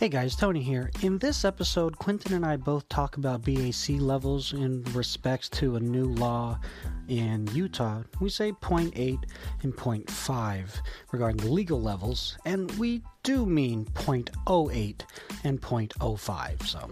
Hey 0.00 0.08
guys, 0.08 0.34
Tony 0.34 0.62
here. 0.62 0.90
In 1.02 1.18
this 1.18 1.44
episode, 1.44 1.98
Quentin 1.98 2.32
and 2.32 2.46
I 2.46 2.56
both 2.56 2.88
talk 2.88 3.18
about 3.18 3.44
BAC 3.44 4.00
levels 4.00 4.54
in 4.54 4.82
respects 4.94 5.46
to 5.50 5.76
a 5.76 5.80
new 5.80 6.06
law 6.06 6.58
in 7.08 7.46
Utah. 7.52 8.04
We 8.18 8.30
say 8.30 8.52
0.8 8.52 9.18
and 9.62 9.76
0.5 9.76 10.80
regarding 11.12 11.36
the 11.36 11.52
legal 11.52 11.82
levels, 11.82 12.38
and 12.46 12.70
we 12.78 13.02
do 13.24 13.44
mean 13.44 13.84
0.08 13.92 15.02
and 15.44 15.60
0.05. 15.60 16.66
So 16.66 16.90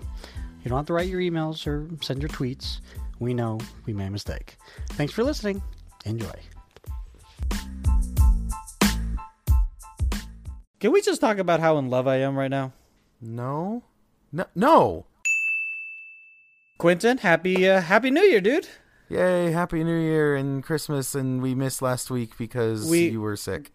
you 0.62 0.69
don't 0.69 0.77
have 0.77 0.87
to 0.88 0.93
write 0.93 1.09
your 1.09 1.23
emails 1.23 1.66
or 1.66 1.88
send 2.02 2.20
your 2.20 2.29
tweets. 2.29 2.80
We 3.20 3.33
know 3.33 3.59
we 3.87 3.95
made 3.95 4.09
a 4.09 4.11
mistake. 4.11 4.59
Thanks 4.91 5.15
for 5.15 5.25
listening. 5.25 5.62
Enjoy. 6.05 6.29
Can 10.79 10.93
we 10.93 11.01
just 11.01 11.23
talk 11.23 11.38
about 11.38 11.61
how 11.61 11.79
in 11.79 11.88
love 11.88 12.06
I 12.06 12.16
am 12.16 12.37
right 12.37 12.51
now? 12.51 12.75
No, 13.21 13.85
no, 14.33 14.47
no. 14.55 15.07
Quentin, 16.79 17.19
happy 17.19 17.69
uh, 17.69 17.81
Happy 17.81 18.11
New 18.11 18.23
Year, 18.23 18.41
dude. 18.41 18.69
Yay! 19.09 19.51
Happy 19.51 19.83
New 19.83 19.99
Year 19.99 20.37
and 20.37 20.63
Christmas, 20.63 21.15
and 21.15 21.43
we 21.43 21.55
missed 21.55 21.83
last 21.83 22.11
week 22.11 22.37
because 22.39 22.89
We- 22.89 23.09
you 23.09 23.21
were 23.21 23.37
sick. 23.37 23.73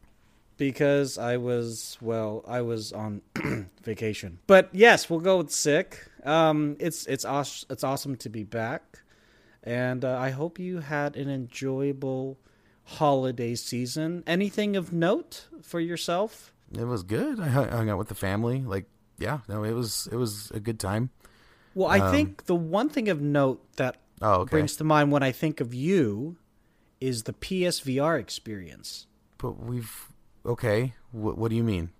Because 0.55 1.17
I 1.17 1.37
was 1.37 1.97
well, 1.99 2.45
I 2.47 2.61
was 2.61 2.93
on 2.93 3.21
vacation. 3.83 4.37
But 4.45 4.69
yes, 4.71 5.09
we'll 5.09 5.19
go 5.19 5.37
with 5.39 5.51
sick. 5.51 6.07
Um, 6.23 6.77
it's 6.79 7.05
it's 7.07 7.25
awesome. 7.25 7.67
It's 7.71 7.83
awesome 7.83 8.15
to 8.17 8.29
be 8.29 8.43
back, 8.43 8.99
and 9.63 10.05
uh, 10.05 10.15
I 10.17 10.29
hope 10.29 10.59
you 10.59 10.79
had 10.79 11.17
an 11.17 11.27
enjoyable 11.27 12.37
holiday 12.85 13.55
season. 13.55 14.23
Anything 14.27 14.75
of 14.75 14.93
note 14.93 15.47
for 15.63 15.79
yourself? 15.79 16.53
It 16.71 16.85
was 16.85 17.01
good. 17.01 17.39
I 17.39 17.47
hung 17.47 17.69
hung 17.69 17.89
out 17.89 17.97
with 17.97 18.09
the 18.09 18.15
family. 18.15 18.61
Like, 18.61 18.85
yeah, 19.23 19.39
no, 19.47 19.63
it 19.63 19.71
was 19.71 20.07
it 20.11 20.17
was 20.17 20.51
a 20.51 20.59
good 20.59 20.79
time. 20.79 21.09
Well, 21.73 21.87
I 21.89 21.99
Um, 21.99 22.11
think 22.11 22.45
the 22.45 22.55
one 22.55 22.89
thing 22.89 23.07
of 23.09 23.21
note 23.21 23.59
that 23.77 23.95
Oh, 24.21 24.41
okay. 24.43 24.51
brings 24.51 24.75
to 24.77 24.83
mind 24.83 25.11
when 25.11 25.23
I 25.23 25.31
think 25.31 25.59
of 25.63 25.73
you 25.73 26.35
is 27.01 27.23
the 27.23 27.33
PSVR 27.33 28.19
experience. 28.19 29.07
But 29.39 29.59
we've 29.59 30.11
okay. 30.45 30.93
What 31.11 31.37
what 31.37 31.49
do 31.49 31.55
you 31.55 31.63
mean? 31.63 31.89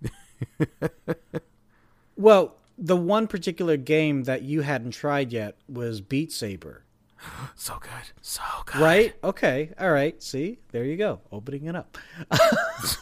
Well, 2.15 2.55
the 2.77 2.95
one 2.95 3.27
particular 3.27 3.77
game 3.77 4.23
that 4.23 4.43
you 4.43 4.61
hadn't 4.61 4.91
tried 4.91 5.33
yet 5.33 5.57
was 5.67 6.01
Beat 6.01 6.31
Saber, 6.31 6.83
so 7.55 7.79
good, 7.81 8.11
so 8.21 8.41
good. 8.65 8.81
right? 8.81 9.15
Okay, 9.23 9.71
all 9.79 9.91
right. 9.91 10.21
See, 10.21 10.59
there 10.71 10.83
you 10.85 10.95
go, 10.97 11.21
opening 11.31 11.65
it 11.65 11.75
up. 11.75 11.97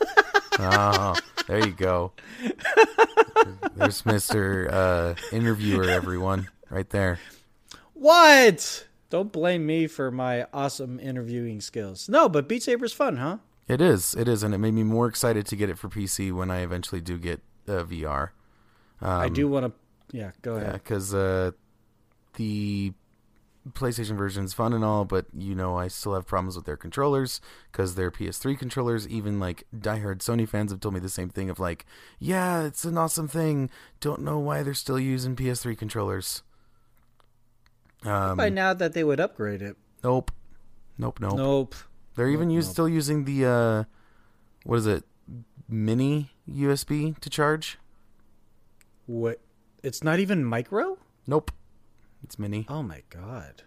Oh, 0.63 1.15
there 1.47 1.65
you 1.65 1.71
go. 1.73 2.11
There's 3.75 4.05
Mister 4.05 4.69
uh, 4.71 5.15
Interviewer, 5.35 5.85
everyone, 5.89 6.49
right 6.69 6.89
there. 6.89 7.19
What? 7.93 8.87
Don't 9.09 9.31
blame 9.31 9.65
me 9.65 9.87
for 9.87 10.11
my 10.11 10.45
awesome 10.53 10.99
interviewing 10.99 11.61
skills. 11.61 12.07
No, 12.07 12.29
but 12.29 12.47
Beat 12.47 12.63
Saber's 12.63 12.93
fun, 12.93 13.17
huh? 13.17 13.37
It 13.67 13.81
is, 13.81 14.15
it 14.15 14.27
is, 14.27 14.43
and 14.43 14.53
it 14.53 14.57
made 14.57 14.73
me 14.73 14.83
more 14.83 15.07
excited 15.07 15.45
to 15.47 15.55
get 15.55 15.69
it 15.69 15.77
for 15.77 15.89
PC 15.89 16.31
when 16.31 16.51
I 16.51 16.59
eventually 16.61 17.01
do 17.01 17.17
get 17.17 17.41
uh, 17.67 17.83
VR. 17.83 18.29
I 19.01 19.25
Um, 19.25 19.33
do 19.33 19.47
want 19.47 19.65
to. 19.65 20.17
Yeah, 20.17 20.31
go 20.41 20.55
Yeah, 20.55 20.61
ahead. 20.61 20.73
because 20.73 21.13
uh, 21.13 21.51
the 22.35 22.93
PlayStation 23.69 24.17
version 24.17 24.43
is 24.43 24.53
fun 24.53 24.73
and 24.73 24.83
all, 24.83 25.05
but 25.05 25.27
you 25.37 25.53
know 25.53 25.77
I 25.77 25.87
still 25.87 26.15
have 26.15 26.25
problems 26.25 26.55
with 26.55 26.65
their 26.65 26.77
controllers 26.77 27.39
because 27.71 27.93
they're 27.95 28.09
PS3 28.11 28.57
controllers. 28.57 29.07
Even 29.07 29.39
like 29.39 29.65
diehard 29.75 30.17
Sony 30.19 30.47
fans 30.49 30.71
have 30.71 30.79
told 30.79 30.95
me 30.95 30.99
the 30.99 31.09
same 31.09 31.29
thing 31.29 31.49
of 31.49 31.59
like, 31.59 31.85
yeah, 32.19 32.63
it's 32.63 32.85
an 32.85 32.97
awesome 32.97 33.27
thing. 33.27 33.69
Don't 33.99 34.21
know 34.23 34.39
why 34.39 34.63
they're 34.63 34.73
still 34.73 34.99
using 34.99 35.35
PS3 35.35 35.77
controllers. 35.77 36.41
Um, 38.03 38.35
By 38.37 38.49
now 38.49 38.73
that 38.73 38.93
they 38.93 39.03
would 39.03 39.19
upgrade 39.19 39.61
it. 39.61 39.77
nope, 40.03 40.31
nope, 40.97 41.19
nope. 41.19 41.35
Nope. 41.37 41.75
They're 42.15 42.29
even 42.29 42.47
Nope, 42.47 42.55
use, 42.55 42.65
nope. 42.65 42.73
still 42.73 42.89
using 42.89 43.25
the 43.25 43.45
uh, 43.45 43.83
what 44.63 44.77
is 44.77 44.87
it, 44.87 45.03
mini 45.69 46.31
USB 46.49 47.17
to 47.19 47.29
charge? 47.29 47.77
What? 49.05 49.39
It's 49.83 50.03
not 50.03 50.19
even 50.19 50.43
micro. 50.43 50.97
Nope, 51.27 51.51
it's 52.23 52.37
mini. 52.39 52.65
Oh 52.69 52.83
my 52.83 53.03
god. 53.09 53.63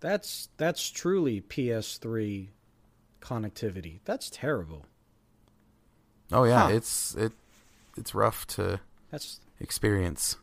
That's 0.00 0.48
that's 0.56 0.90
truly 0.90 1.40
PS3 1.40 2.48
connectivity. 3.20 4.00
That's 4.04 4.30
terrible. 4.30 4.86
Oh 6.32 6.44
yeah, 6.44 6.68
Huh. 6.68 6.74
it's 6.74 7.14
it, 7.14 7.32
it's 7.96 8.14
rough 8.14 8.46
to 8.48 8.80
That's 9.10 9.40
experience. 9.60 10.36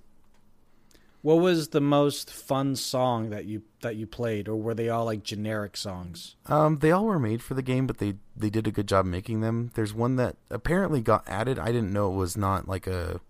what 1.21 1.35
was 1.35 1.69
the 1.69 1.81
most 1.81 2.31
fun 2.31 2.75
song 2.75 3.29
that 3.29 3.45
you 3.45 3.61
that 3.81 3.95
you 3.95 4.07
played 4.07 4.47
or 4.47 4.55
were 4.55 4.73
they 4.73 4.89
all 4.89 5.05
like 5.05 5.23
generic 5.23 5.77
songs? 5.77 6.35
Um, 6.47 6.79
they 6.79 6.91
all 6.91 7.05
were 7.05 7.19
made 7.19 7.41
for 7.43 7.53
the 7.53 7.61
game, 7.61 7.85
but 7.85 7.99
they 7.99 8.15
they 8.35 8.49
did 8.49 8.65
a 8.67 8.71
good 8.71 8.87
job 8.87 9.05
making 9.05 9.41
them. 9.41 9.71
There's 9.75 9.93
one 9.93 10.15
that 10.17 10.35
apparently 10.49 11.01
got 11.01 11.23
added. 11.27 11.59
I 11.59 11.67
didn't 11.67 11.93
know 11.93 12.11
it 12.11 12.15
was 12.17 12.35
not 12.35 12.67
like 12.67 12.87
a 12.87 13.21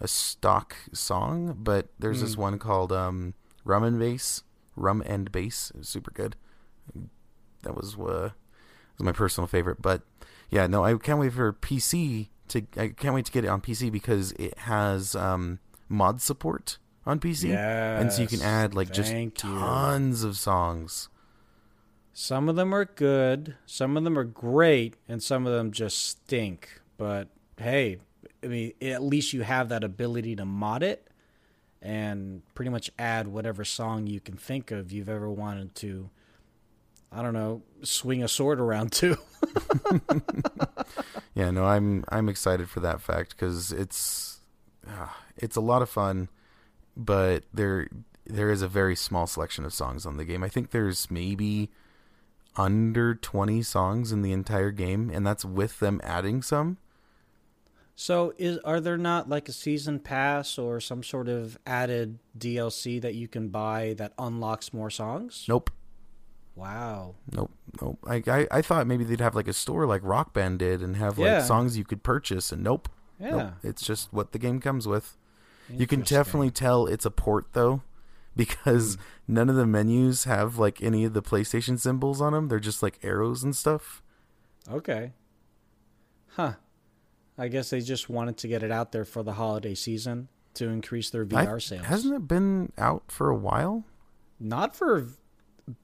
a 0.00 0.08
stock 0.08 0.76
song, 0.92 1.56
but 1.58 1.88
there's 1.98 2.20
this 2.20 2.36
one 2.36 2.58
called 2.58 2.92
um, 2.92 3.34
Rum 3.64 3.82
and 3.82 3.98
Bass, 3.98 4.42
Rum 4.74 5.02
and 5.06 5.32
Bass. 5.32 5.70
It 5.70 5.78
was 5.78 5.88
super 5.88 6.10
good. 6.10 6.36
That 7.62 7.74
was 7.74 7.94
uh, 7.94 8.30
was 8.98 9.04
my 9.04 9.12
personal 9.12 9.48
favorite. 9.48 9.80
But 9.80 10.02
yeah, 10.50 10.66
no, 10.66 10.84
I 10.84 10.94
can't 10.96 11.18
wait 11.18 11.32
for 11.32 11.52
PC 11.52 12.28
to. 12.48 12.66
I 12.76 12.88
can't 12.88 13.14
wait 13.14 13.26
to 13.26 13.32
get 13.32 13.44
it 13.44 13.48
on 13.48 13.60
PC 13.60 13.90
because 13.90 14.32
it 14.32 14.56
has 14.58 15.14
um, 15.14 15.60
mod 15.88 16.20
support 16.20 16.78
on 17.06 17.20
PC, 17.20 17.54
and 17.56 18.12
so 18.12 18.22
you 18.22 18.28
can 18.28 18.42
add 18.42 18.74
like 18.74 18.92
just 18.92 19.12
you. 19.12 19.30
tons 19.30 20.24
of 20.24 20.36
songs. 20.36 21.08
Some 22.12 22.48
of 22.48 22.56
them 22.56 22.74
are 22.74 22.86
good, 22.86 23.56
some 23.66 23.96
of 23.96 24.04
them 24.04 24.18
are 24.18 24.24
great, 24.24 24.96
and 25.06 25.22
some 25.22 25.46
of 25.46 25.52
them 25.52 25.70
just 25.70 25.98
stink. 25.98 26.80
But 26.96 27.28
hey, 27.58 27.98
I 28.46 28.48
mean, 28.48 28.72
at 28.80 29.02
least 29.02 29.32
you 29.32 29.42
have 29.42 29.68
that 29.70 29.84
ability 29.84 30.36
to 30.36 30.44
mod 30.44 30.82
it 30.82 31.06
and 31.82 32.42
pretty 32.54 32.70
much 32.70 32.90
add 32.98 33.28
whatever 33.28 33.64
song 33.64 34.06
you 34.06 34.20
can 34.20 34.36
think 34.36 34.70
of 34.70 34.92
you've 34.92 35.08
ever 35.08 35.30
wanted 35.30 35.74
to. 35.76 36.08
I 37.12 37.22
don't 37.22 37.34
know, 37.34 37.62
swing 37.82 38.22
a 38.22 38.28
sword 38.28 38.60
around 38.60 38.92
to. 38.92 39.16
Yeah, 41.36 41.50
no, 41.50 41.66
I'm 41.66 42.02
I'm 42.08 42.30
excited 42.30 42.70
for 42.70 42.80
that 42.80 43.02
fact 43.02 43.36
because 43.36 43.70
it's 43.70 44.40
uh, 44.88 45.08
it's 45.36 45.54
a 45.54 45.60
lot 45.60 45.82
of 45.82 45.90
fun, 45.90 46.30
but 46.96 47.44
there 47.52 47.88
there 48.24 48.50
is 48.50 48.62
a 48.62 48.68
very 48.68 48.96
small 48.96 49.26
selection 49.26 49.66
of 49.66 49.74
songs 49.74 50.06
on 50.06 50.16
the 50.16 50.24
game. 50.24 50.42
I 50.42 50.48
think 50.48 50.70
there's 50.70 51.10
maybe 51.10 51.70
under 52.56 53.14
20 53.14 53.62
songs 53.62 54.12
in 54.12 54.22
the 54.22 54.32
entire 54.32 54.70
game, 54.70 55.10
and 55.12 55.26
that's 55.26 55.44
with 55.44 55.78
them 55.78 56.00
adding 56.02 56.40
some. 56.40 56.78
So, 57.98 58.34
is 58.36 58.58
are 58.58 58.78
there 58.78 58.98
not 58.98 59.28
like 59.30 59.48
a 59.48 59.52
season 59.52 59.98
pass 59.98 60.58
or 60.58 60.80
some 60.80 61.02
sort 61.02 61.28
of 61.28 61.58
added 61.66 62.18
DLC 62.38 63.00
that 63.00 63.14
you 63.14 63.26
can 63.26 63.48
buy 63.48 63.94
that 63.96 64.12
unlocks 64.18 64.74
more 64.74 64.90
songs? 64.90 65.46
Nope, 65.48 65.70
Wow. 66.54 67.14
nope, 67.32 67.52
nope. 67.80 67.98
I 68.06 68.22
I, 68.26 68.46
I 68.50 68.62
thought 68.62 68.86
maybe 68.86 69.04
they'd 69.04 69.20
have 69.20 69.34
like 69.34 69.48
a 69.48 69.52
store 69.54 69.86
like 69.86 70.02
Rock 70.04 70.34
Band 70.34 70.58
did 70.58 70.82
and 70.82 70.96
have 70.96 71.18
like 71.18 71.26
Yeah. 71.26 71.42
songs 71.42 71.78
you 71.78 71.84
could 71.84 72.02
purchase, 72.02 72.52
and 72.52 72.62
nope, 72.62 72.88
Yeah. 73.18 73.30
nope. 73.30 73.52
It's 73.62 73.82
just 73.82 74.12
what 74.12 74.32
the 74.32 74.38
game 74.38 74.60
comes 74.60 74.86
with. 74.86 75.16
You 75.70 75.86
can 75.86 76.02
definitely 76.02 76.50
tell 76.50 76.86
it's 76.86 77.06
a 77.06 77.10
port 77.10 77.46
though, 77.54 77.82
because 78.36 78.96
hmm. 79.26 79.34
none 79.34 79.48
of 79.48 79.56
the 79.56 79.66
menus 79.66 80.24
have 80.24 80.58
like 80.58 80.82
any 80.82 81.04
of 81.04 81.14
the 81.14 81.22
PlayStation 81.22 81.80
symbols 81.80 82.20
on 82.20 82.34
them. 82.34 82.48
They're 82.48 82.60
just 82.60 82.82
like 82.82 82.98
arrows 83.02 83.42
and 83.42 83.56
stuff. 83.56 84.02
Okay. 84.70 85.12
Huh. 86.28 86.52
I 87.38 87.48
guess 87.48 87.70
they 87.70 87.80
just 87.80 88.08
wanted 88.08 88.36
to 88.38 88.48
get 88.48 88.62
it 88.62 88.70
out 88.70 88.92
there 88.92 89.04
for 89.04 89.22
the 89.22 89.34
holiday 89.34 89.74
season 89.74 90.28
to 90.54 90.68
increase 90.68 91.10
their 91.10 91.22
I- 91.22 91.44
VR 91.46 91.60
sales. 91.62 91.86
Hasn't 91.86 92.14
it 92.14 92.26
been 92.28 92.72
out 92.78 93.04
for 93.08 93.28
a 93.30 93.36
while? 93.36 93.84
Not 94.40 94.74
for 94.76 95.08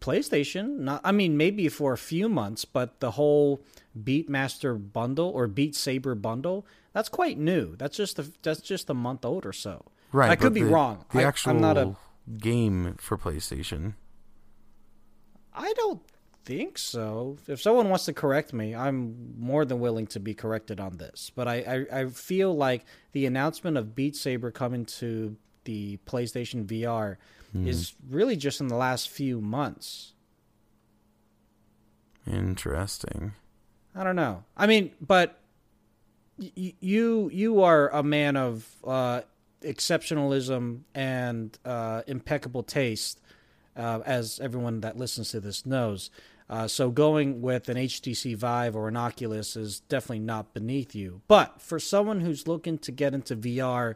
PlayStation. 0.01 0.79
Not 0.79 1.01
I 1.05 1.13
mean 1.13 1.37
maybe 1.37 1.69
for 1.69 1.93
a 1.93 1.99
few 1.99 2.29
months, 2.29 2.65
but 2.65 3.01
the 3.01 3.13
whole 3.13 3.63
Beatmaster 4.01 4.93
bundle 4.93 5.29
or 5.29 5.47
Beat 5.47 5.75
Saber 5.75 6.15
bundle, 6.15 6.67
that's 6.93 7.09
quite 7.09 7.39
new. 7.39 7.77
That's 7.77 7.97
just 7.97 8.19
a, 8.19 8.27
that's 8.43 8.61
just 8.61 8.89
a 8.91 8.95
month 8.95 9.25
old 9.25 9.45
or 9.45 9.53
so. 9.53 9.85
Right. 10.13 10.31
I 10.31 10.37
could 10.37 10.55
be 10.55 10.63
the- 10.63 10.71
wrong. 10.71 11.05
The 11.13 11.21
I, 11.21 11.25
actual 11.25 11.51
I'm 11.51 11.61
not 11.61 11.77
a 11.77 11.97
game 12.39 12.95
for 12.99 13.19
PlayStation. 13.19 13.95
I 15.55 15.73
don't 15.75 16.01
think 16.45 16.79
so. 16.79 17.37
If 17.47 17.61
someone 17.61 17.89
wants 17.89 18.05
to 18.07 18.13
correct 18.13 18.53
me, 18.53 18.75
I'm 18.75 19.35
more 19.39 19.65
than 19.65 19.81
willing 19.81 20.07
to 20.09 20.21
be 20.21 20.35
corrected 20.35 20.81
on 20.81 20.97
this. 20.97 21.31
But 21.35 21.47
I, 21.49 21.87
I, 21.93 22.01
I 22.01 22.07
feel 22.07 22.55
like 22.57 22.85
the 23.13 23.27
announcement 23.27 23.77
of 23.77 23.95
Beat 23.95 24.17
Saber 24.17 24.51
coming 24.51 24.85
to 24.87 25.37
the 25.65 25.99
PlayStation 26.07 26.65
VR 26.67 27.17
is 27.67 27.93
really 28.09 28.35
just 28.35 28.61
in 28.63 28.69
the 28.69 28.77
last 28.77 29.11
few 29.11 29.41
months. 29.41 30.15
Interesting. 32.27 33.33
I 33.95 34.05
don't 34.05 34.17
know. 34.17 34.45
I 34.57 34.67
mean, 34.67 34.93
but 35.01 35.39
y- 36.39 36.75
you 36.81 37.29
you 37.33 37.63
are 37.63 37.91
a 37.91 38.03
man 38.03 38.37
of 38.37 38.67
uh, 38.85 39.21
exceptionalism 39.63 40.81
and 40.95 41.57
uh, 41.65 42.03
impeccable 42.07 42.63
taste, 42.63 43.21
uh, 43.77 44.01
as 44.07 44.41
everyone 44.41 44.81
that 44.81 44.97
listens 44.97 45.31
to 45.33 45.41
this 45.41 45.67
knows. 45.67 46.11
Uh, 46.53 46.69
so 46.69 46.91
going 46.91 47.41
with 47.41 47.71
an 47.71 47.79
HTC 47.79 48.37
Vive 48.37 48.77
or 48.77 48.87
an 48.87 48.95
Oculus 48.95 49.57
is 49.57 49.81
definitely 49.81 50.19
not 50.19 50.53
beneath 50.53 50.95
you. 50.95 51.23
But 51.27 51.63
for 51.63 51.79
someone 51.79 52.21
who's 52.21 52.47
looking 52.47 52.77
to 52.81 52.93
get 52.93 53.15
into 53.15 53.35
VR 53.35 53.95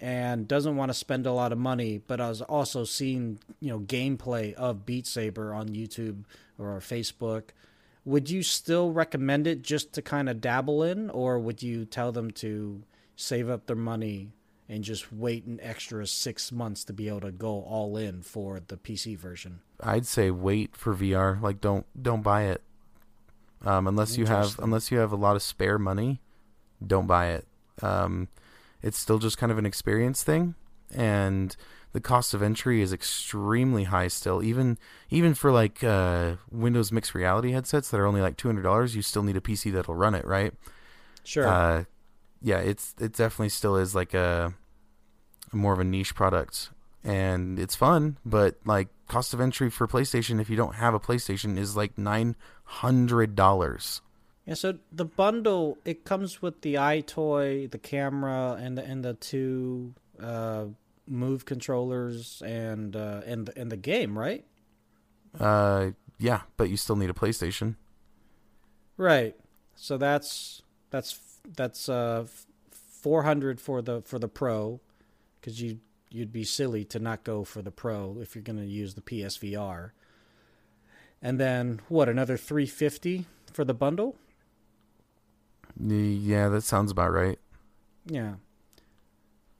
and 0.00 0.48
doesn't 0.48 0.76
want 0.76 0.88
to 0.88 0.94
spend 0.94 1.26
a 1.26 1.32
lot 1.32 1.52
of 1.52 1.58
money, 1.58 1.98
but 1.98 2.18
has 2.18 2.40
also 2.40 2.84
seen 2.84 3.38
you 3.60 3.68
know 3.68 3.80
gameplay 3.80 4.54
of 4.54 4.86
Beat 4.86 5.06
Saber 5.06 5.52
on 5.52 5.68
YouTube 5.68 6.24
or 6.58 6.78
Facebook, 6.78 7.50
would 8.06 8.30
you 8.30 8.42
still 8.42 8.92
recommend 8.92 9.46
it 9.46 9.60
just 9.60 9.92
to 9.92 10.00
kind 10.00 10.30
of 10.30 10.40
dabble 10.40 10.82
in, 10.82 11.10
or 11.10 11.38
would 11.38 11.62
you 11.62 11.84
tell 11.84 12.12
them 12.12 12.30
to 12.30 12.82
save 13.14 13.50
up 13.50 13.66
their 13.66 13.76
money 13.76 14.30
and 14.70 14.84
just 14.84 15.12
wait 15.12 15.44
an 15.44 15.60
extra 15.62 16.06
six 16.06 16.50
months 16.50 16.82
to 16.84 16.94
be 16.94 17.08
able 17.08 17.20
to 17.20 17.30
go 17.30 17.60
all 17.60 17.98
in 17.98 18.22
for 18.22 18.58
the 18.58 18.78
PC 18.78 19.18
version? 19.18 19.60
I'd 19.82 20.06
say 20.06 20.30
wait 20.30 20.76
for 20.76 20.94
VR. 20.94 21.40
Like 21.40 21.60
don't 21.60 21.86
don't 22.00 22.22
buy 22.22 22.44
it. 22.44 22.62
Um, 23.64 23.86
unless 23.86 24.16
you 24.16 24.26
have 24.26 24.58
unless 24.58 24.90
you 24.90 24.98
have 24.98 25.12
a 25.12 25.16
lot 25.16 25.36
of 25.36 25.42
spare 25.42 25.78
money, 25.78 26.20
don't 26.84 27.06
buy 27.06 27.28
it. 27.28 27.46
Um, 27.82 28.28
it's 28.82 28.98
still 28.98 29.18
just 29.18 29.38
kind 29.38 29.52
of 29.52 29.58
an 29.58 29.66
experience 29.66 30.22
thing, 30.22 30.54
and 30.94 31.54
the 31.92 32.00
cost 32.00 32.32
of 32.34 32.42
entry 32.42 32.80
is 32.80 32.92
extremely 32.92 33.84
high 33.84 34.08
still. 34.08 34.42
Even 34.42 34.78
even 35.10 35.34
for 35.34 35.52
like 35.52 35.82
uh, 35.84 36.36
Windows 36.50 36.90
mixed 36.92 37.14
reality 37.14 37.52
headsets 37.52 37.90
that 37.90 38.00
are 38.00 38.06
only 38.06 38.20
like 38.20 38.36
two 38.36 38.48
hundred 38.48 38.62
dollars, 38.62 38.96
you 38.96 39.02
still 39.02 39.22
need 39.22 39.36
a 39.36 39.40
PC 39.40 39.72
that'll 39.72 39.94
run 39.94 40.14
it, 40.14 40.24
right? 40.24 40.54
Sure. 41.24 41.46
Uh, 41.46 41.84
yeah, 42.40 42.58
it's 42.58 42.94
it 42.98 43.12
definitely 43.12 43.50
still 43.50 43.76
is 43.76 43.94
like 43.94 44.14
a 44.14 44.54
more 45.52 45.72
of 45.72 45.80
a 45.80 45.84
niche 45.84 46.14
product, 46.14 46.70
and 47.04 47.58
it's 47.58 47.74
fun, 47.74 48.18
but 48.24 48.56
like 48.64 48.88
cost 49.08 49.34
of 49.34 49.40
entry 49.40 49.70
for 49.70 49.86
PlayStation, 49.86 50.40
if 50.40 50.50
you 50.50 50.56
don't 50.56 50.74
have 50.76 50.94
a 50.94 51.00
PlayStation, 51.00 51.58
is 51.58 51.76
like 51.76 51.96
nine 51.98 52.36
hundred 52.64 53.34
dollars. 53.34 54.02
Yeah, 54.46 54.54
so 54.54 54.78
the 54.90 55.04
bundle 55.04 55.78
it 55.84 56.04
comes 56.04 56.42
with 56.42 56.62
the 56.62 56.74
EyeToy, 56.74 57.70
the 57.70 57.78
camera, 57.78 58.58
and 58.60 58.76
the 58.76 58.84
and 58.84 59.04
the 59.04 59.14
two 59.14 59.94
uh, 60.20 60.66
move 61.06 61.44
controllers 61.44 62.42
and 62.44 62.96
uh, 62.96 63.22
and 63.26 63.46
the, 63.46 63.58
and 63.58 63.70
the 63.70 63.76
game, 63.76 64.18
right? 64.18 64.44
Uh, 65.38 65.90
yeah, 66.18 66.42
but 66.56 66.70
you 66.70 66.76
still 66.76 66.96
need 66.96 67.10
a 67.10 67.14
PlayStation. 67.14 67.76
Right. 68.96 69.34
So 69.74 69.96
that's 69.96 70.62
that's 70.90 71.18
that's 71.56 71.88
uh 71.88 72.26
400 72.70 73.60
for 73.60 73.80
the 73.80 74.02
for 74.02 74.18
the 74.18 74.28
pro 74.28 74.80
cuz 75.40 75.62
you 75.62 75.80
you'd 76.10 76.32
be 76.32 76.44
silly 76.44 76.84
to 76.86 76.98
not 76.98 77.24
go 77.24 77.44
for 77.44 77.62
the 77.62 77.70
pro 77.70 78.18
if 78.20 78.34
you're 78.34 78.42
going 78.42 78.58
to 78.58 78.66
use 78.66 78.94
the 78.94 79.00
PSVR. 79.00 79.90
And 81.22 81.38
then 81.38 81.80
what, 81.88 82.08
another 82.08 82.36
350 82.36 83.26
for 83.52 83.64
the 83.64 83.74
bundle? 83.74 84.16
Yeah, 85.78 86.48
that 86.48 86.62
sounds 86.62 86.90
about 86.90 87.12
right. 87.12 87.38
Yeah. 88.06 88.34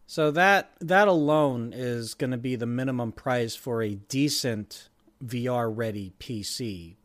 So 0.06 0.32
that 0.32 0.72
that 0.80 1.06
alone 1.06 1.72
is 1.74 2.14
going 2.14 2.32
to 2.32 2.36
be 2.36 2.56
the 2.56 2.66
minimum 2.66 3.12
price 3.12 3.54
for 3.54 3.80
a 3.80 3.94
decent 3.94 4.88
VR 5.24 5.70
ready 5.72 6.12
PC. 6.18 6.96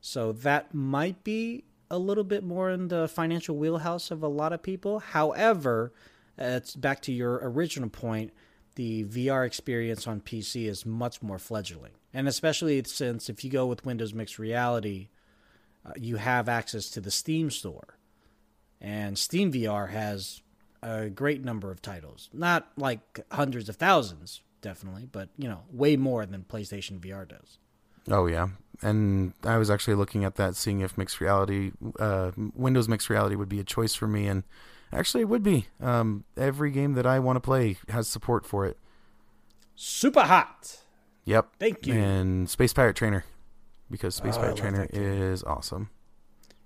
So 0.00 0.32
that 0.32 0.72
might 0.72 1.24
be 1.24 1.64
a 1.90 1.98
little 1.98 2.24
bit 2.24 2.44
more 2.44 2.70
in 2.70 2.88
the 2.88 3.08
financial 3.08 3.56
wheelhouse 3.56 4.10
of 4.10 4.22
a 4.22 4.28
lot 4.28 4.52
of 4.52 4.62
people. 4.62 5.00
However, 5.00 5.92
it's 6.38 6.76
back 6.76 7.02
to 7.02 7.12
your 7.12 7.40
original 7.42 7.88
point, 7.88 8.32
the 8.80 9.04
VR 9.04 9.46
experience 9.46 10.06
on 10.06 10.22
PC 10.22 10.66
is 10.66 10.86
much 10.86 11.20
more 11.20 11.38
fledgling. 11.38 11.92
And 12.14 12.26
especially 12.26 12.82
since 12.84 13.28
if 13.28 13.44
you 13.44 13.50
go 13.50 13.66
with 13.66 13.84
Windows 13.84 14.14
Mixed 14.14 14.38
Reality, 14.38 15.10
uh, 15.84 15.92
you 15.98 16.16
have 16.16 16.48
access 16.48 16.88
to 16.92 17.00
the 17.02 17.10
Steam 17.10 17.50
store. 17.50 17.98
And 18.80 19.18
Steam 19.18 19.52
VR 19.52 19.90
has 19.90 20.40
a 20.82 21.10
great 21.10 21.44
number 21.44 21.70
of 21.70 21.82
titles. 21.82 22.30
Not 22.32 22.68
like 22.78 23.20
hundreds 23.30 23.68
of 23.68 23.76
thousands, 23.76 24.40
definitely, 24.62 25.06
but 25.12 25.28
you 25.36 25.46
know, 25.46 25.60
way 25.70 25.98
more 25.98 26.24
than 26.24 26.46
PlayStation 26.48 27.00
VR 27.00 27.28
does. 27.28 27.58
Oh 28.08 28.28
yeah, 28.28 28.48
and 28.80 29.34
I 29.44 29.58
was 29.58 29.68
actually 29.68 29.96
looking 29.96 30.24
at 30.24 30.36
that, 30.36 30.56
seeing 30.56 30.80
if 30.80 30.96
mixed 30.96 31.20
reality, 31.20 31.72
uh, 31.98 32.30
Windows 32.54 32.88
mixed 32.88 33.10
reality 33.10 33.36
would 33.36 33.50
be 33.50 33.60
a 33.60 33.64
choice 33.64 33.94
for 33.94 34.06
me, 34.06 34.26
and 34.26 34.42
actually 34.92 35.22
it 35.22 35.28
would 35.28 35.42
be. 35.42 35.66
Um, 35.80 36.24
every 36.36 36.70
game 36.70 36.94
that 36.94 37.06
I 37.06 37.18
want 37.18 37.36
to 37.36 37.40
play 37.40 37.76
has 37.88 38.08
support 38.08 38.44
for 38.46 38.66
it. 38.66 38.76
Superhot. 39.76 40.78
Yep. 41.24 41.48
Thank 41.58 41.86
you. 41.86 41.94
And 41.94 42.48
Space 42.50 42.72
Pirate 42.72 42.96
Trainer, 42.96 43.24
because 43.90 44.14
Space 44.14 44.36
Oh, 44.36 44.40
Pirate 44.40 44.56
Trainer 44.56 44.86
is 44.92 45.42
awesome. 45.44 45.90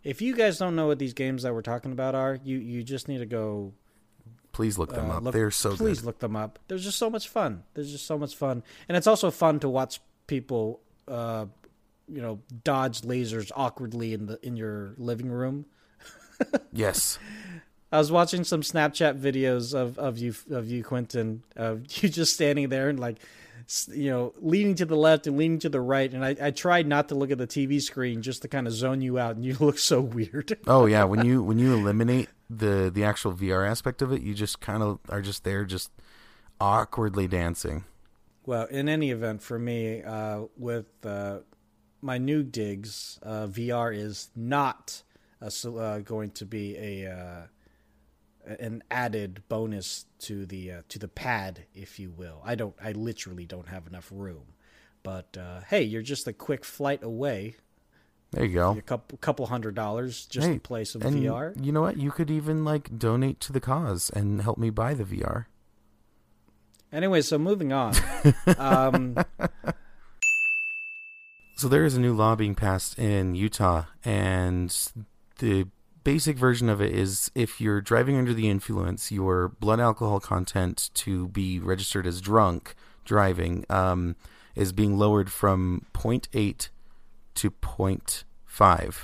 If 0.02 0.20
you 0.20 0.34
guys 0.36 0.58
don't 0.58 0.76
know 0.76 0.86
what 0.86 0.98
these 0.98 1.14
games 1.14 1.42
that 1.44 1.54
we're 1.54 1.62
talking 1.62 1.92
about 1.92 2.14
are, 2.14 2.38
you 2.44 2.58
you 2.58 2.82
just 2.82 3.08
need 3.08 3.18
to 3.18 3.26
go 3.26 3.72
Please 4.52 4.78
look 4.78 4.92
them 4.94 5.10
uh, 5.10 5.16
up. 5.16 5.22
look- 5.24 5.34
They're 5.34 5.50
so 5.50 5.74
please 5.76 6.00
good. 6.00 6.06
look 6.06 6.18
them 6.20 6.36
up. 6.36 6.58
There's 6.68 6.84
just 6.84 6.98
so 6.98 7.10
much 7.10 7.28
fun. 7.28 7.62
There's 7.74 7.90
just 7.90 8.06
so 8.06 8.16
much 8.18 8.36
fun, 8.36 8.62
and 8.88 8.96
it's 8.96 9.06
also 9.06 9.30
fun 9.30 9.58
to 9.60 9.68
watch 9.68 10.00
people, 10.26 10.80
uh, 11.08 11.46
you 12.08 12.20
know, 12.22 12.40
dodge 12.62 13.00
lasers 13.00 13.50
awkwardly 13.56 14.12
in 14.12 14.26
the 14.26 14.38
in 14.46 14.56
your 14.56 14.94
living 14.98 15.28
room. 15.30 15.66
Yes. 16.72 17.18
I 17.94 17.98
was 17.98 18.10
watching 18.10 18.42
some 18.42 18.62
Snapchat 18.62 19.20
videos 19.20 19.72
of, 19.72 19.98
of 20.00 20.18
you 20.18 20.34
of 20.50 20.68
you 20.68 20.82
Quentin 20.82 21.44
of 21.54 21.84
you 22.02 22.08
just 22.08 22.34
standing 22.34 22.68
there 22.68 22.88
and 22.88 22.98
like 22.98 23.18
you 23.92 24.10
know 24.10 24.34
leaning 24.40 24.74
to 24.74 24.84
the 24.84 24.96
left 24.96 25.28
and 25.28 25.36
leaning 25.36 25.60
to 25.60 25.68
the 25.68 25.80
right 25.80 26.12
and 26.12 26.24
I, 26.24 26.34
I 26.42 26.50
tried 26.50 26.88
not 26.88 27.08
to 27.10 27.14
look 27.14 27.30
at 27.30 27.38
the 27.38 27.46
TV 27.46 27.80
screen 27.80 28.20
just 28.20 28.42
to 28.42 28.48
kind 28.48 28.66
of 28.66 28.72
zone 28.72 29.00
you 29.00 29.18
out 29.20 29.36
and 29.36 29.44
you 29.44 29.56
look 29.60 29.78
so 29.78 30.00
weird. 30.00 30.58
Oh 30.66 30.86
yeah, 30.86 31.04
when 31.04 31.24
you 31.24 31.40
when 31.42 31.58
you 31.60 31.72
eliminate 31.72 32.28
the 32.50 32.90
the 32.92 33.04
actual 33.04 33.32
VR 33.32 33.68
aspect 33.68 34.02
of 34.02 34.10
it, 34.12 34.22
you 34.22 34.34
just 34.34 34.60
kind 34.60 34.82
of 34.82 34.98
are 35.08 35.22
just 35.22 35.44
there, 35.44 35.64
just 35.64 35.92
awkwardly 36.60 37.28
dancing. 37.28 37.84
Well, 38.44 38.66
in 38.66 38.88
any 38.88 39.10
event, 39.10 39.42
for 39.42 39.58
me, 39.58 40.02
uh, 40.02 40.42
with 40.56 40.86
uh, 41.04 41.38
my 42.02 42.18
new 42.18 42.42
digs, 42.42 43.20
uh, 43.22 43.46
VR 43.46 43.96
is 43.96 44.30
not 44.34 45.02
a, 45.40 45.70
uh, 45.70 45.98
going 46.00 46.30
to 46.32 46.46
be 46.46 46.76
a 46.76 47.10
uh, 47.12 47.46
an 48.46 48.82
added 48.90 49.42
bonus 49.48 50.06
to 50.20 50.46
the 50.46 50.72
uh, 50.72 50.82
to 50.90 50.98
the 50.98 51.08
pad, 51.08 51.64
if 51.74 51.98
you 51.98 52.10
will. 52.10 52.40
I 52.44 52.54
don't. 52.54 52.74
I 52.82 52.92
literally 52.92 53.46
don't 53.46 53.68
have 53.68 53.86
enough 53.86 54.10
room. 54.14 54.44
But 55.02 55.36
uh, 55.36 55.60
hey, 55.68 55.82
you're 55.82 56.02
just 56.02 56.26
a 56.26 56.32
quick 56.32 56.64
flight 56.64 57.02
away, 57.02 57.56
There 58.30 58.44
you 58.44 58.54
go. 58.54 58.70
a 58.72 58.80
couple 58.82 59.18
couple 59.18 59.46
hundred 59.46 59.74
dollars 59.74 60.24
just 60.26 60.46
Hey, 60.46 60.54
to 60.54 60.60
play 60.60 60.84
some 60.84 61.02
and 61.02 61.16
VR. 61.16 61.52
you 61.64 61.72
know 61.72 61.82
what? 61.82 61.98
You 61.98 62.10
could 62.10 62.30
even 62.30 62.64
like 62.64 62.98
donate 62.98 63.38
to 63.40 63.52
the 63.52 63.60
cause 63.60 64.08
and 64.10 64.40
help 64.40 64.56
me 64.58 64.70
buy 64.70 64.94
the 64.94 65.04
VR. 65.04 65.44
Anyway, 66.92 67.20
so 67.22 67.36
moving 67.38 67.72
on. 67.72 67.92
um, 68.58 69.16
So 71.56 71.68
there 71.68 71.84
is 71.84 71.96
a 71.96 72.00
new 72.00 72.14
law 72.14 72.34
being 72.34 72.54
passed 72.54 72.98
in 72.98 73.34
Utah, 73.34 73.84
and 74.04 74.70
the 75.38 75.68
basic 76.04 76.36
version 76.36 76.68
of 76.68 76.80
it 76.80 76.94
is 76.94 77.30
if 77.34 77.60
you're 77.60 77.80
driving 77.80 78.16
under 78.16 78.34
the 78.34 78.48
influence, 78.48 79.10
your 79.10 79.48
blood 79.48 79.80
alcohol 79.80 80.20
content 80.20 80.90
to 80.94 81.28
be 81.28 81.58
registered 81.58 82.06
as 82.06 82.20
drunk 82.20 82.74
driving 83.04 83.64
um, 83.68 84.14
is 84.54 84.72
being 84.72 84.96
lowered 84.96 85.32
from 85.32 85.86
0.8 85.94 86.68
to 87.34 87.50
0.5. 87.50 88.94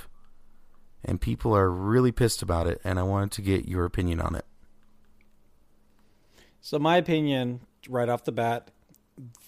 And 1.03 1.19
people 1.19 1.55
are 1.55 1.69
really 1.69 2.11
pissed 2.11 2.43
about 2.43 2.67
it, 2.67 2.79
and 2.83 2.99
I 2.99 3.03
wanted 3.03 3.31
to 3.31 3.41
get 3.41 3.67
your 3.67 3.85
opinion 3.85 4.21
on 4.21 4.35
it. 4.35 4.45
So 6.61 6.77
my 6.77 6.97
opinion, 6.97 7.61
right 7.89 8.07
off 8.07 8.23
the 8.23 8.31
bat, 8.31 8.69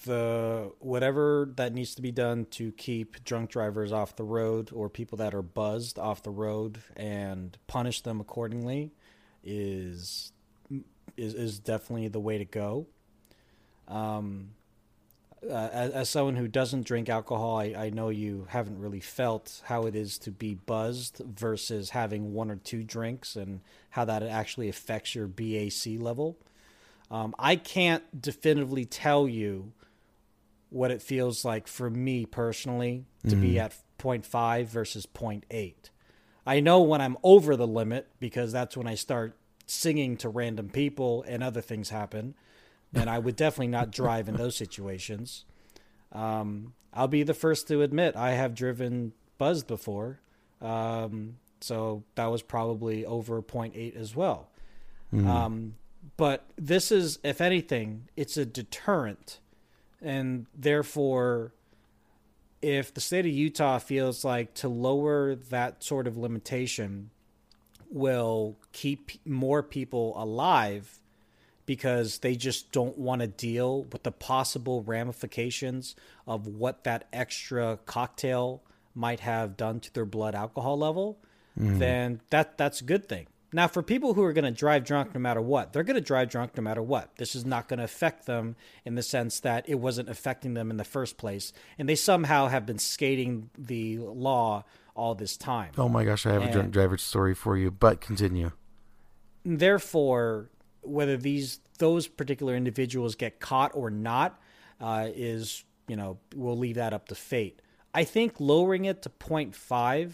the 0.05 0.71
whatever 0.79 1.49
that 1.55 1.73
needs 1.73 1.95
to 1.95 2.01
be 2.01 2.11
done 2.11 2.45
to 2.51 2.71
keep 2.73 3.23
drunk 3.23 3.49
drivers 3.49 3.91
off 3.91 4.15
the 4.15 4.23
road 4.23 4.69
or 4.73 4.89
people 4.89 5.17
that 5.17 5.33
are 5.33 5.41
buzzed 5.41 5.97
off 5.97 6.21
the 6.23 6.31
road 6.31 6.81
and 6.95 7.57
punish 7.67 8.01
them 8.01 8.19
accordingly 8.19 8.91
is 9.43 10.31
is 11.17 11.33
is 11.33 11.59
definitely 11.59 12.07
the 12.07 12.19
way 12.19 12.37
to 12.37 12.45
go. 12.45 12.87
Um, 13.87 14.51
uh, 15.49 15.69
as, 15.73 15.91
as 15.91 16.09
someone 16.09 16.35
who 16.35 16.47
doesn't 16.47 16.85
drink 16.85 17.09
alcohol, 17.09 17.57
I, 17.57 17.73
I 17.77 17.89
know 17.89 18.09
you 18.09 18.47
haven't 18.49 18.79
really 18.79 19.01
felt 19.01 19.61
how 19.65 19.85
it 19.85 19.95
is 19.95 20.17
to 20.19 20.31
be 20.31 20.55
buzzed 20.55 21.21
versus 21.25 21.89
having 21.89 22.33
one 22.33 22.49
or 22.49 22.55
two 22.55 22.83
drinks 22.83 23.35
and 23.35 23.59
how 23.89 24.05
that 24.05 24.23
actually 24.23 24.69
affects 24.69 25.15
your 25.15 25.27
BAC 25.27 25.99
level. 25.99 26.37
Um, 27.11 27.35
I 27.37 27.55
can't 27.55 28.21
definitively 28.21 28.85
tell 28.85 29.27
you 29.27 29.73
what 30.69 30.89
it 30.89 31.01
feels 31.01 31.45
like 31.45 31.67
for 31.67 31.89
me 31.89 32.25
personally 32.25 33.05
to 33.27 33.35
be 33.35 33.59
at 33.59 33.75
0.5 33.99 34.65
versus 34.65 35.05
0.8. 35.05 35.73
I 36.45 36.59
know 36.59 36.81
when 36.81 36.99
I'm 36.99 37.17
over 37.23 37.55
the 37.55 37.67
limit 37.67 38.07
because 38.19 38.51
that's 38.51 38.75
when 38.75 38.87
I 38.87 38.95
start 38.95 39.37
singing 39.65 40.17
to 40.17 40.29
random 40.29 40.69
people 40.69 41.23
and 41.27 41.43
other 41.43 41.61
things 41.61 41.89
happen. 41.89 42.35
And 42.93 43.09
I 43.09 43.19
would 43.19 43.35
definitely 43.35 43.67
not 43.67 43.91
drive 43.91 44.27
in 44.27 44.35
those 44.35 44.55
situations. 44.55 45.45
Um, 46.11 46.73
I'll 46.93 47.07
be 47.07 47.23
the 47.23 47.33
first 47.33 47.67
to 47.69 47.81
admit 47.81 48.15
I 48.15 48.31
have 48.31 48.55
driven 48.55 49.13
buzzed 49.37 49.67
before. 49.67 50.19
Um, 50.61 51.37
so 51.61 52.03
that 52.15 52.27
was 52.27 52.41
probably 52.41 53.05
over 53.05 53.41
0.8 53.41 53.95
as 53.95 54.15
well. 54.15 54.49
Mm. 55.13 55.27
Um, 55.27 55.75
but 56.17 56.45
this 56.57 56.91
is, 56.91 57.19
if 57.23 57.41
anything, 57.41 58.09
it's 58.15 58.37
a 58.37 58.45
deterrent. 58.45 59.39
And 60.01 60.47
therefore, 60.55 61.53
if 62.61 62.93
the 62.93 63.01
state 63.01 63.25
of 63.25 63.31
Utah 63.31 63.79
feels 63.79 64.23
like 64.23 64.53
to 64.55 64.67
lower 64.67 65.35
that 65.35 65.83
sort 65.83 66.07
of 66.07 66.17
limitation 66.17 67.09
will 67.89 68.57
keep 68.71 69.11
more 69.25 69.61
people 69.61 70.13
alive 70.17 70.99
because 71.65 72.19
they 72.19 72.35
just 72.35 72.71
don't 72.71 72.97
want 72.97 73.21
to 73.21 73.27
deal 73.27 73.83
with 73.83 74.03
the 74.03 74.11
possible 74.11 74.81
ramifications 74.81 75.95
of 76.27 76.47
what 76.47 76.83
that 76.83 77.07
extra 77.13 77.79
cocktail 77.85 78.61
might 78.95 79.21
have 79.21 79.55
done 79.55 79.79
to 79.79 79.93
their 79.93 80.05
blood 80.05 80.35
alcohol 80.35 80.77
level, 80.77 81.17
mm. 81.59 81.79
then 81.79 82.19
that 82.29 82.57
that's 82.57 82.81
a 82.81 82.83
good 82.83 83.07
thing. 83.07 83.27
Now, 83.53 83.67
for 83.67 83.83
people 83.83 84.15
who 84.15 84.23
are 84.23 84.33
going 84.33 84.45
to 84.45 84.51
drive 84.51 84.83
drunk 84.83 85.13
no 85.13 85.19
matter 85.19 85.41
what, 85.41 85.71
they're 85.71 85.83
going 85.83 85.95
to 85.95 86.01
drive 86.01 86.29
drunk 86.29 86.57
no 86.57 86.63
matter 86.63 86.81
what. 86.81 87.15
This 87.17 87.35
is 87.35 87.45
not 87.45 87.67
going 87.67 87.77
to 87.77 87.83
affect 87.83 88.25
them 88.25 88.55
in 88.83 88.95
the 88.95 89.03
sense 89.03 89.39
that 89.41 89.69
it 89.69 89.75
wasn't 89.75 90.09
affecting 90.09 90.55
them 90.55 90.71
in 90.71 90.77
the 90.77 90.83
first 90.83 91.17
place. 91.17 91.53
And 91.77 91.87
they 91.87 91.95
somehow 91.95 92.47
have 92.47 92.65
been 92.65 92.79
skating 92.79 93.51
the 93.57 93.99
law 93.99 94.65
all 94.95 95.13
this 95.13 95.37
time. 95.37 95.71
Oh 95.77 95.87
my 95.87 96.03
gosh, 96.03 96.25
I 96.25 96.33
have 96.33 96.41
and 96.41 96.49
a 96.49 96.53
drunk 96.53 96.71
driver 96.71 96.97
story 96.97 97.35
for 97.35 97.55
you, 97.55 97.69
but 97.69 98.01
continue. 98.01 98.51
Therefore, 99.45 100.49
whether 100.81 101.17
these 101.17 101.59
those 101.79 102.07
particular 102.07 102.55
individuals 102.55 103.15
get 103.15 103.39
caught 103.39 103.71
or 103.73 103.89
not 103.89 104.39
uh, 104.79 105.07
is, 105.13 105.63
you 105.87 105.95
know, 105.95 106.17
we'll 106.35 106.57
leave 106.57 106.75
that 106.75 106.93
up 106.93 107.07
to 107.09 107.15
fate. 107.15 107.61
I 107.93 108.03
think 108.03 108.39
lowering 108.39 108.85
it 108.85 109.01
to 109.03 109.09
0.5 109.09 110.13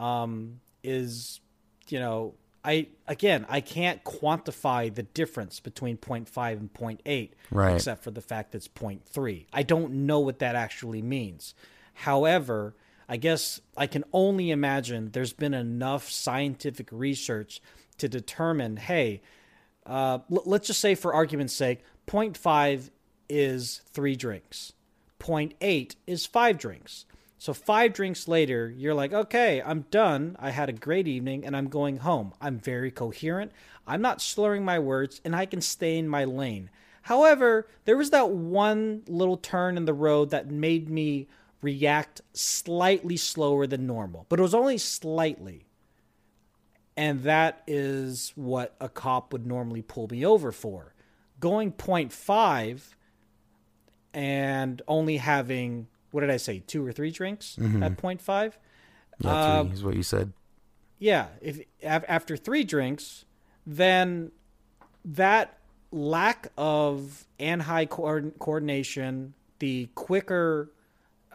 um, 0.00 0.60
is, 0.82 1.40
you 1.88 1.98
know, 1.98 2.34
I 2.68 2.88
again 3.06 3.46
I 3.48 3.62
can't 3.62 4.04
quantify 4.04 4.94
the 4.94 5.02
difference 5.02 5.58
between 5.58 5.96
0.5 5.96 6.52
and 6.52 6.72
0.8 6.74 7.30
right. 7.50 7.74
except 7.74 8.04
for 8.04 8.10
the 8.10 8.20
fact 8.20 8.52
that 8.52 8.58
it's 8.58 8.68
0.3. 8.68 9.46
I 9.54 9.62
don't 9.62 10.06
know 10.06 10.20
what 10.20 10.38
that 10.40 10.54
actually 10.54 11.00
means. 11.00 11.54
However, 11.94 12.74
I 13.08 13.16
guess 13.16 13.62
I 13.74 13.86
can 13.86 14.04
only 14.12 14.50
imagine 14.50 15.12
there's 15.12 15.32
been 15.32 15.54
enough 15.54 16.10
scientific 16.10 16.90
research 16.92 17.62
to 17.96 18.06
determine, 18.06 18.76
hey, 18.76 19.22
uh, 19.86 20.18
l- 20.30 20.42
let's 20.44 20.66
just 20.66 20.80
say 20.80 20.94
for 20.94 21.14
argument's 21.14 21.54
sake, 21.54 21.80
0.5 22.06 22.90
is 23.30 23.80
three 23.90 24.14
drinks, 24.14 24.74
0.8 25.20 25.96
is 26.06 26.26
five 26.26 26.58
drinks. 26.58 27.06
So 27.38 27.54
five 27.54 27.92
drinks 27.92 28.26
later, 28.26 28.68
you're 28.76 28.94
like, 28.94 29.12
okay, 29.12 29.62
I'm 29.64 29.82
done. 29.92 30.36
I 30.40 30.50
had 30.50 30.68
a 30.68 30.72
great 30.72 31.06
evening 31.06 31.46
and 31.46 31.56
I'm 31.56 31.68
going 31.68 31.98
home. 31.98 32.34
I'm 32.40 32.58
very 32.58 32.90
coherent. 32.90 33.52
I'm 33.86 34.02
not 34.02 34.20
slurring 34.20 34.64
my 34.64 34.80
words 34.80 35.20
and 35.24 35.36
I 35.36 35.46
can 35.46 35.60
stay 35.60 35.96
in 35.96 36.08
my 36.08 36.24
lane. 36.24 36.68
However, 37.02 37.68
there 37.84 37.96
was 37.96 38.10
that 38.10 38.30
one 38.30 39.02
little 39.06 39.36
turn 39.36 39.76
in 39.76 39.84
the 39.84 39.94
road 39.94 40.30
that 40.30 40.50
made 40.50 40.90
me 40.90 41.28
react 41.62 42.20
slightly 42.34 43.16
slower 43.16 43.66
than 43.66 43.86
normal, 43.86 44.26
but 44.28 44.38
it 44.38 44.42
was 44.42 44.54
only 44.54 44.76
slightly. 44.76 45.64
And 46.96 47.22
that 47.22 47.62
is 47.68 48.32
what 48.34 48.74
a 48.80 48.88
cop 48.88 49.32
would 49.32 49.46
normally 49.46 49.82
pull 49.82 50.08
me 50.10 50.26
over 50.26 50.50
for. 50.50 50.92
Going 51.38 51.70
0.5 51.70 52.94
and 54.12 54.82
only 54.88 55.18
having 55.18 55.86
what 56.10 56.20
did 56.22 56.30
I 56.30 56.36
say, 56.36 56.62
two 56.66 56.86
or 56.86 56.92
three 56.92 57.10
drinks 57.10 57.56
mm-hmm. 57.60 57.82
at 57.82 57.96
0.5? 57.96 58.52
Yeah, 59.20 59.30
uh, 59.30 59.64
three 59.64 59.72
is 59.72 59.84
what 59.84 59.96
you 59.96 60.02
said. 60.02 60.32
Yeah, 60.98 61.28
if 61.40 61.60
after 61.82 62.36
three 62.36 62.64
drinks, 62.64 63.24
then 63.66 64.32
that 65.04 65.58
lack 65.90 66.48
of 66.56 67.26
and-eye 67.38 67.86
coordination, 67.86 69.34
the 69.58 69.88
quicker 69.94 70.70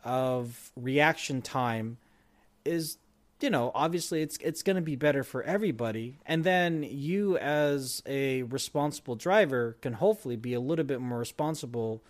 of 0.03 0.71
reaction 0.75 1.41
time 1.41 1.97
is 2.65 2.97
you 3.39 3.49
know 3.49 3.71
obviously 3.73 4.21
it's 4.21 4.37
it's 4.37 4.61
going 4.61 4.75
to 4.75 4.81
be 4.81 4.95
better 4.95 5.23
for 5.23 5.43
everybody 5.43 6.17
and 6.25 6.43
then 6.43 6.83
you 6.83 7.37
as 7.37 8.03
a 8.05 8.43
responsible 8.43 9.15
driver 9.15 9.77
can 9.81 9.93
hopefully 9.93 10.35
be 10.35 10.53
a 10.53 10.59
little 10.59 10.85
bit 10.85 10.99
more 10.99 11.19
responsible 11.19 12.03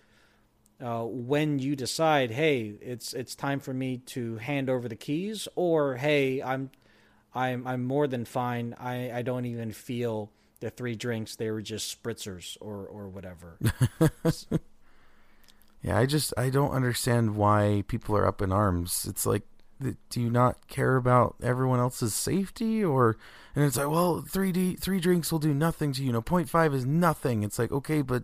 uh, 0.83 1.03
when 1.05 1.59
you 1.59 1.75
decide, 1.75 2.31
hey, 2.31 2.73
it's 2.81 3.13
it's 3.13 3.35
time 3.35 3.59
for 3.61 3.73
me 3.73 3.97
to 3.97 4.35
hand 4.37 4.69
over 4.69 4.89
the 4.89 4.95
keys, 4.95 5.47
or 5.55 5.95
hey, 5.95 6.43
I'm 6.43 6.71
I'm 7.33 7.65
I'm 7.65 7.85
more 7.85 8.05
than 8.05 8.25
fine. 8.25 8.75
I, 8.77 9.11
I 9.11 9.21
don't 9.21 9.45
even 9.45 9.71
feel 9.71 10.29
the 10.59 10.69
three 10.69 10.95
drinks; 10.95 11.37
they 11.37 11.49
were 11.51 11.61
just 11.61 12.03
spritzers 12.03 12.57
or 12.59 12.85
or 12.85 13.07
whatever. 13.07 13.57
yeah, 15.81 15.97
I 15.97 16.05
just 16.05 16.33
I 16.37 16.49
don't 16.49 16.71
understand 16.71 17.37
why 17.37 17.85
people 17.87 18.17
are 18.17 18.27
up 18.27 18.41
in 18.41 18.51
arms. 18.51 19.05
It's 19.07 19.25
like, 19.25 19.43
do 19.79 20.21
you 20.21 20.29
not 20.29 20.67
care 20.67 20.97
about 20.97 21.35
everyone 21.41 21.79
else's 21.79 22.13
safety, 22.13 22.83
or 22.83 23.15
and 23.55 23.63
it's 23.63 23.77
like, 23.77 23.89
well, 23.89 24.21
three 24.21 24.51
D 24.51 24.75
three 24.75 24.99
drinks 24.99 25.31
will 25.31 25.39
do 25.39 25.53
nothing 25.53 25.93
to 25.93 26.01
you. 26.01 26.07
You 26.07 26.13
know, 26.13 26.21
0.5 26.21 26.73
is 26.73 26.85
nothing. 26.85 27.43
It's 27.43 27.57
like, 27.57 27.71
okay, 27.71 28.01
but 28.01 28.23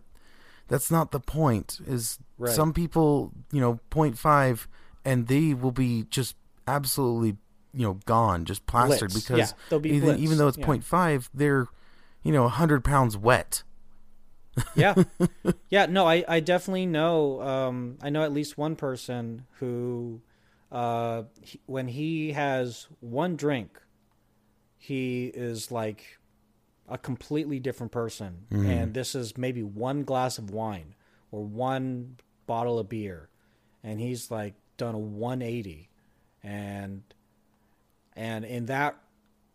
that's 0.70 0.90
not 0.90 1.12
the 1.12 1.20
point. 1.20 1.80
Is 1.86 2.20
right. 2.38 2.54
some 2.54 2.72
people, 2.72 3.34
you 3.52 3.60
know, 3.60 3.80
0.5 3.92 4.68
and 5.04 5.28
they 5.28 5.54
will 5.54 5.72
be 5.72 6.06
just 6.10 6.36
absolutely, 6.68 7.36
you 7.74 7.86
know, 7.86 8.00
gone, 8.06 8.46
just 8.46 8.66
plastered 8.66 9.12
blitz. 9.12 9.28
because 9.28 9.54
yeah, 9.70 9.78
be 9.78 9.90
even, 9.90 10.20
even, 10.20 10.38
though 10.38 10.48
it's 10.48 10.58
yeah. 10.58 10.66
0.5, 10.66 11.30
they're, 11.34 11.68
you 12.24 12.32
know, 12.32 12.44
100 12.44 12.84
pounds 12.84 13.18
wet. 13.18 13.64
yeah. 14.76 14.96
Yeah, 15.70 15.86
no, 15.86 16.08
I, 16.08 16.24
I 16.28 16.40
definitely 16.40 16.86
know 16.88 17.42
um, 17.42 17.98
I 18.02 18.10
know 18.10 18.24
at 18.24 18.34
least 18.34 18.58
one 18.58 18.76
person 18.76 19.46
who 19.60 20.22
uh, 20.72 21.24
he, 21.42 21.60
when 21.66 21.88
he 21.88 22.32
has 22.34 22.88
one 23.00 23.36
drink, 23.36 23.80
he 24.78 25.28
is 25.28 25.72
like 25.72 26.19
a 26.90 26.98
completely 26.98 27.60
different 27.60 27.92
person. 27.92 28.46
Mm-hmm. 28.52 28.70
And 28.70 28.94
this 28.94 29.16
is 29.16 29.38
maybe 29.38 29.64
one 29.64 30.04
glass 30.04 30.38
of 30.38 30.50
wine 30.50 30.96
or 31.32 31.44
one 31.44 32.18
bottle 32.48 32.80
of 32.80 32.90
beer. 32.90 33.30
And 33.84 34.00
he's 34.00 34.32
like 34.32 34.56
done 34.78 34.96
a 34.96 35.00
180. 35.00 35.90
And 36.44 37.04
and 38.16 38.44
in 38.44 38.66
that 38.66 38.98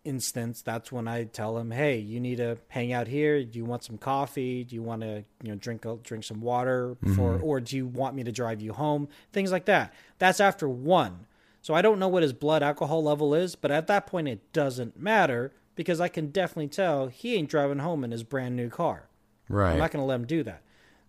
instance, 0.04 0.62
that's 0.62 0.92
when 0.92 1.08
I 1.08 1.24
tell 1.24 1.58
him, 1.58 1.70
"Hey, 1.70 1.98
you 1.98 2.20
need 2.20 2.36
to 2.36 2.58
hang 2.68 2.92
out 2.92 3.08
here. 3.08 3.42
Do 3.44 3.58
you 3.58 3.64
want 3.64 3.84
some 3.84 3.98
coffee? 3.98 4.64
Do 4.64 4.74
you 4.74 4.82
want 4.82 5.02
to, 5.02 5.24
you 5.42 5.50
know, 5.50 5.56
drink 5.56 5.84
drink 6.02 6.24
some 6.24 6.40
water 6.40 6.96
before, 7.02 7.34
mm-hmm. 7.34 7.44
or 7.44 7.60
do 7.60 7.76
you 7.76 7.86
want 7.86 8.14
me 8.14 8.24
to 8.24 8.32
drive 8.32 8.60
you 8.60 8.72
home? 8.72 9.08
Things 9.32 9.50
like 9.50 9.64
that. 9.66 9.92
That's 10.18 10.40
after 10.40 10.68
one. 10.68 11.26
So 11.62 11.72
I 11.72 11.80
don't 11.80 11.98
know 11.98 12.08
what 12.08 12.22
his 12.22 12.34
blood 12.34 12.62
alcohol 12.62 13.02
level 13.02 13.34
is, 13.34 13.56
but 13.56 13.70
at 13.70 13.86
that 13.86 14.06
point, 14.06 14.28
it 14.28 14.52
doesn't 14.52 15.00
matter 15.00 15.52
because 15.74 16.00
I 16.00 16.08
can 16.08 16.28
definitely 16.28 16.68
tell 16.68 17.08
he 17.08 17.34
ain't 17.34 17.48
driving 17.48 17.78
home 17.78 18.04
in 18.04 18.10
his 18.10 18.22
brand 18.22 18.56
new 18.56 18.68
car. 18.68 19.08
Right. 19.48 19.72
I'm 19.72 19.78
not 19.78 19.90
going 19.90 20.02
to 20.02 20.06
let 20.06 20.16
him 20.16 20.26
do 20.26 20.42
that. 20.44 20.62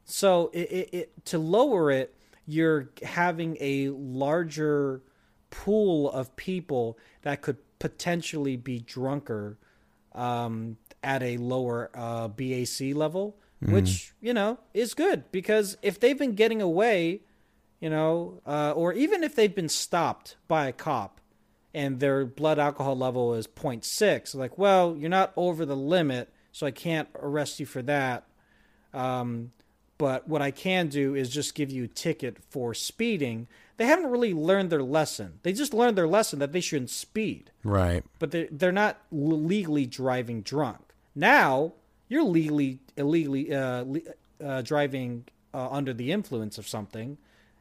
So 0.06 0.52
it, 0.54 0.72
it, 0.72 0.90
it, 0.94 1.26
to 1.26 1.40
lower 1.40 1.92
it, 1.92 2.16
you're 2.46 2.90
having 3.02 3.58
a 3.60 3.90
larger 3.90 5.02
pool 5.50 6.12
of 6.12 6.36
people 6.36 6.98
that 7.24 7.42
could 7.42 7.58
potentially 7.80 8.56
be 8.56 8.80
drunker 8.80 9.58
um, 10.14 10.78
at 11.04 11.24
a 11.24 11.38
lower 11.38 11.90
uh, 11.94 12.28
BAC 12.28 12.94
level, 12.94 13.38
mm. 13.64 13.74
which 13.74 14.14
you 14.22 14.34
know 14.34 14.60
is 14.74 14.94
good 14.94 15.32
because 15.32 15.78
if 15.82 16.00
they've 16.00 16.18
been 16.18 16.36
getting 16.36 16.62
away, 16.62 17.22
you 17.80 17.90
know, 17.90 18.42
uh, 18.46 18.72
or 18.72 18.94
even 18.94 19.24
if 19.24 19.36
they've 19.36 19.56
been 19.56 19.70
stopped 19.70 20.38
by 20.48 20.68
a 20.68 20.72
cop 20.72 21.20
and 21.76 22.00
their 22.00 22.26
blood 22.26 22.58
alcohol 22.58 22.98
level 22.98 23.34
is 23.34 23.48
0.6. 23.48 24.34
Like, 24.34 24.58
well, 24.58 24.96
you're 24.98 25.10
not 25.10 25.34
over 25.36 25.66
the 25.66 25.76
limit, 25.76 26.30
so 26.54 26.66
I 26.66 26.72
can't 26.72 27.10
arrest 27.22 27.60
you 27.60 27.66
for 27.66 27.82
that. 27.82 28.24
Um, 28.94 29.52
but 29.98 30.26
what 30.26 30.42
I 30.42 30.52
can 30.52 30.88
do 30.88 31.16
is 31.16 31.30
just 31.30 31.54
give 31.54 31.70
you 31.70 31.84
a 31.84 31.88
ticket 31.90 32.38
for 32.50 32.74
speeding. 32.74 33.48
They 33.76 33.86
haven't 33.86 34.10
really 34.10 34.34
learned 34.34 34.70
their 34.70 34.82
lesson. 34.82 35.40
They 35.44 35.52
just 35.52 35.74
learned 35.74 35.98
their 35.98 36.08
lesson 36.08 36.40
that 36.40 36.54
they 36.54 36.62
shouldn't 36.62 36.92
speed. 36.92 37.52
Right. 37.66 38.06
But 38.20 38.32
they're, 38.32 38.48
they're 38.50 38.72
not 38.72 39.02
legally 39.12 39.86
driving 39.86 40.44
drunk. 40.44 40.80
Now, 41.14 41.74
you're 42.08 42.24
legally, 42.24 42.80
illegally 42.96 43.54
uh, 43.54 43.84
uh, 44.42 44.62
driving 44.62 45.26
uh, 45.54 45.68
under 45.70 45.94
the 45.94 46.14
influence 46.14 46.58
of 46.58 46.70
something. 46.70 47.18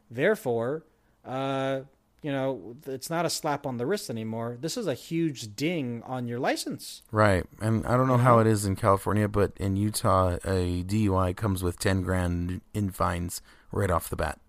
Therefore, 0.08 0.84
uh, 1.24 1.80
you 2.24 2.32
know, 2.32 2.74
it's 2.86 3.10
not 3.10 3.26
a 3.26 3.30
slap 3.30 3.66
on 3.66 3.76
the 3.76 3.84
wrist 3.84 4.08
anymore. 4.08 4.56
This 4.58 4.78
is 4.78 4.86
a 4.86 4.94
huge 4.94 5.54
ding 5.54 6.02
on 6.06 6.26
your 6.26 6.38
license. 6.38 7.02
Right. 7.12 7.44
And 7.60 7.86
I 7.86 7.98
don't 7.98 8.08
know 8.08 8.16
how 8.16 8.38
it 8.38 8.46
is 8.46 8.64
in 8.64 8.76
California, 8.76 9.28
but 9.28 9.52
in 9.58 9.76
Utah, 9.76 10.38
a 10.42 10.82
DUI 10.84 11.36
comes 11.36 11.62
with 11.62 11.78
10 11.78 12.00
grand 12.00 12.62
in 12.72 12.88
fines 12.88 13.42
right 13.70 13.90
off 13.90 14.08
the 14.08 14.16
bat. 14.16 14.40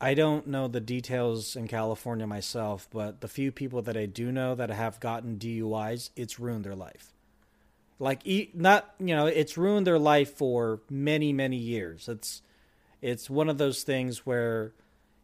I 0.00 0.14
don't 0.14 0.46
know 0.46 0.68
the 0.68 0.80
details 0.80 1.54
in 1.54 1.68
California 1.68 2.26
myself, 2.26 2.88
but 2.90 3.20
the 3.20 3.28
few 3.28 3.52
people 3.52 3.82
that 3.82 3.96
I 3.98 4.06
do 4.06 4.32
know 4.32 4.54
that 4.54 4.70
have 4.70 4.98
gotten 4.98 5.36
DUIs, 5.36 6.08
it's 6.16 6.40
ruined 6.40 6.64
their 6.64 6.74
life. 6.74 7.12
Like 7.98 8.22
not, 8.54 8.94
you 8.98 9.14
know, 9.14 9.26
it's 9.26 9.58
ruined 9.58 9.86
their 9.86 9.98
life 9.98 10.32
for 10.32 10.80
many, 10.88 11.34
many 11.34 11.58
years. 11.58 12.08
It's 12.08 12.40
it's 13.02 13.28
one 13.28 13.50
of 13.50 13.58
those 13.58 13.82
things 13.82 14.24
where, 14.24 14.72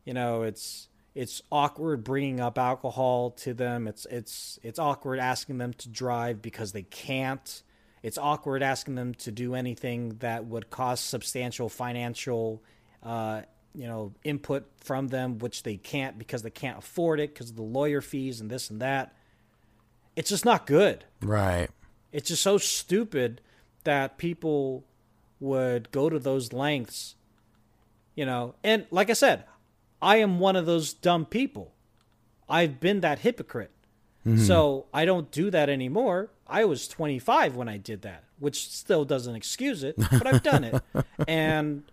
you 0.05 0.12
know, 0.12 0.43
it's 0.43 0.88
it's 1.14 1.42
awkward 1.50 2.04
bringing 2.04 2.40
up 2.40 2.59
alcohol 2.59 3.31
to 3.31 3.52
them. 3.52 3.87
It's 3.87 4.07
it's 4.07 4.59
it's 4.62 4.78
awkward 4.78 5.19
asking 5.19 5.59
them 5.59 5.75
to 5.75 5.88
drive 5.88 6.40
because 6.40 6.73
they 6.73 6.83
can't. 6.83 7.62
It's 8.02 8.19
awkward 8.19 8.62
asking 8.62 8.95
them 8.95 9.14
to 9.16 9.31
do 9.31 9.54
anything 9.54 10.16
that 10.21 10.47
would 10.47 10.71
cost 10.71 11.09
substantial 11.09 11.69
financial, 11.69 12.62
uh, 13.02 13.42
you 13.75 13.87
know, 13.87 14.12
input 14.25 14.64
from 14.78 15.09
them, 15.09 15.38
which 15.38 15.62
they 15.62 15.76
can't 15.76 16.19
because 16.19 16.42
they 16.42 16.50
can't 16.50 16.78
afford 16.78 17.21
it 17.21 17.33
because 17.33 17.50
of 17.50 17.57
the 17.57 17.62
lawyer 17.62 18.00
fees 18.00 18.40
and 18.40 18.50
this 18.50 18.71
and 18.71 18.81
that. 18.81 19.14
It's 20.16 20.31
just 20.31 20.45
not 20.45 20.66
good. 20.66 21.04
Right. 21.21 21.69
It's 22.11 22.28
just 22.28 22.42
so 22.42 22.59
stupid 22.59 23.40
that 23.85 24.19
people 24.19 24.85
would 25.40 25.90
go 25.90 26.09
to 26.09 26.19
those 26.19 26.52
lengths, 26.52 27.16
you 28.14 28.26
know. 28.26 28.54
And 28.64 28.87
like 28.90 29.11
I 29.11 29.14
said, 29.14 29.45
I 30.03 30.17
am 30.17 30.41
one 30.41 30.57
of 30.57 30.67
those 30.67 30.93
dumb 30.93 31.25
people. 31.25 31.73
I've 32.49 32.81
been 32.81 33.01
that 33.01 33.21
hypocrite. 33.21 33.71
Mm-hmm. 34.27 34.45
So 34.45 34.87
I 34.93 35.05
don't 35.05 35.31
do 35.31 35.51
that 35.51 35.69
anymore. 35.69 36.31
I 36.47 36.65
was 36.65 36.87
25 36.89 37.57
when 37.57 37.69
I 37.69 37.77
did 37.77 38.03
that, 38.03 38.25
which 38.39 38.69
still 38.69 39.05
doesn't 39.05 39.35
excuse 39.35 39.83
it, 39.83 39.97
but 39.97 40.27
I've 40.27 40.43
done 40.43 40.65
it. 40.65 40.83
and 41.29 41.85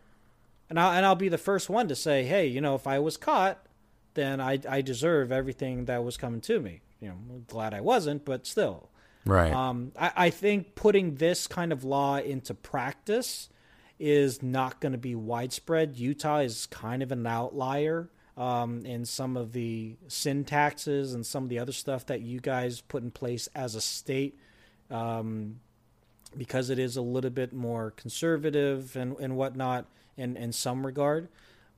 and 0.70 0.80
I 0.80 0.98
and 0.98 1.06
I'll 1.06 1.16
be 1.16 1.30
the 1.30 1.38
first 1.38 1.70
one 1.70 1.88
to 1.88 1.96
say, 1.96 2.26
"Hey, 2.26 2.48
you 2.48 2.62
know, 2.62 2.76
if 2.76 2.86
I 2.86 3.00
was 3.00 3.18
caught, 3.18 3.66
then 4.14 4.40
I 4.42 4.60
I 4.70 4.82
deserve 4.82 5.32
everything 5.32 5.86
that 5.86 6.04
was 6.04 6.18
coming 6.18 6.42
to 6.42 6.60
me." 6.60 6.82
You 7.00 7.10
know, 7.10 7.16
I'm 7.16 7.46
glad 7.48 7.74
I 7.74 7.82
wasn't, 7.82 8.26
but 8.26 8.46
still. 8.46 8.90
Right. 9.26 9.52
Um 9.54 9.92
I, 9.98 10.12
I 10.16 10.30
think 10.30 10.76
putting 10.76 11.16
this 11.16 11.48
kind 11.48 11.72
of 11.72 11.84
law 11.84 12.18
into 12.18 12.54
practice 12.54 13.50
is 14.00 14.42
not 14.42 14.80
going 14.80 14.94
to 14.94 14.98
be 14.98 15.16
widespread. 15.16 15.98
Utah 15.98 16.40
is 16.40 16.66
kind 16.68 17.04
of 17.04 17.12
an 17.12 17.28
outlier 17.28 18.10
um, 18.38 18.86
in 18.86 19.06
some 19.06 19.36
of 19.36 19.52
the 19.52 19.98
sin 20.08 20.46
taxes 20.46 21.14
and 21.14 21.26
some 21.26 21.44
of 21.44 21.50
the 21.50 21.60
other 21.60 21.74
stuff 21.74 22.06
that 22.06 22.22
you 22.22 22.40
guys 22.40 22.82
put 22.82 23.04
in 23.04 23.12
place 23.12 23.48
as 23.54 23.76
a 23.76 23.82
state. 23.82 24.40
Um, 24.90 25.60
because 26.38 26.70
it 26.70 26.80
is 26.80 26.96
a 26.96 27.02
little 27.02 27.32
bit 27.32 27.54
more 27.54 27.92
conservative 27.92 28.96
and, 28.96 29.18
and 29.20 29.36
whatnot 29.36 29.86
in, 30.16 30.38
in 30.38 30.52
some 30.52 30.86
regard. 30.86 31.28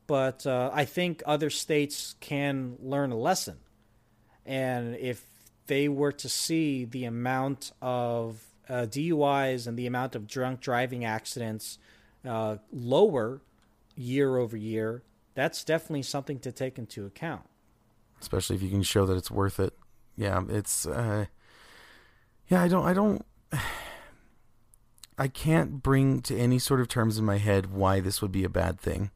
But 0.08 0.46
uh, 0.46 0.72
I 0.74 0.86
think 0.86 1.24
other 1.26 1.50
states 1.50 2.16
can 2.20 2.76
learn 2.82 3.12
a 3.12 3.18
lesson. 3.18 3.58
And 4.46 4.96
if 4.98 5.24
they 5.68 5.88
were 5.88 6.12
to 6.12 6.28
see 6.28 6.86
the 6.86 7.06
amount 7.06 7.72
of 7.82 8.42
uh, 8.68 8.88
DUIs 8.90 9.68
and 9.68 9.78
the 9.78 9.88
amount 9.88 10.16
of 10.16 10.28
drunk 10.28 10.60
driving 10.60 11.06
accidents 11.06 11.78
uh, 12.28 12.58
lower 12.72 13.42
year 13.96 14.38
over 14.38 14.58
year, 14.58 15.04
that's 15.34 15.64
definitely 15.64 16.04
something 16.04 16.40
to 16.40 16.52
take 16.52 16.78
into 16.78 17.06
account. 17.06 17.44
Especially 18.20 18.56
if 18.56 18.62
you 18.62 18.70
can 18.70 18.84
show 18.84 19.06
that 19.06 19.18
it's 19.18 19.32
worth 19.32 19.60
it. 19.60 19.74
Yeah, 20.16 20.44
it's. 20.50 20.86
Uh, 20.86 21.26
yeah, 22.48 22.62
I 22.62 22.68
don't. 22.68 22.86
I 22.86 22.94
don't. 22.94 23.26
I 25.18 25.28
can't 25.28 25.84
bring 25.84 26.22
to 26.22 26.38
any 26.38 26.58
sort 26.58 26.82
of 26.82 26.88
terms 26.88 27.18
in 27.18 27.26
my 27.26 27.38
head 27.38 27.72
why 27.72 28.00
this 28.00 28.22
would 28.22 28.32
be 28.32 28.44
a 28.44 28.50
bad 28.50 28.80
thing. 28.80 29.12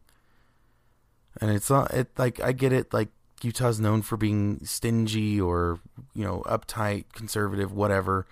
And 1.42 1.52
it's 1.52 1.70
not. 1.70 1.94
It 1.94 2.08
like 2.18 2.40
I 2.40 2.52
get 2.52 2.72
it. 2.72 2.94
Like 2.94 3.10
Utah's 3.42 3.80
known 3.80 4.02
for 4.02 4.18
being 4.18 4.64
stingy 4.64 5.40
or 5.40 5.80
you 6.14 6.24
know 6.24 6.42
uptight, 6.46 7.06
conservative, 7.14 7.72
whatever. 7.72 8.26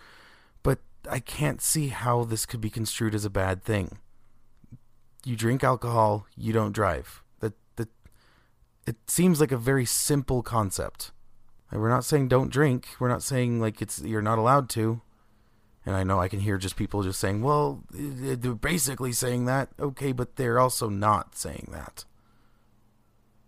But 0.63 0.80
I 1.10 1.19
can't 1.19 1.62
see 1.62 1.89
how 1.89 2.24
this 2.24 2.45
could 2.45 2.62
be 2.62 2.69
construed 2.69 3.13
as 3.13 3.26
a 3.26 3.30
bad 3.30 3.63
thing 3.63 4.00
you 5.25 5.36
drink 5.36 5.63
alcohol, 5.63 6.25
you 6.36 6.53
don't 6.53 6.73
drive. 6.73 7.23
That 7.39 7.53
that 7.75 7.89
it 8.86 8.95
seems 9.07 9.39
like 9.39 9.51
a 9.51 9.57
very 9.57 9.86
simple 9.86 10.43
concept. 10.43 11.12
we're 11.71 11.89
not 11.89 12.05
saying 12.05 12.27
don't 12.27 12.51
drink. 12.51 12.88
We're 12.99 13.09
not 13.09 13.23
saying 13.23 13.59
like 13.59 13.81
it's 13.81 14.01
you're 14.01 14.21
not 14.21 14.38
allowed 14.38 14.69
to. 14.71 15.01
And 15.86 15.95
I 15.95 16.03
know 16.03 16.19
I 16.19 16.29
can 16.29 16.39
hear 16.39 16.57
just 16.57 16.77
people 16.77 17.03
just 17.03 17.19
saying, 17.19 17.41
"Well, 17.41 17.83
they're 17.91 18.55
basically 18.55 19.12
saying 19.12 19.45
that." 19.45 19.69
Okay, 19.79 20.13
but 20.13 20.38
they're 20.38 20.59
also 20.59 20.88
not 20.89 21.36
saying 21.36 21.69
that. 21.71 22.05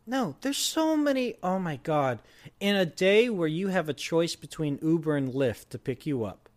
No, 0.08 0.36
there's 0.42 0.58
so 0.58 0.96
many. 0.96 1.36
Oh 1.42 1.60
my 1.60 1.78
god. 1.78 2.20
In 2.60 2.76
a 2.76 2.86
day 2.86 3.30
where 3.30 3.48
you 3.48 3.70
have 3.70 3.90
a 3.90 3.94
choice 3.94 4.36
between 4.36 4.80
Uber 4.82 5.16
and 5.16 5.34
Lyft 5.34 5.70
to 5.70 5.80
pick 5.80 6.06
you 6.06 6.26
up. 6.26 6.50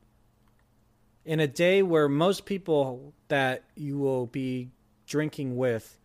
In 1.25 1.41
a 1.41 1.47
day 1.47 1.83
where 1.83 2.09
most 2.09 2.45
people 2.45 3.15
that 3.29 3.65
you 3.75 3.99
will 3.99 4.27
be 4.27 4.71
drinking 5.09 5.57
with 5.57 5.99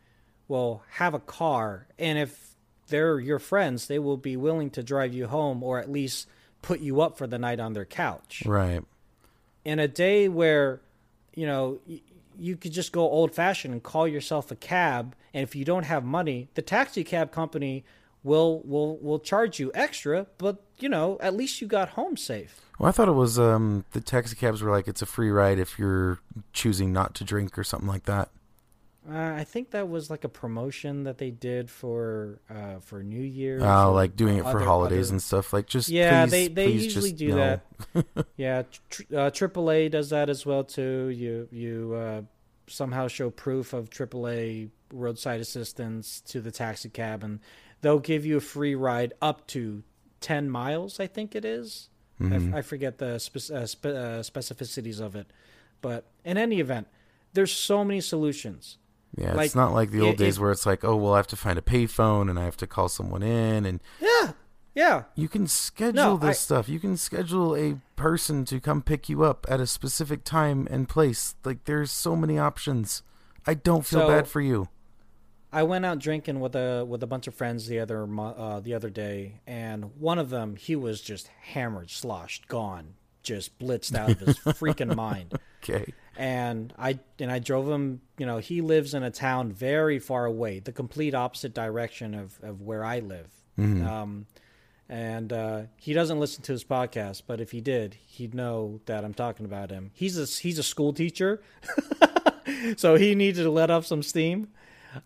will 0.48 0.84
have 0.92 1.13
a 1.13 1.20
car, 1.20 1.88
and 1.98 2.18
if 2.18 2.56
they're 2.88 3.20
your 3.20 3.39
friends, 3.39 3.88
they 3.88 4.00
will 4.00 4.18
be 4.18 4.36
willing 4.36 4.70
to 4.72 4.84
drive 4.84 5.13
you 5.13 5.28
home 5.28 5.63
or 5.63 5.80
at 5.80 5.89
least 5.89 6.28
put 6.62 6.80
you 6.80 7.02
up 7.02 7.18
for 7.18 7.28
the 7.28 7.38
night 7.38 7.60
on 7.60 7.74
their 7.74 7.86
couch. 7.86 8.44
Right. 8.46 8.84
In 9.66 9.80
a 9.80 9.88
day 9.88 10.28
where, 10.28 10.82
you 11.34 11.46
know, 11.46 11.80
you 12.38 12.58
could 12.58 12.72
just 12.72 12.92
go 12.92 13.02
old 13.02 13.34
fashioned 13.34 13.74
and 13.74 13.82
call 13.82 14.08
yourself 14.08 14.52
a 14.52 14.56
cab, 14.56 15.16
and 15.34 15.44
if 15.44 15.56
you 15.56 15.66
don't 15.66 15.84
have 15.84 16.04
money, 16.04 16.50
the 16.56 16.62
taxi 16.62 17.04
cab 17.04 17.32
company 17.32 17.86
will 18.24 18.62
will 18.63 18.98
will 18.98 19.20
charge 19.20 19.60
you 19.60 19.72
extra, 19.74 20.28
but 20.38 20.63
you 20.80 20.89
know, 20.89 21.18
at 21.22 21.36
least 21.36 21.62
you 21.62 21.68
got 21.68 21.89
home 21.89 22.18
safe. 22.18 22.62
Well, 22.80 22.89
I 22.89 22.92
thought 22.92 23.08
it 23.08 23.13
was 23.13 23.38
um, 23.38 23.86
the 23.92 24.02
taxi 24.02 24.36
cabs 24.36 24.62
were 24.62 24.72
like 24.72 24.88
it's 24.88 25.02
a 25.02 25.06
free 25.06 25.30
ride 25.30 25.60
if 25.60 25.78
you're 25.78 26.20
choosing 26.54 26.92
not 26.92 27.13
to 27.16 27.24
drink 27.24 27.58
or 27.58 27.63
something 27.63 27.88
like 27.88 28.04
that. 28.04 28.30
Uh, 29.10 29.34
I 29.36 29.44
think 29.44 29.72
that 29.72 29.89
was 29.89 30.10
like 30.10 30.24
a 30.24 30.30
promotion 30.30 31.04
that 31.04 31.18
they 31.18 31.30
did 31.30 31.70
for 31.70 32.39
uh, 32.50 32.80
for 32.80 33.04
New 33.04 33.22
Year. 33.22 33.60
Oh, 33.62 33.92
like 33.92 34.16
doing 34.16 34.38
it 34.38 34.44
for 34.44 34.50
other, 34.50 34.60
holidays 34.62 35.08
other... 35.08 35.16
and 35.16 35.22
stuff. 35.22 35.52
Like 35.52 35.68
just 35.68 35.89
yeah, 35.89 36.24
please, 36.24 36.32
they 36.32 36.48
they 36.48 36.68
usually 36.70 37.12
do 37.12 37.30
no. 37.30 37.36
that. 37.36 38.28
yeah, 38.38 38.63
tr- 38.89 39.02
uh, 39.12 39.30
AAA 39.30 39.92
does 39.92 40.10
that 40.12 40.30
as 40.30 40.46
well 40.46 40.63
too. 40.63 41.10
You 41.10 41.50
you 41.52 41.94
uh, 41.96 42.22
somehow 42.68 43.10
show 43.10 43.30
proof 43.30 43.74
of 43.74 43.89
AAA 43.89 44.70
roadside 44.94 45.42
assistance 45.42 46.22
to 46.22 46.39
the 46.39 46.52
taxi 46.52 46.88
cab, 46.88 47.26
and 47.26 47.42
they'll 47.82 48.00
give 48.00 48.26
you 48.26 48.38
a 48.38 48.42
free 48.42 48.74
ride 48.74 49.13
up 49.22 49.48
to 49.48 49.84
ten 50.22 50.50
miles. 50.50 51.02
I 51.02 51.08
think 51.08 51.36
it 51.36 51.44
is. 51.44 51.89
Mm-hmm. 52.22 52.56
I, 52.56 52.62
forget 52.62 53.00
the 53.00 53.18
spe- 53.18 53.52
uh, 53.52 53.66
spe- 53.66 53.86
uh, 53.88 54.22
specificities 54.22 55.02
of 55.02 55.16
it, 55.16 55.34
but 55.82 56.06
in 56.24 56.38
any 56.38 56.60
event, 56.62 56.88
there's 57.34 57.52
so 57.52 57.84
many 57.84 58.00
solutions 58.00 58.78
yeah, 59.15 59.36
like, 59.36 59.45
it's 59.47 59.56
not 59.56 59.73
like 59.73 59.91
the 59.91 60.02
old 60.02 60.15
it, 60.15 60.17
days 60.17 60.38
it, 60.38 60.41
where 60.41 60.52
it's 60.52 60.65
like, 60.65 60.84
oh, 60.84 60.95
well, 60.95 61.13
I 61.13 61.17
have 61.17 61.28
to 61.28 61.36
find 61.36 61.60
a 61.60 61.62
payphone 61.62 62.30
and 62.30 62.39
I 62.39 62.45
have 62.45 62.58
to 62.58 62.67
call 62.67 62.89
someone 62.89 63.21
in 63.21 63.65
and 63.65 63.80
yeah, 63.99 64.32
yeah. 64.73 65.04
You 65.15 65.28
can 65.28 65.47
schedule 65.47 65.93
no, 65.93 66.17
this 66.17 66.30
I, 66.30 66.34
stuff. 66.34 66.67
You 66.67 66.80
can 66.80 66.97
schedule 66.97 67.56
a 67.56 67.80
person 67.95 68.43
to 68.45 68.60
come 68.60 68.82
pick 68.82 69.10
you 69.10 69.23
up 69.23 69.45
at 69.49 69.60
a 69.60 69.67
specific 69.67 70.23
time 70.23 70.67
and 70.71 70.89
place. 70.89 71.36
Like, 71.43 71.65
there's 71.65 71.91
so 71.91 72.15
many 72.15 72.39
options. 72.39 73.04
I 73.45 73.54
don't 73.54 73.86
feel 73.86 74.02
so, 74.02 74.08
bad 74.08 74.28
for 74.28 74.41
you. 74.41 74.69
I 75.52 75.62
went 75.62 75.86
out 75.86 75.99
drinking 75.99 76.39
with 76.39 76.56
a 76.56 76.84
with 76.84 77.04
a 77.04 77.08
bunch 77.08 77.28
of 77.28 77.36
friends 77.36 77.67
the 77.67 77.80
other 77.80 78.08
uh, 78.19 78.60
the 78.62 78.73
other 78.73 78.89
day, 78.89 79.39
and 79.45 79.91
one 79.99 80.17
of 80.17 80.32
them 80.32 80.56
he 80.56 80.76
was 80.76 80.99
just 80.99 81.28
hammered, 81.28 81.91
sloshed, 81.91 82.47
gone, 82.47 82.95
just 83.21 83.60
blitzed 83.60 83.95
out 83.95 84.10
of 84.10 84.19
his 84.19 84.38
freaking 84.39 84.95
mind. 84.95 85.38
Okay 85.63 85.93
and 86.17 86.73
I 86.78 86.99
and 87.19 87.32
I 87.32 87.39
drove 87.39 87.69
him. 87.69 88.02
You 88.17 88.26
know, 88.26 88.38
he 88.38 88.62
lives 88.62 88.93
in 88.93 89.04
a 89.04 89.12
town 89.12 89.52
very 89.52 89.99
far 89.99 90.26
away, 90.26 90.60
the 90.60 90.71
complete 90.71 91.15
opposite 91.15 91.54
direction 91.54 92.13
of 92.13 92.39
of 92.43 92.62
where 92.62 92.84
I 92.84 92.99
live. 92.99 93.30
Mm-hmm. 93.58 93.88
Um, 93.88 94.26
and 94.89 95.32
uh, 95.32 95.62
he 95.78 95.93
doesn't 95.93 96.19
listen 96.19 96.43
to 96.43 96.52
his 96.52 96.63
podcast, 96.63 97.23
but 97.26 97.39
if 97.39 97.52
he 97.52 97.62
did, 97.62 97.95
he'd 98.06 98.36
know 98.36 98.82
that 98.86 99.04
I'm 99.04 99.13
talking 99.13 99.45
about 99.45 99.71
him. 99.71 99.91
He's 99.93 100.17
a 100.17 100.26
he's 100.26 100.60
a 100.60 100.63
school 100.63 100.93
teacher, 100.93 101.41
so 102.78 102.95
he 102.95 103.15
needed 103.15 103.43
to 103.43 103.49
let 103.49 103.71
off 103.71 103.86
some 103.86 104.04
steam. 104.04 104.49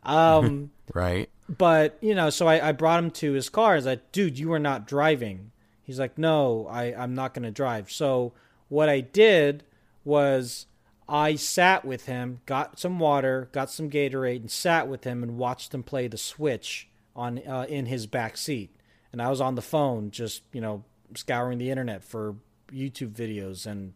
Um, 0.03 0.71
right. 0.93 1.29
But 1.49 1.97
you 2.01 2.15
know, 2.15 2.29
so 2.29 2.47
I, 2.47 2.69
I 2.69 2.71
brought 2.73 3.01
him 3.01 3.11
to 3.11 3.33
his 3.33 3.49
car. 3.49 3.73
I 3.73 3.75
was 3.75 3.85
like, 3.85 4.11
"Dude, 4.11 4.37
you 4.37 4.51
are 4.53 4.59
not 4.59 4.87
driving." 4.87 5.51
He's 5.83 5.99
like, 5.99 6.17
"No, 6.17 6.67
I 6.69 6.93
I'm 6.93 7.15
not 7.15 7.33
going 7.33 7.43
to 7.43 7.51
drive." 7.51 7.91
So 7.91 8.33
what 8.67 8.89
I 8.89 8.99
did 8.99 9.63
was 10.03 10.65
I 11.09 11.35
sat 11.35 11.85
with 11.85 12.05
him, 12.05 12.41
got 12.45 12.79
some 12.79 12.99
water, 12.99 13.49
got 13.51 13.69
some 13.71 13.89
Gatorade, 13.89 14.41
and 14.41 14.51
sat 14.51 14.87
with 14.87 15.03
him 15.05 15.23
and 15.23 15.37
watched 15.37 15.73
him 15.73 15.83
play 15.83 16.07
the 16.07 16.17
Switch 16.17 16.89
on 17.15 17.39
uh, 17.47 17.65
in 17.69 17.85
his 17.85 18.05
back 18.07 18.37
seat. 18.37 18.75
and 19.11 19.21
I 19.21 19.29
was 19.29 19.41
on 19.41 19.55
the 19.55 19.61
phone 19.61 20.11
just 20.11 20.43
you 20.51 20.61
know 20.61 20.83
scouring 21.15 21.57
the 21.57 21.69
internet 21.71 22.03
for 22.03 22.35
YouTube 22.71 23.13
videos 23.13 23.65
and 23.65 23.93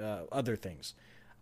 uh, 0.00 0.22
other 0.32 0.56
things 0.56 0.94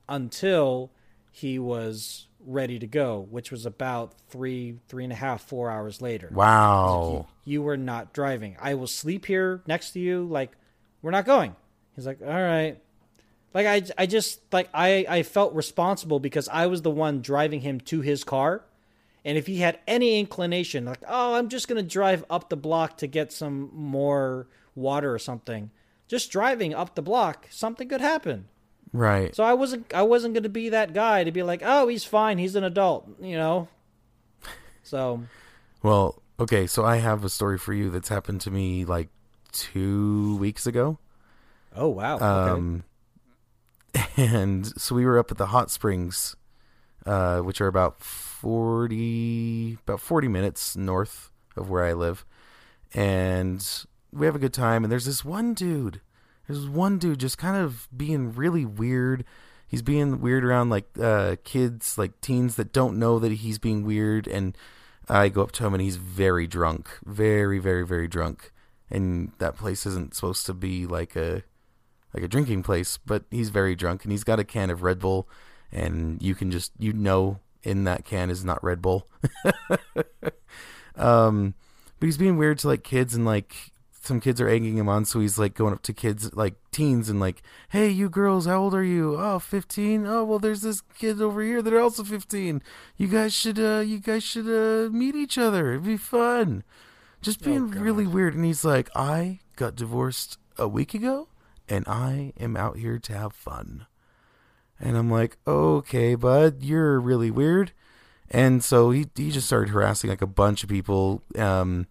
until 0.08 0.90
he 1.30 1.58
was 1.58 2.26
ready 2.44 2.78
to 2.78 2.87
go, 2.87 3.26
which 3.30 3.50
was 3.50 3.64
about 3.64 4.14
three, 4.28 4.78
three 4.88 5.04
and 5.04 5.12
a 5.12 5.16
half, 5.16 5.42
four 5.42 5.70
hours 5.70 6.02
later. 6.02 6.28
Wow. 6.32 7.28
You, 7.44 7.52
you 7.52 7.62
were 7.62 7.76
not 7.76 8.12
driving. 8.12 8.56
I 8.61 8.74
will 8.74 8.87
sleep 8.87 9.24
here 9.24 9.62
next 9.66 9.92
to 9.92 10.00
you. 10.00 10.24
Like, 10.24 10.52
we're 11.00 11.12
not 11.12 11.24
going. 11.24 11.56
He's 11.94 12.06
like, 12.06 12.20
all 12.20 12.28
right. 12.28 12.78
Like 13.55 13.67
I, 13.67 13.83
I 13.99 14.07
just 14.07 14.41
like 14.53 14.69
I, 14.73 15.05
I 15.09 15.23
felt 15.23 15.55
responsible 15.55 16.21
because 16.21 16.49
I 16.49 16.67
was 16.67 16.83
the 16.83 16.91
one 16.91 17.21
driving 17.21 17.61
him 17.61 17.81
to 17.81 18.01
his 18.01 18.25
car, 18.25 18.65
and 19.25 19.37
if 19.37 19.47
he 19.47 19.59
had 19.59 19.79
any 19.87 20.19
inclination, 20.19 20.85
like, 20.85 21.03
oh, 21.07 21.35
I'm 21.35 21.49
just 21.49 21.69
gonna 21.69 21.83
drive 21.83 22.25
up 22.31 22.49
the 22.49 22.57
block 22.57 22.99
to 22.99 23.07
get 23.07 23.33
some 23.33 23.71
more 23.75 24.49
water 24.75 25.12
or 25.12 25.19
something, 25.19 25.71
just 26.09 26.31
driving 26.31 26.75
up 26.75 26.95
the 26.95 27.03
block, 27.03 27.47
something 27.51 27.88
could 27.88 28.01
happen. 28.01 28.49
Right. 28.93 29.35
So 29.35 29.43
I 29.45 29.55
wasn't 29.55 29.93
I 29.95 30.03
wasn't 30.03 30.35
going 30.35 30.43
to 30.43 30.51
be 30.51 30.69
that 30.71 30.93
guy 30.93 31.25
to 31.25 31.33
be 31.33 31.43
like, 31.43 31.62
"Oh, 31.65 31.88
he's 31.88 32.05
fine. 32.05 32.38
He's 32.38 32.55
an 32.57 32.65
adult," 32.65 33.09
you 33.21 33.37
know. 33.37 33.69
So, 34.83 35.23
well, 35.83 36.21
okay, 36.38 36.67
so 36.67 36.85
I 36.85 36.97
have 36.97 37.25
a 37.25 37.29
story 37.29 37.57
for 37.57 37.73
you 37.73 37.88
that's 37.88 38.09
happened 38.09 38.41
to 38.43 38.51
me 38.51 38.85
like 38.85 39.09
2 39.53 40.37
weeks 40.37 40.67
ago. 40.67 40.99
Oh, 41.75 41.88
wow. 41.88 42.19
Um 42.19 42.85
and 44.16 44.66
so 44.81 44.94
we 44.94 45.05
were 45.05 45.18
up 45.18 45.31
at 45.31 45.38
the 45.38 45.46
hot 45.46 45.70
springs 45.70 46.37
uh 47.05 47.40
which 47.40 47.61
are 47.61 47.66
about 47.66 48.00
40 48.00 49.78
about 49.87 50.00
40 50.00 50.28
minutes 50.28 50.76
north 50.76 51.31
of 51.57 51.68
where 51.68 51.85
I 51.85 51.92
live. 51.92 52.24
And 52.94 53.66
we 54.12 54.26
have 54.26 54.37
a 54.37 54.38
good 54.38 54.55
time 54.55 54.85
and 54.85 54.92
there's 54.92 55.07
this 55.07 55.24
one 55.24 55.55
dude 55.55 56.00
there's 56.46 56.68
one 56.68 56.98
dude 56.98 57.20
just 57.20 57.38
kind 57.38 57.57
of 57.57 57.88
being 57.96 58.35
really 58.35 58.64
weird. 58.64 59.24
He's 59.66 59.83
being 59.83 60.20
weird 60.20 60.44
around 60.44 60.70
like 60.70 60.87
uh, 61.00 61.37
kids, 61.44 61.96
like 61.96 62.20
teens 62.20 62.57
that 62.57 62.72
don't 62.72 62.98
know 62.98 63.18
that 63.18 63.33
he's 63.33 63.59
being 63.59 63.85
weird. 63.85 64.26
And 64.26 64.57
I 65.09 65.28
go 65.28 65.42
up 65.42 65.52
to 65.52 65.66
him 65.66 65.74
and 65.74 65.83
he's 65.83 65.96
very 65.96 66.46
drunk, 66.46 66.90
very, 67.05 67.59
very, 67.59 67.87
very 67.87 68.09
drunk. 68.09 68.52
And 68.90 69.33
that 69.38 69.57
place 69.57 69.87
isn't 69.87 70.14
supposed 70.14 70.44
to 70.46 70.55
be 70.55 70.87
like 70.87 71.16
a 71.16 71.42
like 72.14 72.22
a 72.22 72.29
drinking 72.29 72.62
place, 72.62 72.98
but 73.05 73.25
he's 73.31 73.51
very 73.51 73.75
drunk 73.75 74.05
and 74.05 74.12
he's 74.12 74.25
got 74.25 74.40
a 74.40 74.44
can 74.44 74.70
of 74.70 74.83
Red 74.83 74.98
Bull, 74.98 75.29
and 75.70 76.20
you 76.22 76.35
can 76.35 76.51
just 76.51 76.72
you 76.79 76.92
know 76.92 77.38
in 77.62 77.85
that 77.85 78.05
can 78.05 78.31
is 78.31 78.44
not 78.44 78.62
Red 78.62 78.83
Bull. 78.83 79.07
um, 80.96 81.55
but 81.98 82.07
he's 82.07 82.18
being 82.18 82.37
weird 82.37 82.59
to 82.61 82.68
like 82.68 82.83
kids 82.83 83.14
and 83.14 83.25
like 83.25 83.72
some 84.03 84.20
kids 84.20 84.40
are 84.40 84.48
egging 84.48 84.77
him 84.77 84.88
on, 84.88 85.05
so 85.05 85.20
he's 85.20 85.38
like 85.38 85.55
going 85.55 85.72
up 85.72 85.83
to 85.83 85.92
kids, 85.92 86.35
like 86.35 86.55
teens, 86.72 87.09
and 87.09 87.20
like, 87.20 87.40
"Hey, 87.68 87.88
you 87.88 88.09
girls, 88.09 88.46
how 88.46 88.61
old 88.61 88.75
are 88.75 88.83
you? 88.83 89.16
Oh, 89.16 89.38
15. 89.38 90.07
Oh, 90.07 90.25
well, 90.25 90.40
there's 90.40 90.62
this 90.62 90.83
kid 90.98 91.22
over 91.22 91.40
here 91.40 91.62
that 91.62 91.72
are 91.72 91.81
also 91.81 92.03
15. 92.03 92.62
You 92.96 93.09
guys 93.09 93.33
should, 93.33 93.61
uh, 93.61 93.79
you 93.79 94.01
guys 94.01 94.25
should 94.25 94.48
uh, 94.48 94.90
meet 94.90 95.14
each 95.14 95.38
other. 95.38 95.70
It'd 95.70 95.85
be 95.85 95.96
fun." 95.96 96.64
Just 97.20 97.44
being 97.44 97.72
oh, 97.77 97.81
really 97.81 98.07
weird, 98.07 98.35
and 98.35 98.44
he's 98.44 98.64
like, 98.64 98.90
"I 98.96 99.38
got 99.55 99.77
divorced 99.77 100.38
a 100.59 100.66
week 100.66 100.92
ago, 100.94 101.29
and 101.72 101.87
I 101.88 102.32
am 102.38 102.56
out 102.56 102.76
here 102.76 102.98
to 102.98 103.12
have 103.12 103.32
fun." 103.32 103.87
And 104.78 104.96
I'm 104.96 105.11
like, 105.11 105.38
"Okay, 105.46 106.14
bud, 106.14 106.62
you're 106.62 107.00
really 107.00 107.30
weird." 107.30 107.72
And 108.30 108.62
so 108.62 108.90
he 108.90 109.06
he 109.14 109.30
just 109.30 109.46
started 109.46 109.70
harassing 109.70 110.11
like 110.11 110.22
a 110.22 110.26
bunch 110.26 110.62
of 110.62 110.68
people. 110.68 111.22
Um, 111.37 111.87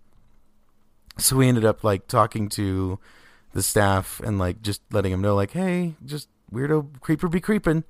so 1.17 1.35
we 1.35 1.47
ended 1.47 1.65
up 1.65 1.83
like 1.83 2.07
talking 2.07 2.49
to 2.49 2.99
the 3.53 3.63
staff 3.63 4.21
and 4.23 4.39
like 4.39 4.61
just 4.61 4.81
letting 4.91 5.11
them 5.11 5.21
know 5.21 5.35
like 5.35 5.51
hey 5.51 5.95
just 6.05 6.29
weirdo 6.53 6.99
creeper 7.01 7.27
be 7.27 7.41
creeping 7.41 7.83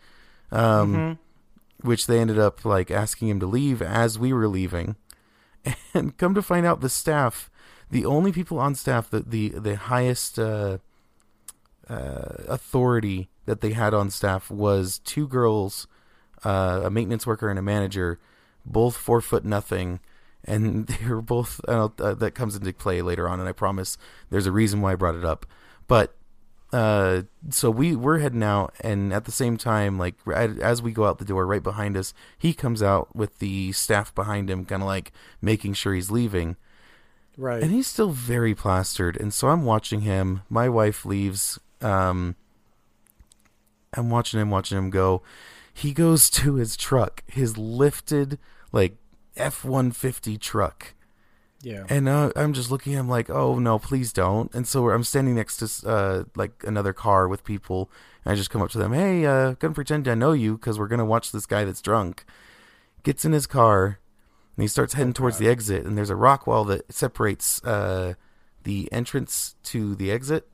um 0.52 0.94
mm-hmm. 0.94 1.88
which 1.88 2.08
they 2.08 2.20
ended 2.20 2.40
up 2.40 2.66
like 2.66 2.90
asking 2.92 3.28
him 3.30 3.40
to 3.40 3.46
leave 3.46 3.82
as 3.82 4.18
we 4.18 4.34
were 4.34 4.48
leaving 4.48 4.96
and 5.94 6.18
come 6.18 6.34
to 6.34 6.42
find 6.42 6.66
out 6.66 6.82
the 6.82 6.90
staff 6.90 7.50
the 7.90 8.06
only 8.06 8.32
people 8.32 8.58
on 8.58 8.74
staff 8.74 9.10
the 9.10 9.20
the, 9.20 9.50
the 9.50 9.76
highest 9.76 10.40
uh, 10.40 10.78
uh, 11.90 12.44
authority 12.48 13.30
that 13.46 13.62
they 13.62 13.72
had 13.72 13.94
on 13.94 14.10
staff 14.10 14.50
was 14.50 15.00
two 15.00 15.28
girls 15.28 15.88
uh, 16.44 16.82
a 16.86 16.90
maintenance 16.90 17.28
worker 17.28 17.50
and 17.50 17.60
a 17.60 17.62
manager 17.62 18.20
both 18.66 18.96
four 18.96 19.22
foot 19.22 19.44
nothing 19.44 20.00
and 20.46 20.88
they 20.88 21.08
were 21.08 21.22
both 21.22 21.62
uh, 21.68 21.90
that 21.98 22.34
comes 22.34 22.56
into 22.56 22.74
play 22.74 23.02
later 23.02 23.28
on 23.28 23.40
and 23.40 23.48
i 23.48 23.52
promise 23.52 23.98
there's 24.30 24.48
a 24.48 24.52
reason 24.52 24.82
why 24.82 24.94
i 24.94 24.96
brought 24.96 25.16
it 25.16 25.26
up. 25.26 25.46
But 25.88 26.16
uh, 26.72 27.24
so 27.50 27.70
we 27.70 27.96
we're 27.98 28.20
heading 28.20 28.44
out 28.44 28.74
and 28.80 29.12
at 29.12 29.26
the 29.26 29.32
same 29.32 29.58
time 29.58 29.98
like 29.98 30.16
as 30.34 30.82
we 30.82 30.94
go 30.94 31.06
out 31.06 31.18
the 31.18 31.26
door 31.26 31.46
right 31.46 31.62
behind 31.62 31.98
us 31.98 32.14
he 32.38 32.54
comes 32.54 32.82
out 32.82 33.14
with 33.14 33.40
the 33.40 33.74
staff 33.74 34.16
behind 34.16 34.50
him 34.50 34.64
kind 34.64 34.82
of 34.82 34.88
like 34.88 35.12
making 35.42 35.74
sure 35.74 35.94
he's 35.94 36.10
leaving. 36.10 36.56
Right. 37.38 37.62
And 37.62 37.72
he's 37.72 37.88
still 37.88 38.12
very 38.12 38.56
plastered 38.56 39.18
and 39.18 39.34
so 39.34 39.50
i'm 39.50 39.66
watching 39.66 40.02
him. 40.02 40.44
My 40.50 40.70
wife 40.70 41.06
leaves 41.06 41.60
um 41.82 42.36
i'm 43.94 44.10
watching 44.10 44.40
him 44.40 44.50
watching 44.50 44.78
him 44.78 44.90
go 44.90 45.22
he 45.74 45.94
goes 45.94 46.30
to 46.30 46.56
his 46.56 46.76
truck 46.76 47.24
his 47.28 47.58
lifted 47.58 48.38
like 48.72 48.98
F 49.38 49.64
one 49.64 49.92
fifty 49.92 50.38
truck. 50.38 50.94
Yeah. 51.64 51.86
And 51.90 52.10
uh, 52.10 52.32
I'm 52.36 52.54
just 52.54 52.72
looking 52.72 52.96
at 52.96 53.00
him 53.00 53.10
like, 53.10 53.30
oh 53.30 53.60
no, 53.60 53.78
please 53.78 54.12
don't. 54.12 54.54
And 54.54 54.68
so 54.68 54.90
I'm 54.90 55.04
standing 55.04 55.36
next 55.36 55.58
to 55.58 55.90
uh, 55.90 56.24
like 56.36 56.64
another 56.66 56.92
car 56.92 57.28
with 57.28 57.44
people, 57.44 57.92
and 58.26 58.32
I 58.32 58.36
just 58.36 58.50
come 58.50 58.62
up 58.62 58.72
to 58.72 58.80
them, 58.80 58.94
hey, 58.94 59.26
uh, 59.26 59.52
gonna 59.54 59.74
pretend 59.74 60.08
I 60.08 60.16
know 60.16 60.32
you 60.32 60.58
because 60.58 60.80
we're 60.80 60.88
gonna 60.88 61.06
watch 61.06 61.32
this 61.32 61.46
guy 61.46 61.64
that's 61.64 61.82
drunk. 61.82 62.26
Gets 63.04 63.26
in 63.26 63.32
his 63.32 63.48
car, 63.48 64.00
and 64.56 64.64
he 64.64 64.68
starts 64.68 64.94
heading 64.94 65.12
oh, 65.12 65.14
towards 65.14 65.38
God. 65.38 65.46
the 65.46 65.52
exit. 65.52 65.86
And 65.86 65.98
there's 65.98 66.10
a 66.10 66.16
rock 66.16 66.48
wall 66.48 66.66
that 66.66 66.92
separates 66.92 67.64
uh, 67.64 68.16
the 68.64 68.92
entrance 68.92 69.56
to 69.64 69.96
the 69.96 70.12
exit, 70.12 70.48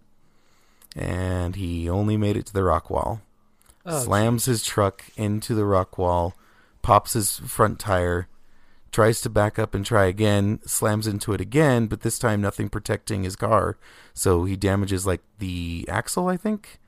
and 0.97 1.55
he 1.55 1.89
only 1.89 2.17
made 2.17 2.35
it 2.35 2.47
to 2.47 2.53
the 2.53 2.63
rock 2.63 2.89
wall. 2.89 3.21
Oh, 3.85 4.03
slams 4.03 4.45
geez. 4.45 4.59
his 4.59 4.65
truck 4.65 5.05
into 5.15 5.55
the 5.55 5.65
rock 5.65 5.97
wall, 5.97 6.35
pops 6.81 7.13
his 7.13 7.37
front 7.39 7.79
tire 7.79 8.27
tries 8.91 9.21
to 9.21 9.29
back 9.29 9.59
up 9.59 9.75
and 9.75 9.85
try 9.85 10.05
again, 10.05 10.59
slams 10.65 11.07
into 11.07 11.33
it 11.33 11.41
again, 11.41 11.87
but 11.87 12.01
this 12.01 12.17
time 12.17 12.41
nothing 12.41 12.69
protecting 12.69 13.23
his 13.23 13.35
car. 13.35 13.77
So 14.13 14.45
he 14.45 14.55
damages 14.55 15.05
like 15.05 15.21
the 15.39 15.85
axle, 15.87 16.27
I 16.27 16.37
think. 16.37 16.79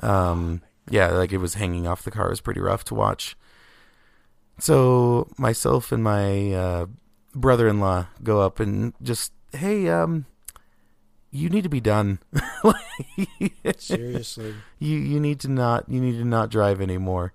Um, 0.00 0.62
yeah, 0.88 1.08
like 1.08 1.32
it 1.32 1.38
was 1.38 1.54
hanging 1.54 1.86
off 1.86 2.04
the 2.04 2.10
car. 2.10 2.26
It 2.26 2.30
was 2.30 2.40
pretty 2.40 2.60
rough 2.60 2.84
to 2.84 2.94
watch. 2.94 3.36
So 4.58 5.28
myself 5.36 5.92
and 5.92 6.04
my 6.04 6.52
uh, 6.52 6.86
brother-in-law 7.34 8.06
go 8.22 8.40
up 8.40 8.60
and 8.60 8.94
just, 9.02 9.32
hey, 9.52 9.88
um, 9.88 10.26
you 11.30 11.48
need 11.48 11.62
to 11.62 11.68
be 11.68 11.80
done. 11.80 12.18
Seriously, 13.78 14.54
you 14.78 14.96
you 14.98 15.20
need 15.20 15.40
to 15.40 15.48
not 15.48 15.88
you 15.88 16.00
need 16.00 16.18
to 16.18 16.24
not 16.24 16.50
drive 16.50 16.80
anymore. 16.80 17.32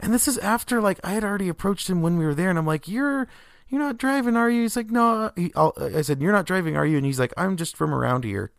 And 0.00 0.12
this 0.12 0.26
is 0.26 0.38
after 0.38 0.80
like 0.80 0.98
I 1.04 1.12
had 1.12 1.24
already 1.24 1.48
approached 1.48 1.88
him 1.88 2.02
when 2.02 2.18
we 2.18 2.24
were 2.24 2.34
there, 2.34 2.50
and 2.50 2.58
I'm 2.58 2.66
like, 2.66 2.88
"You're 2.88 3.28
you're 3.68 3.80
not 3.80 3.98
driving, 3.98 4.36
are 4.36 4.50
you?" 4.50 4.62
He's 4.62 4.76
like, 4.76 4.90
"No." 4.90 5.30
He, 5.36 5.52
I 5.56 6.02
said, 6.02 6.20
"You're 6.20 6.32
not 6.32 6.46
driving, 6.46 6.76
are 6.76 6.86
you?" 6.86 6.96
And 6.96 7.06
he's 7.06 7.20
like, 7.20 7.32
"I'm 7.36 7.56
just 7.56 7.76
from 7.76 7.94
around 7.94 8.24
here." 8.24 8.52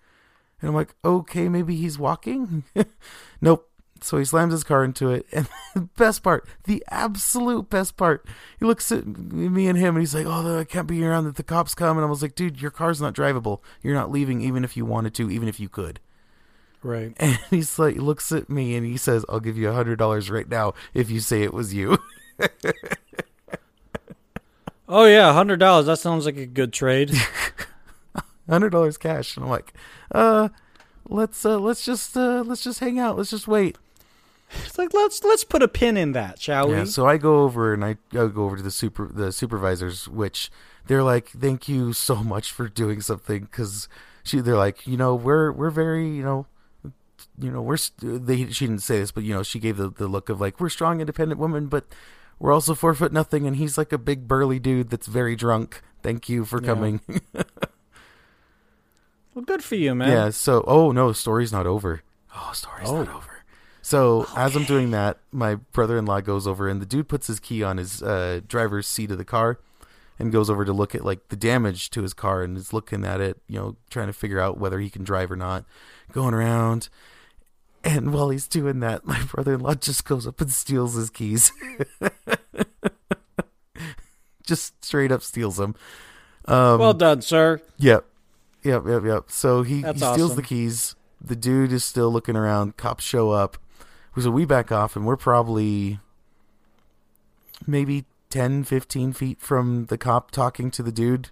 And 0.61 0.69
I'm 0.69 0.75
like, 0.75 0.95
"Okay, 1.03 1.49
maybe 1.49 1.75
he's 1.75 1.99
walking." 1.99 2.63
nope. 3.41 3.69
So 4.03 4.17
he 4.17 4.25
slams 4.25 4.51
his 4.51 4.63
car 4.63 4.83
into 4.83 5.09
it, 5.11 5.25
and 5.31 5.47
the 5.73 5.81
best 5.97 6.23
part, 6.23 6.47
the 6.65 6.83
absolute 6.89 7.69
best 7.69 7.97
part, 7.97 8.25
he 8.59 8.65
looks 8.65 8.91
at 8.91 9.05
me 9.07 9.67
and 9.67 9.77
him, 9.77 9.95
and 9.95 10.01
he's 10.01 10.13
like, 10.13 10.25
"Oh, 10.27 10.59
I 10.59 10.63
can't 10.65 10.87
be 10.87 11.03
around 11.03 11.25
that 11.25 11.35
the 11.35 11.43
cops 11.43 11.73
come." 11.73 11.97
And 11.97 12.05
I 12.05 12.09
was 12.09 12.21
like, 12.21 12.35
"Dude, 12.35 12.61
your 12.61 12.71
car's 12.71 13.01
not 13.01 13.15
drivable. 13.15 13.59
You're 13.81 13.95
not 13.95 14.11
leaving, 14.11 14.41
even 14.41 14.63
if 14.63 14.75
you 14.75 14.85
wanted 14.85 15.13
to, 15.15 15.31
even 15.31 15.47
if 15.47 15.59
you 15.59 15.69
could." 15.69 15.99
Right. 16.83 17.15
And 17.19 17.39
he's 17.49 17.79
like, 17.79 17.95
looks 17.95 18.31
at 18.31 18.49
me 18.49 18.75
and 18.75 18.85
he 18.85 18.97
says, 18.97 19.25
I'll 19.29 19.39
give 19.39 19.57
you 19.57 19.69
a 19.69 19.73
hundred 19.73 19.97
dollars 19.97 20.29
right 20.29 20.47
now 20.47 20.73
if 20.93 21.09
you 21.09 21.21
say 21.21 21.41
it 21.43 21.53
was 21.53 21.73
you. 21.73 21.97
oh 24.89 25.05
yeah, 25.05 25.29
a 25.29 25.33
hundred 25.33 25.59
dollars. 25.59 25.85
That 25.85 25.99
sounds 25.99 26.25
like 26.25 26.37
a 26.37 26.45
good 26.45 26.73
trade. 26.73 27.11
hundred 28.49 28.71
dollars 28.71 28.97
cash. 28.97 29.37
And 29.37 29.45
I'm 29.45 29.49
like, 29.49 29.73
uh, 30.11 30.49
let's 31.07 31.45
uh 31.45 31.57
let's 31.57 31.85
just 31.85 32.17
uh 32.17 32.43
let's 32.45 32.63
just 32.63 32.79
hang 32.79 32.99
out. 32.99 33.17
Let's 33.17 33.29
just 33.29 33.47
wait. 33.47 33.77
It's 34.65 34.77
like 34.77 34.93
let's 34.93 35.23
let's 35.23 35.43
put 35.43 35.63
a 35.63 35.67
pin 35.67 35.97
in 35.97 36.11
that, 36.13 36.41
shall 36.41 36.69
yeah, 36.69 36.81
we? 36.81 36.85
So 36.85 37.07
I 37.07 37.17
go 37.17 37.43
over 37.43 37.73
and 37.73 37.83
I, 37.83 37.97
I 38.11 38.27
go 38.27 38.45
over 38.45 38.57
to 38.57 38.63
the 38.63 38.71
super 38.71 39.07
the 39.07 39.31
supervisors, 39.31 40.07
which 40.07 40.51
they're 40.87 41.03
like, 41.03 41.29
"Thank 41.29 41.67
you 41.67 41.93
so 41.93 42.17
much 42.23 42.51
for 42.51 42.67
doing 42.67 43.01
something," 43.01 43.43
because 43.43 43.87
she 44.23 44.39
they're 44.39 44.55
like, 44.55 44.85
you 44.87 44.97
know, 44.97 45.15
we're 45.15 45.51
we're 45.51 45.69
very 45.69 46.07
you 46.07 46.23
know 46.23 46.47
you 47.39 47.51
know, 47.51 47.61
we're 47.61 47.77
they 48.01 48.47
she 48.47 48.67
didn't 48.67 48.83
say 48.83 48.99
this, 48.99 49.11
but 49.11 49.23
you 49.23 49.33
know, 49.33 49.43
she 49.43 49.59
gave 49.59 49.77
the 49.77 49.89
the 49.89 50.07
look 50.07 50.29
of 50.29 50.39
like 50.39 50.59
we're 50.59 50.69
strong, 50.69 50.99
independent 50.99 51.39
women, 51.39 51.67
but 51.67 51.85
we're 52.39 52.51
also 52.51 52.75
four 52.75 52.93
foot 52.93 53.11
nothing, 53.11 53.47
and 53.47 53.57
he's 53.57 53.77
like 53.77 53.91
a 53.91 53.97
big 53.97 54.27
burly 54.27 54.59
dude 54.59 54.89
that's 54.89 55.07
very 55.07 55.35
drunk. 55.35 55.81
Thank 56.01 56.29
you 56.29 56.45
for 56.45 56.59
coming. 56.59 57.01
Well, 59.33 59.45
good 59.45 59.63
for 59.63 59.75
you, 59.75 59.95
man. 59.95 60.09
Yeah. 60.09 60.29
So, 60.29 60.63
oh 60.67 60.91
no, 60.91 61.11
story's 61.11 61.51
not 61.51 61.65
over. 61.65 62.03
Oh, 62.35 62.51
story's 62.53 62.89
oh. 62.89 63.03
not 63.03 63.09
Oh. 63.09 63.17
over. 63.17 63.32
So 63.83 64.25
as 64.35 64.55
I'm 64.55 64.63
doing 64.63 64.91
that, 64.91 65.19
my 65.31 65.55
brother-in-law 65.55 66.21
goes 66.21 66.47
over, 66.47 66.69
and 66.69 66.81
the 66.81 66.85
dude 66.85 67.09
puts 67.09 67.27
his 67.27 67.41
key 67.41 67.61
on 67.61 67.77
his 67.77 68.01
uh, 68.01 68.39
driver's 68.47 68.87
seat 68.87 69.11
of 69.11 69.17
the 69.17 69.25
car, 69.25 69.59
and 70.17 70.31
goes 70.31 70.49
over 70.49 70.63
to 70.63 70.71
look 70.71 70.95
at 70.95 71.03
like 71.03 71.27
the 71.27 71.35
damage 71.35 71.89
to 71.91 72.01
his 72.01 72.13
car, 72.13 72.43
and 72.43 72.57
is 72.57 72.71
looking 72.71 73.03
at 73.03 73.19
it, 73.19 73.41
you 73.47 73.59
know, 73.59 73.75
trying 73.89 74.07
to 74.07 74.13
figure 74.13 74.39
out 74.39 74.57
whether 74.57 74.79
he 74.79 74.89
can 74.89 75.03
drive 75.03 75.29
or 75.29 75.35
not. 75.35 75.65
Going 76.13 76.33
around, 76.33 76.87
and 77.83 78.13
while 78.13 78.29
he's 78.29 78.47
doing 78.47 78.79
that, 78.79 79.05
my 79.05 79.21
brother-in-law 79.23 79.75
just 79.75 80.05
goes 80.05 80.25
up 80.25 80.39
and 80.39 80.51
steals 80.51 80.93
his 80.95 81.09
keys. 81.09 81.51
just 84.45 84.83
straight 84.83 85.11
up 85.11 85.21
steals 85.21 85.57
them. 85.57 85.75
Um, 86.45 86.79
Well 86.79 86.93
done, 86.93 87.21
sir. 87.21 87.61
Yep. 87.79 88.05
Yep, 88.63 88.83
yep, 88.87 89.03
yep. 89.03 89.23
So 89.27 89.63
he, 89.63 89.81
he 89.81 89.81
steals 89.81 90.01
awesome. 90.01 90.35
the 90.37 90.41
keys. 90.41 90.95
The 91.19 91.35
dude 91.35 91.73
is 91.73 91.83
still 91.83 92.11
looking 92.11 92.37
around. 92.37 92.77
Cops 92.77 93.03
show 93.03 93.31
up. 93.31 93.57
So 94.19 94.29
we 94.31 94.45
back 94.45 94.71
off, 94.71 94.95
and 94.95 95.05
we're 95.05 95.17
probably 95.17 95.99
maybe 97.65 98.05
10, 98.29 98.63
15 98.63 99.13
feet 99.13 99.41
from 99.41 99.85
the 99.85 99.97
cop 99.97 100.31
talking 100.31 100.69
to 100.71 100.83
the 100.83 100.91
dude. 100.91 101.29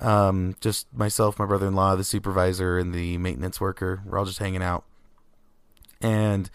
Um, 0.00 0.56
just 0.60 0.86
myself, 0.92 1.38
my 1.38 1.46
brother 1.46 1.66
in 1.66 1.74
law, 1.74 1.96
the 1.96 2.04
supervisor, 2.04 2.78
and 2.78 2.92
the 2.92 3.16
maintenance 3.18 3.60
worker. 3.60 4.02
We're 4.04 4.18
all 4.18 4.24
just 4.24 4.38
hanging 4.38 4.62
out. 4.62 4.84
And 6.00 6.50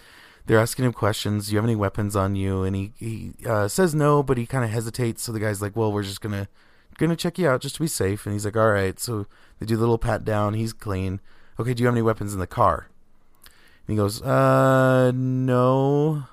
they're 0.46 0.60
asking 0.60 0.86
him 0.86 0.94
questions. 0.94 1.48
Do 1.48 1.54
you 1.54 1.58
have 1.58 1.66
any 1.66 1.76
weapons 1.76 2.16
on 2.16 2.36
you? 2.36 2.64
And 2.64 2.76
he, 2.76 2.92
he 2.98 3.34
uh, 3.46 3.68
says 3.68 3.96
no, 3.96 4.22
but 4.22 4.38
he 4.38 4.46
kind 4.46 4.64
of 4.64 4.70
hesitates. 4.70 5.24
So 5.24 5.32
the 5.32 5.40
guy's 5.40 5.62
like, 5.62 5.76
well, 5.76 5.92
we're 5.92 6.04
just 6.04 6.22
going 6.22 6.34
to 6.34 6.48
gonna 6.98 7.16
check 7.16 7.40
you 7.40 7.48
out 7.48 7.62
just 7.62 7.76
to 7.76 7.82
be 7.82 7.88
safe. 7.88 8.26
And 8.26 8.34
he's 8.34 8.46
like, 8.46 8.58
all 8.58 8.72
right. 8.72 9.00
So 9.00 9.26
they 9.60 9.66
do 9.66 9.76
the 9.76 9.82
little 9.82 9.98
pat 9.98 10.26
down. 10.26 10.54
He's 10.54 10.74
clean. 10.74 11.22
Okay, 11.60 11.74
do 11.74 11.82
you 11.82 11.88
have 11.88 11.96
any 11.96 12.02
weapons 12.02 12.34
in 12.34 12.40
the 12.40 12.48
car? 12.48 12.88
He 13.90 13.96
goes, 13.96 14.22
uh, 14.22 15.12
no. 15.16 16.24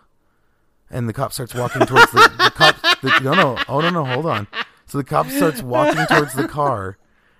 And 0.91 1.09
the 1.09 1.13
cop 1.13 1.33
starts 1.33 1.55
walking 1.55 1.85
towards 1.87 2.11
the, 2.13 2.19
the 2.39 2.51
cop. 2.55 2.77
The, 3.03 3.21
no, 3.23 3.35
no, 3.35 3.59
oh 3.69 3.81
no, 3.81 3.91
no, 3.91 4.05
hold 4.05 4.27
on. 4.27 4.47
So 4.87 4.99
the 4.99 5.05
cop 5.05 5.29
starts 5.29 5.63
walking 5.63 6.07
towards 6.07 6.35
the 6.35 6.47
car, 6.47 6.97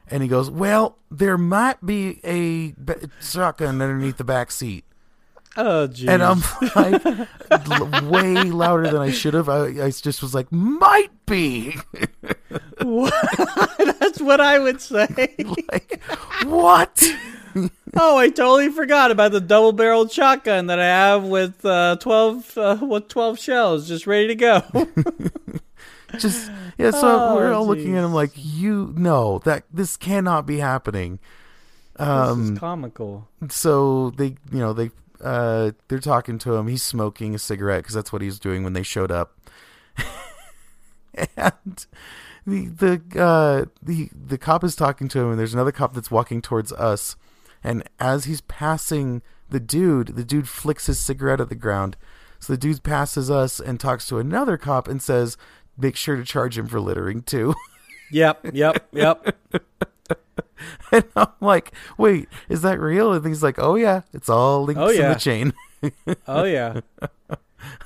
and 0.09 0.23
he 0.23 0.29
goes, 0.29 0.51
"Well, 0.51 0.99
there 1.13 1.39
might 1.39 1.85
be 1.87 2.21
a 2.25 2.73
ba- 2.77 3.09
shotgun 3.21 3.81
underneath 3.81 4.17
the 4.17 4.25
back 4.25 4.51
seat." 4.51 4.85
Oh, 5.57 5.87
jeez. 5.89 6.09
And 6.09 6.23
I'm 6.23 6.43
like, 6.75 7.71
l- 7.71 8.11
way 8.11 8.35
louder 8.43 8.91
than 8.91 9.01
I 9.01 9.11
should 9.13 9.35
have. 9.35 9.49
I, 9.49 9.67
I 9.85 9.91
just 9.91 10.23
was 10.23 10.35
like, 10.35 10.51
"Might 10.51 11.13
be." 11.27 11.77
That's 12.81 14.21
what 14.21 14.41
I 14.41 14.59
would 14.59 14.81
say. 14.81 15.35
like, 15.71 16.01
what? 16.45 17.05
oh, 17.97 18.17
I 18.19 18.29
totally 18.29 18.71
forgot 18.71 19.11
about 19.11 19.33
the 19.33 19.41
double-barreled 19.41 20.13
shotgun 20.13 20.67
that 20.67 20.79
I 20.79 20.85
have 20.87 21.25
with 21.25 21.65
uh, 21.65 21.97
twelve 22.01 22.57
uh, 22.59 22.79
with 22.81 23.09
twelve 23.09 23.39
shells, 23.39 23.89
just 23.89 24.07
ready 24.07 24.27
to 24.29 24.35
go. 24.35 24.63
just 26.19 26.51
yeah. 26.79 26.91
So 26.91 27.01
Oh, 27.31 27.35
we're 27.37 27.53
all 27.53 27.67
looking 27.67 27.97
at 27.97 28.05
him 28.05 28.13
like, 28.13 28.33
"You 28.35 28.93
know 28.97 29.41
that 29.45 29.65
this 29.73 29.97
cannot 29.97 30.47
be 30.47 30.59
happening." 30.59 31.19
this 31.99 32.07
Um, 32.09 32.53
is 32.55 32.59
comical. 32.59 33.29
so 33.49 34.11
they 34.11 34.37
you 34.53 34.59
know 34.59 34.73
they 34.75 34.91
uh 35.25 35.71
they're 35.89 35.99
talking 35.99 36.37
to 36.41 36.55
him 36.57 36.67
he's 36.69 36.83
smoking 36.83 37.35
a 37.35 37.39
cigarette 37.39 37.79
because 37.85 37.95
that's 37.95 38.13
what 38.13 38.21
he 38.21 38.27
was 38.27 38.39
doing 38.39 38.63
when 38.65 38.75
they 38.75 38.83
showed 38.83 39.11
up 39.11 39.33
and 41.37 41.87
the 42.47 42.67
the 42.67 43.01
uh 43.19 43.65
the 43.83 44.11
the 44.13 44.37
cop 44.37 44.63
is 44.63 44.77
talking 44.77 45.09
to 45.09 45.21
him 45.21 45.31
and 45.31 45.39
there's 45.39 45.55
another 45.55 45.73
cop 45.73 45.95
that's 45.95 46.11
walking 46.11 46.43
towards 46.43 46.71
us 46.75 47.17
and 47.67 47.83
as 48.01 48.25
he's 48.25 48.41
passing 48.43 49.21
the 49.51 49.61
dude 49.61 50.09
the 50.17 50.25
dude 50.25 50.49
flicks 50.49 50.87
his 50.87 50.99
cigarette 50.99 51.41
at 51.41 51.49
the 51.51 51.55
ground 51.55 51.97
so 52.39 52.53
the 52.53 52.57
dude 52.59 52.83
passes 52.83 53.31
us 53.31 53.61
and 53.61 53.79
talks 53.79 54.07
to 54.07 54.19
another 54.19 54.57
cop 54.57 54.89
and 54.89 55.03
says 55.03 55.37
make 55.77 55.97
sure 55.97 56.17
to 56.17 56.25
charge 56.25 56.57
him 56.57 56.67
for 56.67 56.81
littering 56.81 57.21
too 57.23 57.55
Yep, 58.13 58.51
yep, 58.55 58.87
yep. 58.93 59.37
and 60.93 61.05
i'm 61.17 61.27
like 61.41 61.73
wait 61.99 62.29
is 62.49 62.63
that 62.63 62.79
real 62.81 63.13
and 63.13 63.27
he's 63.27 63.43
like 63.43 63.57
oh 63.59 63.75
yeah 63.75 64.03
it's 64.13 64.29
all 64.29 64.63
linked 64.63 64.81
Oh, 64.81 64.89
in 64.89 64.97
yeah. 64.97 65.13
the 65.13 65.19
chain 65.21 65.53
Oh 66.27 66.45
yeah. 66.45 66.81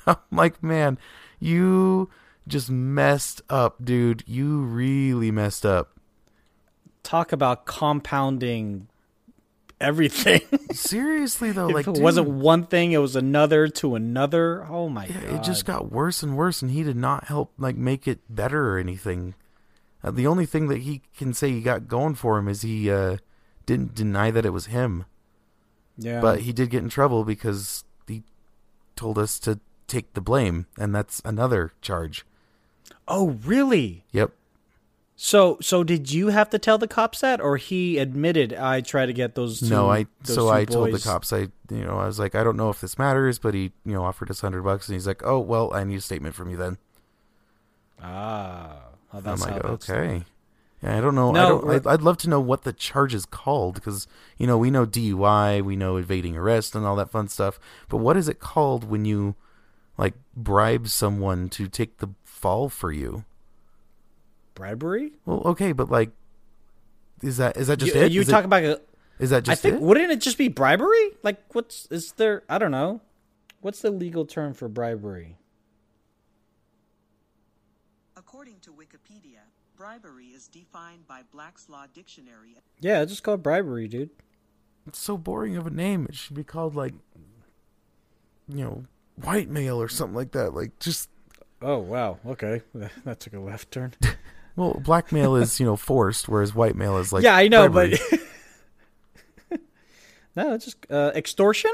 I'm 0.06 0.16
like, 0.30 0.62
man, 0.62 0.98
you 1.38 2.08
just 2.46 2.70
messed 2.70 3.42
up, 3.50 3.84
dude. 3.84 4.22
You 4.26 4.58
really 4.60 5.30
messed 5.30 5.66
up. 5.66 5.98
Talk 7.02 7.32
about 7.32 7.66
compounding 7.66 8.88
everything. 9.80 10.42
Seriously 10.72 11.52
though, 11.52 11.68
if 11.68 11.74
like 11.74 11.86
it 11.86 11.94
dude, 11.94 12.02
wasn't 12.02 12.28
one 12.28 12.66
thing, 12.66 12.92
it 12.92 12.98
was 12.98 13.16
another 13.16 13.68
to 13.68 13.94
another. 13.94 14.66
Oh 14.68 14.88
my 14.88 15.06
yeah, 15.06 15.20
god! 15.20 15.34
it 15.34 15.42
just 15.42 15.64
got 15.64 15.90
worse 15.90 16.22
and 16.22 16.36
worse, 16.36 16.62
and 16.62 16.70
he 16.70 16.82
did 16.82 16.96
not 16.96 17.24
help 17.24 17.52
like 17.58 17.76
make 17.76 18.06
it 18.06 18.20
better 18.28 18.70
or 18.74 18.78
anything. 18.78 19.34
Uh, 20.02 20.10
the 20.10 20.26
only 20.26 20.46
thing 20.46 20.68
that 20.68 20.78
he 20.78 21.02
can 21.16 21.32
say 21.34 21.50
he 21.50 21.60
got 21.60 21.88
going 21.88 22.14
for 22.14 22.38
him 22.38 22.48
is 22.48 22.62
he 22.62 22.90
uh, 22.90 23.16
didn't 23.66 23.94
deny 23.94 24.30
that 24.30 24.46
it 24.46 24.50
was 24.50 24.66
him, 24.66 25.04
yeah. 25.96 26.20
but 26.20 26.40
he 26.40 26.52
did 26.52 26.70
get 26.70 26.82
in 26.82 26.88
trouble 26.88 27.24
because 27.24 27.84
he 28.06 28.22
told 28.96 29.18
us 29.18 29.38
to 29.40 29.60
take 29.86 30.14
the 30.14 30.20
blame, 30.20 30.66
and 30.78 30.94
that's 30.94 31.20
another 31.24 31.72
charge. 31.80 32.24
oh 33.08 33.30
really? 33.44 34.04
Yep. 34.12 34.32
So 35.22 35.58
so 35.60 35.84
did 35.84 36.10
you 36.10 36.28
have 36.28 36.48
to 36.48 36.58
tell 36.58 36.78
the 36.78 36.88
cops 36.88 37.20
that, 37.20 37.42
or 37.42 37.58
he 37.58 37.98
admitted 37.98 38.54
I 38.54 38.80
tried 38.80 39.06
to 39.06 39.12
get 39.12 39.34
those? 39.34 39.60
Two, 39.60 39.68
no, 39.68 39.90
I 39.90 40.06
so 40.22 40.48
I 40.48 40.64
told 40.64 40.92
the 40.92 40.98
cops 40.98 41.30
I 41.30 41.40
you 41.68 41.84
know 41.84 41.98
I 41.98 42.06
was 42.06 42.18
like 42.18 42.34
I 42.34 42.42
don't 42.42 42.56
know 42.56 42.70
if 42.70 42.80
this 42.80 42.98
matters, 42.98 43.38
but 43.38 43.52
he 43.52 43.70
you 43.84 43.92
know 43.92 44.02
offered 44.02 44.30
us 44.30 44.40
hundred 44.40 44.62
bucks 44.62 44.88
and 44.88 44.94
he's 44.94 45.06
like 45.06 45.20
oh 45.22 45.38
well 45.38 45.74
I 45.74 45.84
need 45.84 45.96
a 45.96 46.00
statement 46.00 46.34
from 46.34 46.48
you 46.48 46.56
then. 46.56 46.78
Ah, 48.00 48.78
oh, 49.12 49.18
I'm 49.18 49.22
that's 49.22 49.42
like 49.42 49.62
okay. 49.62 50.24
Yeah, 50.82 50.96
I 50.96 51.02
don't 51.02 51.14
know. 51.14 51.32
I 51.32 51.48
don't, 51.48 51.70
I'd, 51.70 51.86
I'd 51.86 52.00
love 52.00 52.16
to 52.18 52.30
know 52.30 52.40
what 52.40 52.62
the 52.62 52.72
charge 52.72 53.12
is 53.12 53.26
called 53.26 53.74
because 53.74 54.06
you 54.38 54.46
know 54.46 54.56
we 54.56 54.70
know 54.70 54.86
DUI, 54.86 55.60
we 55.60 55.76
know 55.76 55.98
evading 55.98 56.34
arrest 56.34 56.74
and 56.74 56.86
all 56.86 56.96
that 56.96 57.10
fun 57.10 57.28
stuff. 57.28 57.60
But 57.90 57.98
what 57.98 58.16
is 58.16 58.26
it 58.26 58.40
called 58.40 58.84
when 58.84 59.04
you 59.04 59.34
like 59.98 60.14
bribe 60.34 60.88
someone 60.88 61.50
to 61.50 61.68
take 61.68 61.98
the 61.98 62.08
fall 62.24 62.70
for 62.70 62.90
you? 62.90 63.26
Bribery. 64.60 65.12
Well, 65.24 65.40
okay, 65.46 65.72
but 65.72 65.90
like, 65.90 66.10
is 67.22 67.38
that 67.38 67.56
is 67.56 67.68
that 67.68 67.78
just 67.78 67.94
you 67.94 68.00
it? 68.00 68.12
you 68.12 68.20
is 68.20 68.28
talk 68.28 68.44
it, 68.44 68.46
about? 68.46 68.62
a- 68.62 68.80
is 69.18 69.30
that 69.30 69.44
just? 69.44 69.50
I 69.50 69.52
just 69.54 69.62
think 69.62 69.74
it? 69.76 69.80
wouldn't 69.80 70.10
it 70.10 70.20
just 70.20 70.36
be 70.36 70.48
bribery? 70.48 71.12
Like, 71.22 71.42
what's 71.54 71.86
is 71.86 72.12
there? 72.12 72.42
I 72.48 72.58
don't 72.58 72.70
know. 72.70 73.00
What's 73.62 73.80
the 73.80 73.90
legal 73.90 74.26
term 74.26 74.52
for 74.52 74.68
bribery? 74.68 75.38
According 78.16 78.60
to 78.60 78.70
Wikipedia, 78.70 79.40
bribery 79.76 80.26
is 80.26 80.46
defined 80.46 81.06
by 81.06 81.22
Black's 81.32 81.68
Law 81.68 81.86
Dictionary 81.92 82.56
Yeah, 82.80 83.04
just 83.06 83.22
call 83.22 83.34
it 83.34 83.42
bribery, 83.42 83.88
dude. 83.88 84.10
It's 84.86 84.98
so 84.98 85.16
boring 85.16 85.56
of 85.56 85.66
a 85.66 85.70
name. 85.70 86.06
It 86.08 86.14
should 86.14 86.36
be 86.36 86.44
called 86.44 86.74
like, 86.74 86.94
you 88.48 88.64
know, 88.64 88.84
white 89.16 89.48
male 89.48 89.80
or 89.80 89.88
something 89.88 90.16
like 90.16 90.32
that. 90.32 90.54
Like 90.54 90.78
just 90.80 91.08
Oh 91.62 91.78
wow. 91.78 92.18
Okay, 92.26 92.62
that 93.04 93.20
took 93.20 93.32
a 93.32 93.40
left 93.40 93.70
turn. 93.70 93.94
well, 94.56 94.80
blackmail 94.84 95.36
is 95.36 95.58
you 95.60 95.66
know 95.66 95.76
forced, 95.76 96.28
whereas 96.28 96.54
white 96.54 96.76
mail 96.76 96.98
is 96.98 97.12
like 97.12 97.22
yeah, 97.24 97.36
I 97.36 97.48
know, 97.48 97.68
bribery. 97.68 97.98
but 99.48 99.60
no, 100.36 100.54
it's 100.54 100.64
just 100.64 100.78
uh, 100.90 101.12
extortion. 101.14 101.72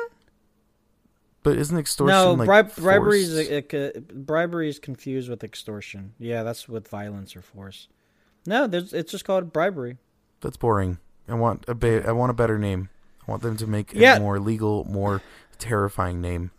but 1.42 1.56
isn't 1.56 1.78
extortion 1.78 2.14
no, 2.14 2.32
like 2.32 2.46
bribe, 2.46 2.74
bribery 2.76 3.20
is 3.20 3.36
a, 3.36 3.58
a, 3.58 4.00
bribery 4.00 4.68
is 4.68 4.78
confused 4.78 5.28
with 5.28 5.42
extortion. 5.44 6.14
Yeah, 6.18 6.42
that's 6.42 6.68
with 6.68 6.88
violence 6.88 7.34
or 7.36 7.42
force. 7.42 7.88
No, 8.46 8.66
there's 8.66 8.92
it's 8.92 9.10
just 9.10 9.24
called 9.24 9.52
bribery. 9.52 9.96
That's 10.40 10.56
boring. 10.56 10.98
I 11.28 11.34
want 11.34 11.64
a 11.68 11.74
ba- 11.74 12.06
I 12.06 12.12
want 12.12 12.30
a 12.30 12.34
better 12.34 12.58
name. 12.58 12.88
I 13.26 13.30
want 13.30 13.42
them 13.42 13.56
to 13.56 13.66
make 13.66 13.94
a 13.94 13.98
Yeah. 13.98 14.18
more 14.18 14.38
legal, 14.38 14.84
more 14.84 15.20
terrifying 15.58 16.20
name. 16.20 16.52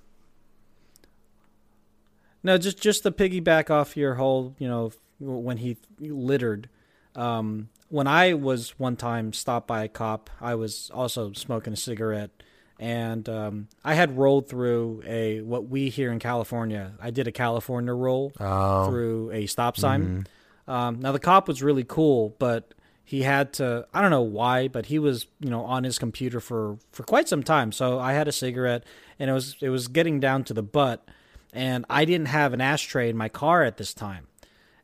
No, 2.44 2.58
just 2.58 2.82
just 2.82 3.04
to 3.04 3.12
piggyback 3.12 3.70
off 3.70 3.98
your 3.98 4.16
whole, 4.16 4.56
you 4.60 4.68
know, 4.68 4.92
when 5.20 5.58
he 5.58 5.78
littered. 6.00 6.70
Um, 7.16 7.70
when 7.90 8.06
I 8.08 8.34
was 8.34 8.78
one 8.80 8.96
time 8.96 9.34
stopped 9.34 9.68
by 9.68 9.84
a 9.84 9.88
cop, 9.88 10.30
I 10.42 10.56
was 10.56 10.92
also 10.94 11.32
smoking 11.34 11.74
a 11.74 11.78
cigarette, 11.78 12.32
and 12.80 13.28
um, 13.30 13.68
I 13.84 13.94
had 13.96 14.18
rolled 14.18 14.50
through 14.50 15.04
a 15.06 15.42
what 15.42 15.68
we 15.70 15.90
here 15.90 16.12
in 16.12 16.20
California. 16.20 16.94
I 17.02 17.10
did 17.12 17.28
a 17.28 17.32
California 17.32 17.94
roll 17.94 18.34
Oh, 18.40 18.90
through 18.90 19.32
a 19.32 19.46
stop 19.48 19.78
sign. 19.78 20.28
Um, 20.68 21.00
now 21.00 21.12
the 21.14 21.20
cop 21.20 21.48
was 21.48 21.64
really 21.64 21.86
cool, 21.86 22.36
but 22.40 22.74
he 23.06 23.24
had 23.24 23.54
to. 23.54 23.88
I 23.94 24.02
don't 24.02 24.12
know 24.12 24.22
why, 24.22 24.68
but 24.68 24.88
he 24.88 25.00
was 25.00 25.26
you 25.40 25.50
know 25.50 25.64
on 25.64 25.86
his 25.86 25.98
computer 25.98 26.40
for 26.42 26.78
for 26.92 27.04
quite 27.04 27.30
some 27.30 27.42
time. 27.42 27.72
So 27.72 28.00
I 28.00 28.14
had 28.14 28.28
a 28.28 28.34
cigarette, 28.34 28.84
and 29.18 29.30
it 29.30 29.34
was 29.34 29.56
it 29.62 29.70
was 29.70 29.88
getting 29.88 30.20
down 30.20 30.44
to 30.44 30.54
the 30.54 30.62
butt, 30.62 31.08
and 31.54 31.86
I 31.90 32.04
didn't 32.04 32.28
have 32.28 32.52
an 32.52 32.60
ashtray 32.60 33.10
in 33.10 33.16
my 33.16 33.30
car 33.30 33.64
at 33.64 33.78
this 33.78 33.94
time, 33.94 34.27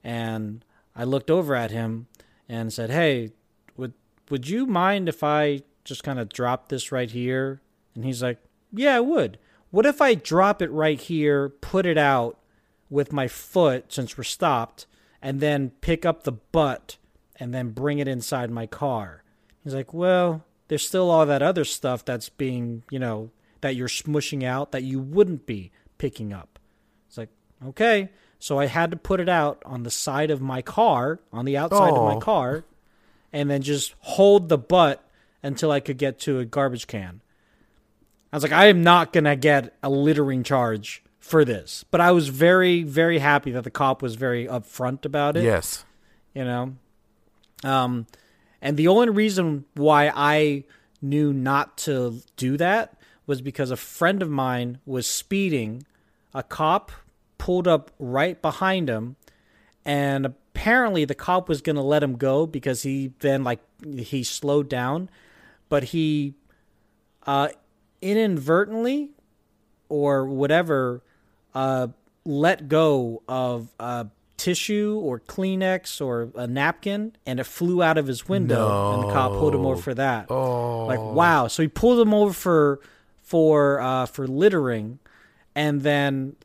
and 0.04 0.64
I 0.96 1.04
looked 1.04 1.32
over 1.32 1.56
at 1.56 1.72
him 1.72 2.08
and 2.48 2.72
said, 2.72 2.90
"Hey, 2.90 3.32
would 3.78 3.94
would 4.30 4.48
you 4.48 4.66
mind 4.66 5.10
if 5.10 5.24
I 5.24 5.62
just 5.84 6.04
kind 6.04 6.20
of 6.20 6.30
drop 6.30 6.70
this 6.70 6.92
right 6.92 7.10
here? 7.10 7.62
And 7.96 8.06
he's 8.06 8.24
like, 8.24 8.40
Yeah, 8.72 8.98
I 8.98 9.02
would. 9.02 9.38
What 9.72 9.86
if 9.86 10.02
I 10.02 10.14
drop 10.14 10.62
it 10.62 10.72
right 10.72 11.00
here, 11.00 11.50
put 11.50 11.86
it 11.86 11.98
out 11.98 12.40
with 12.90 13.12
my 13.12 13.28
foot 13.28 13.92
since 13.92 14.18
we're 14.18 14.24
stopped, 14.24 14.86
and 15.22 15.40
then 15.40 15.72
pick 15.82 16.06
up 16.06 16.24
the 16.24 16.32
butt 16.32 16.98
and 17.38 17.54
then 17.54 17.70
bring 17.70 18.00
it 18.00 18.08
inside 18.08 18.52
my 18.52 18.68
car? 18.68 19.24
He's 19.64 19.74
like, 19.74 19.94
Well, 19.94 20.46
there's 20.68 20.88
still 20.88 21.10
all 21.10 21.26
that 21.26 21.42
other 21.42 21.66
stuff 21.66 22.06
that's 22.06 22.30
being, 22.30 22.84
you 22.90 23.00
know, 23.00 23.32
that 23.62 23.76
you're 23.76 23.88
smushing 23.88 24.44
out 24.44 24.72
that 24.72 24.84
you 24.84 25.00
wouldn't 25.00 25.46
be 25.46 25.72
picking 25.98 26.34
up. 26.34 26.60
It's 27.08 27.18
like, 27.18 27.30
okay. 27.66 28.10
So 28.44 28.60
I 28.60 28.66
had 28.66 28.92
to 28.92 28.98
put 28.98 29.22
it 29.22 29.30
out 29.30 29.62
on 29.66 29.84
the 29.84 29.90
side 29.90 30.30
of 30.30 30.42
my 30.42 30.62
car, 30.62 31.22
on 31.32 31.46
the 31.46 31.56
outside 31.56 31.94
of 31.94 32.04
my 32.04 32.20
car, 32.20 32.66
and 33.32 33.50
then 33.50 33.62
just 33.62 33.96
hold 34.00 34.50
the 34.50 34.58
butt 34.58 35.02
until 35.42 35.72
I 35.72 35.80
could 35.80 35.98
get 35.98 36.20
to 36.22 36.40
a 36.40 36.46
garbage 36.46 36.86
can. 36.86 37.22
I 38.34 38.36
was 38.36 38.44
like, 38.44 38.52
I 38.52 38.66
am 38.66 38.84
not 38.84 39.14
going 39.14 39.24
to 39.24 39.38
get 39.38 39.74
a 39.82 39.90
littering 39.90 40.44
charge 40.44 41.02
for 41.20 41.46
this. 41.46 41.86
But 41.90 42.02
I 42.02 42.12
was 42.12 42.28
very, 42.28 42.84
very 42.84 43.20
happy 43.20 43.50
that 43.52 43.64
the 43.64 43.72
cop 43.72 44.02
was 44.02 44.16
very 44.16 44.46
upfront 44.46 45.06
about 45.06 45.38
it 45.38 45.46
Yes. 45.46 45.86
you 46.34 46.44
know 46.44 46.76
um 47.64 48.08
and 48.62 48.76
the 48.76 48.90
only 48.90 49.10
reason 49.10 49.64
why 49.76 50.12
i 50.14 50.66
knew 51.02 51.32
not 51.32 51.78
to 51.78 52.22
do 52.36 52.58
that 52.58 52.98
was 53.26 53.42
because 53.42 53.72
a 53.72 53.78
friend 53.78 54.22
of 54.22 54.30
mine 54.30 54.80
was 54.86 55.08
speeding 55.08 55.86
a 56.34 56.44
cop 56.44 56.92
pulled 57.44 57.68
up 57.68 57.92
right 58.00 58.42
behind 58.42 58.90
him 58.90 59.16
and 59.86 60.26
apparently 60.26 61.04
the 61.06 61.16
cop 61.16 61.50
was 61.50 61.62
going 61.62 61.76
to 61.76 61.82
let 61.82 62.02
him 62.02 62.16
go 62.18 62.46
because 62.48 62.84
he 62.84 63.12
then 63.20 63.44
like 63.44 63.60
he 63.98 64.24
slowed 64.24 64.70
down 64.70 65.10
but 65.68 65.84
he 65.86 66.34
uh 67.26 67.50
inadvertently 68.02 69.12
or 69.90 70.26
whatever 70.26 71.04
uh, 71.54 71.88
let 72.26 72.68
go 72.68 73.22
of 73.28 73.70
a 73.80 74.08
tissue 74.38 75.00
or 75.02 75.20
Kleenex 75.20 76.02
or 76.02 76.32
a 76.36 76.48
napkin, 76.48 77.16
and 77.26 77.40
it 77.40 77.46
flew 77.46 77.84
out 77.84 77.98
of 77.98 78.08
his 78.08 78.28
window, 78.28 78.94
and 78.94 79.04
the 79.04 79.14
cop 79.14 79.32
pulled 79.34 79.54
him 79.54 79.66
over 79.66 79.82
for 79.82 79.94
that. 79.94 80.28
Oh. 80.30 80.86
Like 80.86 81.00
wow! 81.00 81.48
So 81.48 81.62
he 81.62 81.68
pulled 81.68 82.00
him 82.00 82.14
over 82.14 82.34
for 82.34 82.80
for 83.22 83.80
uh, 83.80 84.06
for 84.08 84.28
littering, 84.28 85.00
and 85.56 85.82
then 85.82 86.36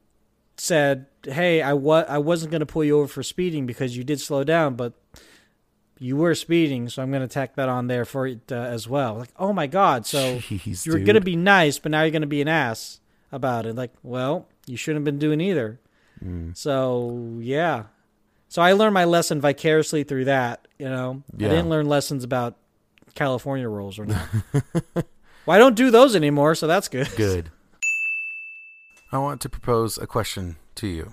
said, 0.60 1.06
"Hey, 1.24 1.62
I 1.62 1.72
wa- 1.72 2.04
I 2.08 2.18
wasn't 2.18 2.50
going 2.50 2.60
to 2.60 2.66
pull 2.66 2.84
you 2.84 2.98
over 2.98 3.08
for 3.08 3.22
speeding 3.22 3.66
because 3.66 3.96
you 3.96 4.04
did 4.04 4.20
slow 4.20 4.44
down, 4.44 4.74
but." 4.74 4.92
You 6.00 6.16
were 6.16 6.36
speeding, 6.36 6.88
so 6.88 7.02
I'm 7.02 7.10
going 7.10 7.22
to 7.22 7.26
tack 7.26 7.56
that 7.56 7.68
on 7.68 7.88
there 7.88 8.04
for 8.04 8.24
it 8.28 8.52
uh, 8.52 8.54
as 8.54 8.86
well. 8.88 9.16
Like, 9.16 9.30
oh 9.36 9.52
my 9.52 9.66
god! 9.66 10.06
So 10.06 10.36
Jeez, 10.38 10.86
you 10.86 10.92
were 10.92 11.00
gonna 11.00 11.20
be 11.20 11.34
nice, 11.34 11.80
but 11.80 11.90
now 11.90 12.02
you're 12.02 12.12
gonna 12.12 12.28
be 12.28 12.40
an 12.40 12.46
ass 12.46 13.00
about 13.32 13.66
it. 13.66 13.74
Like, 13.74 13.90
well, 14.04 14.46
you 14.66 14.76
shouldn't 14.76 14.98
have 14.98 15.04
been 15.04 15.18
doing 15.18 15.40
either. 15.40 15.80
Mm. 16.24 16.56
So 16.56 17.38
yeah. 17.40 17.86
So 18.48 18.62
I 18.62 18.74
learned 18.74 18.94
my 18.94 19.06
lesson 19.06 19.40
vicariously 19.40 20.04
through 20.04 20.26
that. 20.26 20.68
You 20.78 20.88
know, 20.88 21.24
Yeah. 21.36 21.48
I 21.48 21.50
didn't 21.50 21.68
learn 21.68 21.86
lessons 21.86 22.22
about 22.22 22.54
California 23.16 23.68
rules 23.68 23.98
or 23.98 24.06
not. 24.06 24.22
well, 24.94 25.04
I 25.48 25.58
don't 25.58 25.74
do 25.74 25.90
those 25.90 26.14
anymore, 26.14 26.54
so 26.54 26.68
that's 26.68 26.86
good. 26.86 27.10
Good. 27.16 27.50
I 29.10 29.18
want 29.18 29.40
to 29.40 29.48
propose 29.48 29.96
a 29.96 30.06
question 30.06 30.56
to 30.76 30.86
you. 30.86 31.12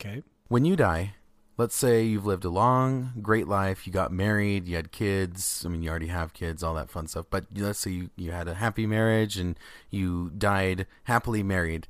Okay. 0.00 0.22
When 0.48 0.64
you 0.64 0.74
die, 0.74 1.14
let's 1.58 1.76
say 1.76 2.02
you've 2.02 2.24
lived 2.24 2.46
a 2.46 2.50
long, 2.50 3.12
great 3.20 3.46
life, 3.46 3.86
you 3.86 3.92
got 3.92 4.10
married, 4.10 4.66
you 4.66 4.76
had 4.76 4.90
kids. 4.90 5.64
I 5.66 5.68
mean, 5.68 5.82
you 5.82 5.90
already 5.90 6.06
have 6.06 6.32
kids, 6.32 6.62
all 6.62 6.74
that 6.74 6.90
fun 6.90 7.08
stuff. 7.08 7.26
But 7.28 7.44
let's 7.54 7.78
say 7.78 7.90
you, 7.90 8.10
you 8.16 8.30
had 8.32 8.48
a 8.48 8.54
happy 8.54 8.86
marriage 8.86 9.36
and 9.36 9.58
you 9.90 10.30
died 10.30 10.86
happily 11.04 11.42
married, 11.42 11.88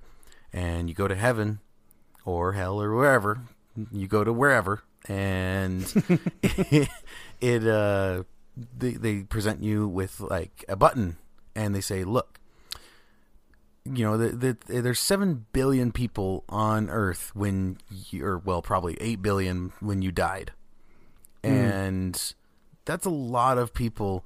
and 0.53 0.89
you 0.89 0.95
go 0.95 1.07
to 1.07 1.15
heaven 1.15 1.61
or 2.25 2.53
hell 2.53 2.81
or 2.81 2.95
wherever. 2.95 3.43
You 3.93 4.09
go 4.09 4.25
to 4.25 4.33
wherever, 4.33 4.83
and 5.09 5.83
it, 7.41 7.67
uh, 7.67 8.25
they, 8.77 8.93
they 8.93 9.23
present 9.23 9.63
you 9.63 9.87
with 9.87 10.21
like 10.21 10.65
a 10.69 10.77
button, 10.77 11.17
and 11.55 11.75
they 11.75 11.81
say, 11.81 12.05
"Look, 12.05 12.39
you 13.85 14.05
know, 14.05 14.17
the, 14.17 14.57
the, 14.67 14.81
there's 14.81 15.01
seven 15.01 15.47
billion 15.53 15.93
people 15.93 16.45
on 16.49 16.89
Earth 16.89 17.33
when 17.35 17.79
you, 18.11 18.25
or 18.25 18.39
well, 18.39 18.63
probably 18.63 18.97
eight 19.01 19.23
billion 19.23 19.73
when 19.81 20.03
you 20.03 20.13
died, 20.13 20.53
and 21.43 22.35
that's 22.85 23.07
a 23.07 23.11
lot 23.11 23.59
of 23.59 23.75
people 23.75 24.25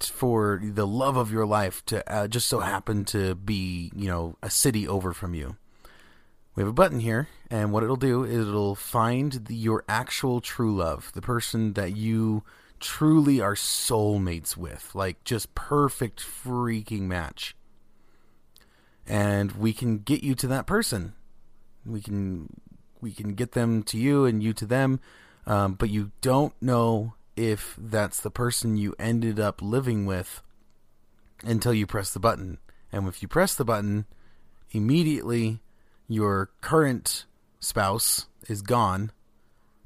for 0.00 0.60
the 0.62 0.86
love 0.86 1.16
of 1.16 1.30
your 1.30 1.46
life 1.46 1.84
to 1.86 2.12
uh, 2.12 2.26
just 2.28 2.48
so 2.48 2.60
happen 2.60 3.04
to 3.06 3.34
be, 3.34 3.92
you 3.94 4.08
know, 4.08 4.36
a 4.42 4.50
city 4.50 4.88
over 4.88 5.12
from 5.12 5.34
you. 5.34 5.56
We 6.54 6.62
have 6.62 6.70
a 6.70 6.74
button 6.74 7.00
here, 7.00 7.28
and 7.50 7.72
what 7.72 7.82
it'll 7.82 7.96
do 7.96 8.24
is 8.24 8.48
it'll 8.48 8.74
find 8.74 9.32
the, 9.32 9.54
your 9.54 9.84
actual 9.88 10.40
true 10.40 10.74
love, 10.74 11.10
the 11.12 11.22
person 11.22 11.74
that 11.74 11.96
you 11.96 12.42
truly 12.80 13.40
are 13.40 13.54
soulmates 13.54 14.56
with, 14.56 14.94
like 14.94 15.24
just 15.24 15.54
perfect 15.54 16.20
freaking 16.20 17.02
match 17.02 17.54
and 19.06 19.52
we 19.52 19.72
can 19.72 19.98
get 19.98 20.22
you 20.22 20.34
to 20.36 20.46
that 20.48 20.66
person. 20.66 21.14
We 21.84 22.00
can 22.00 22.48
we 23.00 23.12
can 23.12 23.34
get 23.34 23.52
them 23.52 23.82
to 23.84 23.98
you 23.98 24.24
and 24.24 24.42
you 24.42 24.52
to 24.54 24.66
them, 24.66 25.00
um, 25.46 25.74
but 25.74 25.90
you 25.90 26.10
don't 26.22 26.54
know 26.62 27.14
if 27.36 27.76
that's 27.78 28.20
the 28.20 28.30
person 28.30 28.76
you 28.76 28.94
ended 28.98 29.38
up 29.38 29.60
living 29.60 30.06
with 30.06 30.42
until 31.42 31.74
you 31.74 31.86
press 31.86 32.12
the 32.12 32.20
button. 32.20 32.58
And 32.90 33.06
if 33.08 33.20
you 33.20 33.28
press 33.28 33.54
the 33.54 33.64
button, 33.64 34.06
immediately 34.70 35.60
your 36.08 36.50
current 36.60 37.26
spouse 37.60 38.26
is 38.48 38.62
gone 38.62 39.10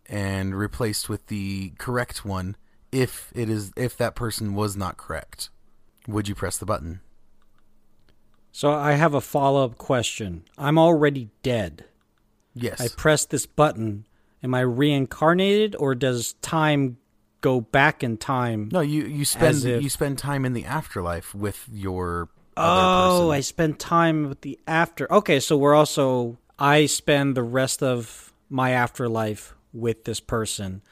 and 0.07 0.55
replaced 0.55 1.09
with 1.09 1.27
the 1.27 1.71
correct 1.79 2.25
one 2.25 2.57
if 2.91 3.31
it 3.35 3.51
is 3.51 3.73
if 3.77 3.97
that 3.97 4.15
person 4.15 4.55
was 4.55 4.77
not 4.77 4.97
correct. 4.97 5.51
Would 6.07 6.29
you 6.29 6.35
press 6.35 6.57
the 6.57 6.67
button? 6.67 7.01
So 8.53 8.73
I 8.73 8.93
have 8.93 9.15
a 9.15 9.21
follow 9.21 9.65
up 9.65 9.79
question. 9.79 10.45
I'm 10.57 10.79
already 10.79 11.29
dead. 11.43 11.85
Yes. 12.55 12.81
I 12.81 12.89
press 12.89 13.25
this 13.25 13.47
button. 13.47 14.07
Am 14.43 14.55
I 14.55 14.61
reincarnated, 14.61 15.75
or 15.79 15.95
does 15.95 16.35
time 16.43 16.97
go 17.41 17.61
back 17.61 18.03
in 18.03 18.17
time? 18.17 18.69
No, 18.73 18.81
you 18.81 19.05
you 19.05 19.25
spend 19.25 19.65
if- 19.65 19.83
you 19.83 19.89
spend 19.89 20.19
time 20.19 20.45
in 20.45 20.53
the 20.55 20.65
afterlife 20.65 21.35
with 21.35 21.69
your 21.73 22.29
Oh, 22.57 23.31
I 23.31 23.39
spend 23.41 23.79
time 23.79 24.29
with 24.29 24.41
the 24.41 24.59
after. 24.67 25.11
Okay, 25.13 25.39
so 25.39 25.57
we're 25.57 25.75
also 25.75 26.39
I 26.59 26.87
spend 26.87 27.37
the 27.37 27.43
rest 27.45 27.83
of 27.83 28.33
my 28.51 28.71
afterlife 28.71 29.55
with 29.73 30.05
this 30.05 30.19
person 30.19 30.83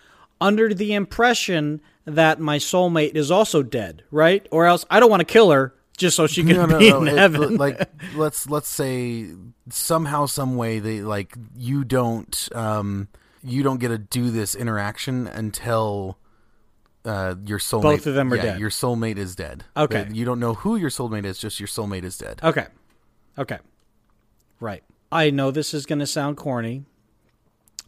under 0.40 0.72
the 0.72 0.92
impression 0.94 1.80
that 2.04 2.38
my 2.38 2.58
soulmate 2.58 3.16
is 3.16 3.30
also 3.32 3.62
dead, 3.64 4.04
right? 4.12 4.46
Or 4.52 4.66
else 4.66 4.84
I 4.90 5.00
don't 5.00 5.10
want 5.10 5.20
to 5.20 5.24
kill 5.32 5.50
her 5.50 5.74
just 5.96 6.16
so 6.16 6.26
she 6.26 6.42
can 6.44 6.56
no, 6.56 6.66
no, 6.66 6.78
be 6.78 6.90
no. 6.90 7.02
in 7.02 7.08
it- 7.08 7.16
heaven. 7.18 7.56
like 7.56 7.88
let's 8.14 8.48
let's 8.48 8.68
say 8.68 9.26
somehow, 9.70 10.26
some 10.26 10.56
way 10.56 10.78
they 10.78 11.00
like 11.02 11.34
you 11.56 11.84
don't 11.84 12.48
um 12.54 13.08
you 13.42 13.62
don't 13.62 13.78
get 13.78 13.88
to 13.88 13.98
do 13.98 14.30
this 14.30 14.54
interaction 14.54 15.26
until 15.26 16.18
uh 17.04 17.34
your 17.44 17.58
soulmate. 17.58 17.82
Both 17.82 18.06
of 18.06 18.14
them 18.14 18.32
are 18.32 18.36
yeah, 18.36 18.42
dead. 18.42 18.60
Your 18.60 18.70
soulmate 18.70 19.18
is 19.18 19.34
dead. 19.34 19.64
Okay. 19.76 20.08
You 20.12 20.24
don't 20.24 20.40
know 20.40 20.54
who 20.54 20.76
your 20.76 20.90
soulmate 20.90 21.24
is. 21.24 21.38
Just 21.38 21.60
your 21.60 21.68
soulmate 21.68 22.04
is 22.04 22.18
dead. 22.18 22.40
Okay. 22.42 22.66
Okay. 23.38 23.58
Right. 24.60 24.82
I 25.12 25.30
know 25.30 25.50
this 25.50 25.72
is 25.72 25.86
going 25.86 26.00
to 26.00 26.06
sound 26.06 26.36
corny, 26.36 26.84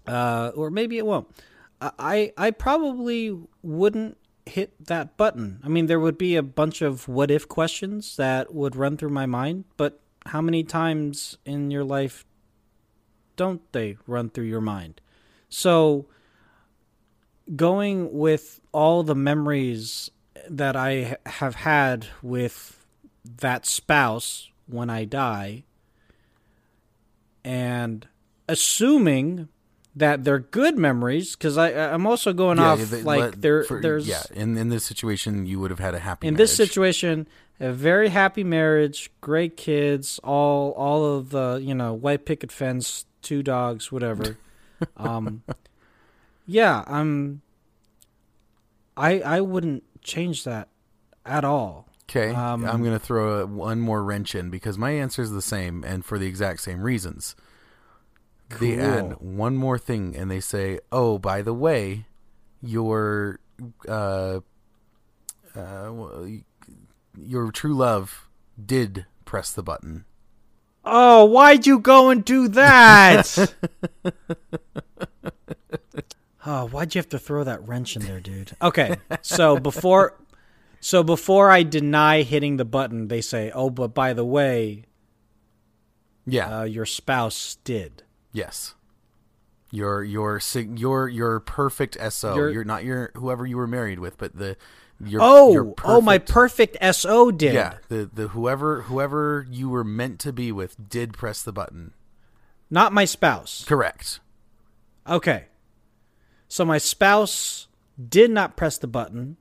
uh, 0.07 0.53
or 0.55 0.71
maybe 0.71 0.99
it 0.99 1.07
won't. 1.07 1.29
I 1.81 2.33
I 2.37 2.51
probably 2.53 3.37
wouldn't 3.63 4.17
hit 4.49 4.87
that 4.87 5.17
button. 5.17 5.61
I 5.65 5.69
mean, 5.69 5.87
there 5.87 6.01
would 6.01 6.19
be 6.19 6.37
a 6.37 6.43
bunch 6.43 6.83
of 6.83 7.09
what 7.09 7.31
if 7.31 7.49
questions 7.49 8.17
that 8.17 8.55
would 8.55 8.77
run 8.77 8.97
through 8.97 9.11
my 9.11 9.27
mind, 9.27 9.65
but 9.77 10.01
how 10.27 10.41
many 10.41 10.65
times 10.65 11.39
in 11.45 11.71
your 11.71 11.85
life 11.85 12.25
don't 13.37 13.61
they 13.73 13.97
run 14.07 14.31
through 14.31 14.45
your 14.45 14.61
mind? 14.61 15.01
So, 15.49 16.07
going 17.57 18.13
with 18.13 18.61
all 18.73 19.03
the 19.03 19.15
memories 19.15 20.11
that 20.49 20.77
I 20.77 21.17
have 21.25 21.55
had 21.55 22.07
with 22.23 22.87
that 23.25 23.67
spouse 23.67 24.51
when 24.67 24.91
I 24.91 25.05
die, 25.05 25.65
and 27.45 28.07
assuming 28.49 29.49
that 29.99 30.25
they're 30.25 30.39
good 30.39 30.79
memories, 30.79 31.37
because 31.37 31.59
I 31.59 31.71
I'm 31.93 32.07
also 32.07 32.33
going 32.33 32.59
off 32.59 32.79
they- 32.81 33.03
like 33.03 33.41
there 33.41 33.65
there's 33.69 34.09
yeah. 34.09 34.23
In 34.35 34.57
in 34.57 34.69
this 34.69 34.85
situation, 34.85 35.47
you 35.47 35.61
would 35.61 35.71
have 35.71 35.81
had 35.81 35.95
a 35.95 35.99
happy. 35.99 36.27
in 36.27 36.35
this 36.35 36.55
situation 36.57 37.27
a 37.61 37.73
very 37.73 38.09
happy 38.09 38.45
marriage, 38.45 39.11
great 39.21 39.57
kids, 39.57 40.21
all 40.23 40.73
all 40.73 41.17
of 41.17 41.31
the 41.31 41.61
you 41.63 41.75
know 41.75 41.93
white 41.93 42.25
picket 42.25 42.53
fence, 42.53 43.05
two 43.23 43.43
dogs, 43.43 43.91
whatever. 43.91 44.37
um, 44.97 45.43
yeah, 46.47 46.85
I'm. 46.87 47.43
I 48.97 49.21
I 49.21 49.41
wouldn't 49.41 49.85
change 50.03 50.45
that. 50.45 50.69
at 51.27 51.45
all. 51.45 51.87
Okay, 52.11 52.33
Um, 52.33 52.65
I'm 52.65 52.83
going 52.83 52.95
to 52.95 52.99
throw 52.99 53.41
a, 53.41 53.47
one 53.47 53.81
more 53.81 54.03
wrench 54.03 54.35
in 54.35 54.49
because 54.49 54.79
my 54.79 54.93
answer 54.93 55.21
is 55.21 55.31
the 55.31 55.43
same 55.43 55.85
and 55.85 56.03
for 56.03 56.19
the 56.19 56.27
exact 56.27 56.63
same 56.63 56.81
reasons. 56.81 57.37
They 58.61 58.79
add 58.79 59.17
one 59.21 59.57
more 59.57 59.79
thing 59.79 60.17
and 60.17 60.31
they 60.31 60.41
say, 60.41 60.81
"Oh, 60.91 61.19
by 61.19 61.43
the 61.43 61.53
way, 61.53 62.07
your 62.63 63.41
uh, 63.87 64.41
uh, 65.55 65.93
your 67.21 67.51
true 67.53 67.75
love 67.75 68.29
did 68.65 69.07
press 69.25 69.53
the 69.53 69.63
button." 69.63 70.05
Oh, 70.85 71.27
why'd 71.27 71.67
you 71.67 71.79
go 71.81 72.09
and 72.09 72.25
do 72.25 72.49
that? 72.49 73.53
oh, 76.47 76.69
why'd 76.69 76.95
you 76.95 76.99
have 76.99 77.09
to 77.11 77.19
throw 77.19 77.45
that 77.45 77.67
wrench 77.69 77.97
in 77.97 78.03
there, 78.03 78.21
dude? 78.21 78.53
Okay, 78.63 78.97
so 79.21 79.59
before, 79.59 80.15
so 80.81 81.03
before 81.03 81.51
I 81.51 81.63
deny 81.63 82.23
hitting 82.23 82.57
the 82.57 82.65
button, 82.65 83.09
they 83.09 83.21
say, 83.21 83.51
"Oh, 83.55 83.69
but 83.71 83.89
by 83.95 84.15
the 84.15 84.25
way, 84.25 84.85
Yeah. 86.27 86.61
uh, 86.61 86.65
your 86.65 86.87
spouse 86.87 87.59
did." 87.65 88.05
Yes. 88.39 88.75
Your 89.71 90.03
your 90.03 90.41
your 90.55 91.09
your 91.09 91.41
perfect 91.41 91.97
SO. 92.11 92.35
Your- 92.35 92.51
You're 92.51 92.65
not 92.65 92.85
your 92.85 93.11
whoever 93.15 93.45
you 93.47 93.59
were 93.59 93.67
married 93.67 93.99
with, 93.99 94.17
but 94.17 94.35
the 94.37 94.57
your 95.05 95.21
Oh, 95.23 95.53
your 95.53 95.75
oh, 95.85 96.01
my 96.01 96.17
perfect- 96.19 96.79
perfect 96.79 96.97
SO 96.97 97.31
did. 97.31 97.53
Yeah, 97.53 97.75
the 97.89 98.09
the 98.13 98.29
whoever 98.29 98.83
whoever 98.83 99.47
you 99.51 99.69
were 99.69 99.85
meant 99.85 100.21
to 100.21 100.33
be 100.33 100.51
with 100.53 100.89
did 100.89 101.13
press 101.13 101.43
the 101.43 101.53
button. 101.53 101.93
not 102.71 102.93
my 102.95 103.05
spouse. 103.05 103.65
Correct. 103.67 104.21
Okay. 105.07 105.47
So 106.49 106.65
my 106.65 106.79
spouse 106.79 107.67
did 108.09 108.31
not 108.31 108.57
press 108.57 108.79
the 108.79 108.87
button. 108.87 109.37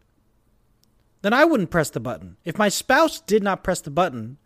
Then 1.21 1.33
I 1.33 1.43
wouldn't 1.45 1.69
press 1.71 1.89
the 1.89 1.99
button. 1.99 2.37
If 2.45 2.57
my 2.57 2.69
spouse 2.69 3.19
did 3.21 3.43
not 3.43 3.63
press 3.63 3.81
the 3.81 3.89
button, 3.91 4.37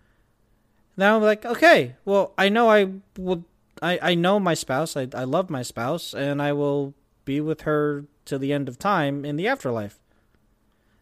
then 0.95 1.13
I'm 1.13 1.21
like, 1.21 1.43
okay, 1.45 1.95
well, 2.05 2.33
I 2.37 2.49
know 2.49 2.69
I 2.69 2.91
will. 3.17 3.45
I, 3.81 3.99
I 4.01 4.15
know 4.15 4.39
my 4.39 4.53
spouse. 4.53 4.95
I, 4.95 5.07
I 5.13 5.23
love 5.23 5.49
my 5.49 5.63
spouse, 5.63 6.13
and 6.13 6.41
I 6.41 6.53
will 6.53 6.93
be 7.25 7.41
with 7.41 7.61
her 7.61 8.05
till 8.25 8.39
the 8.39 8.53
end 8.53 8.67
of 8.67 8.77
time 8.77 9.25
in 9.25 9.35
the 9.35 9.47
afterlife. 9.47 9.99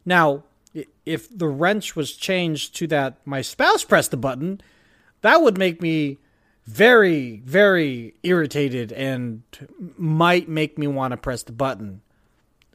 Now, 0.05 0.43
if 1.05 1.35
the 1.35 1.47
wrench 1.47 1.95
was 1.95 2.15
changed 2.15 2.75
to 2.77 2.87
that 2.87 3.17
my 3.25 3.41
spouse 3.41 3.83
pressed 3.83 4.11
the 4.11 4.17
button, 4.17 4.61
that 5.21 5.41
would 5.41 5.57
make 5.57 5.81
me 5.81 6.17
very, 6.65 7.41
very 7.45 8.13
irritated 8.23 8.91
and 8.91 9.41
might 9.97 10.47
make 10.47 10.77
me 10.77 10.87
want 10.87 11.11
to 11.11 11.17
press 11.17 11.43
the 11.43 11.51
button. 11.51 12.01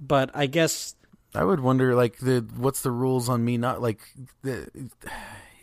But 0.00 0.30
I 0.34 0.46
guess 0.46 0.96
I 1.34 1.44
would 1.44 1.60
wonder 1.60 1.94
like 1.94 2.18
the 2.18 2.46
what's 2.56 2.82
the 2.82 2.90
rules 2.90 3.28
on 3.28 3.44
me 3.44 3.56
not 3.56 3.80
like 3.80 4.00
the 4.42 4.68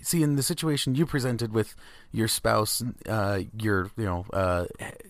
see 0.02 0.24
in 0.24 0.36
the 0.36 0.43
situation 0.43 0.95
you 0.95 1.06
presented 1.06 1.54
with 1.54 1.76
your 2.12 2.28
spouse 2.28 2.84
uh 3.08 3.39
your 3.60 3.89
you 3.97 4.06
know 4.06 4.26
uh 4.34 4.66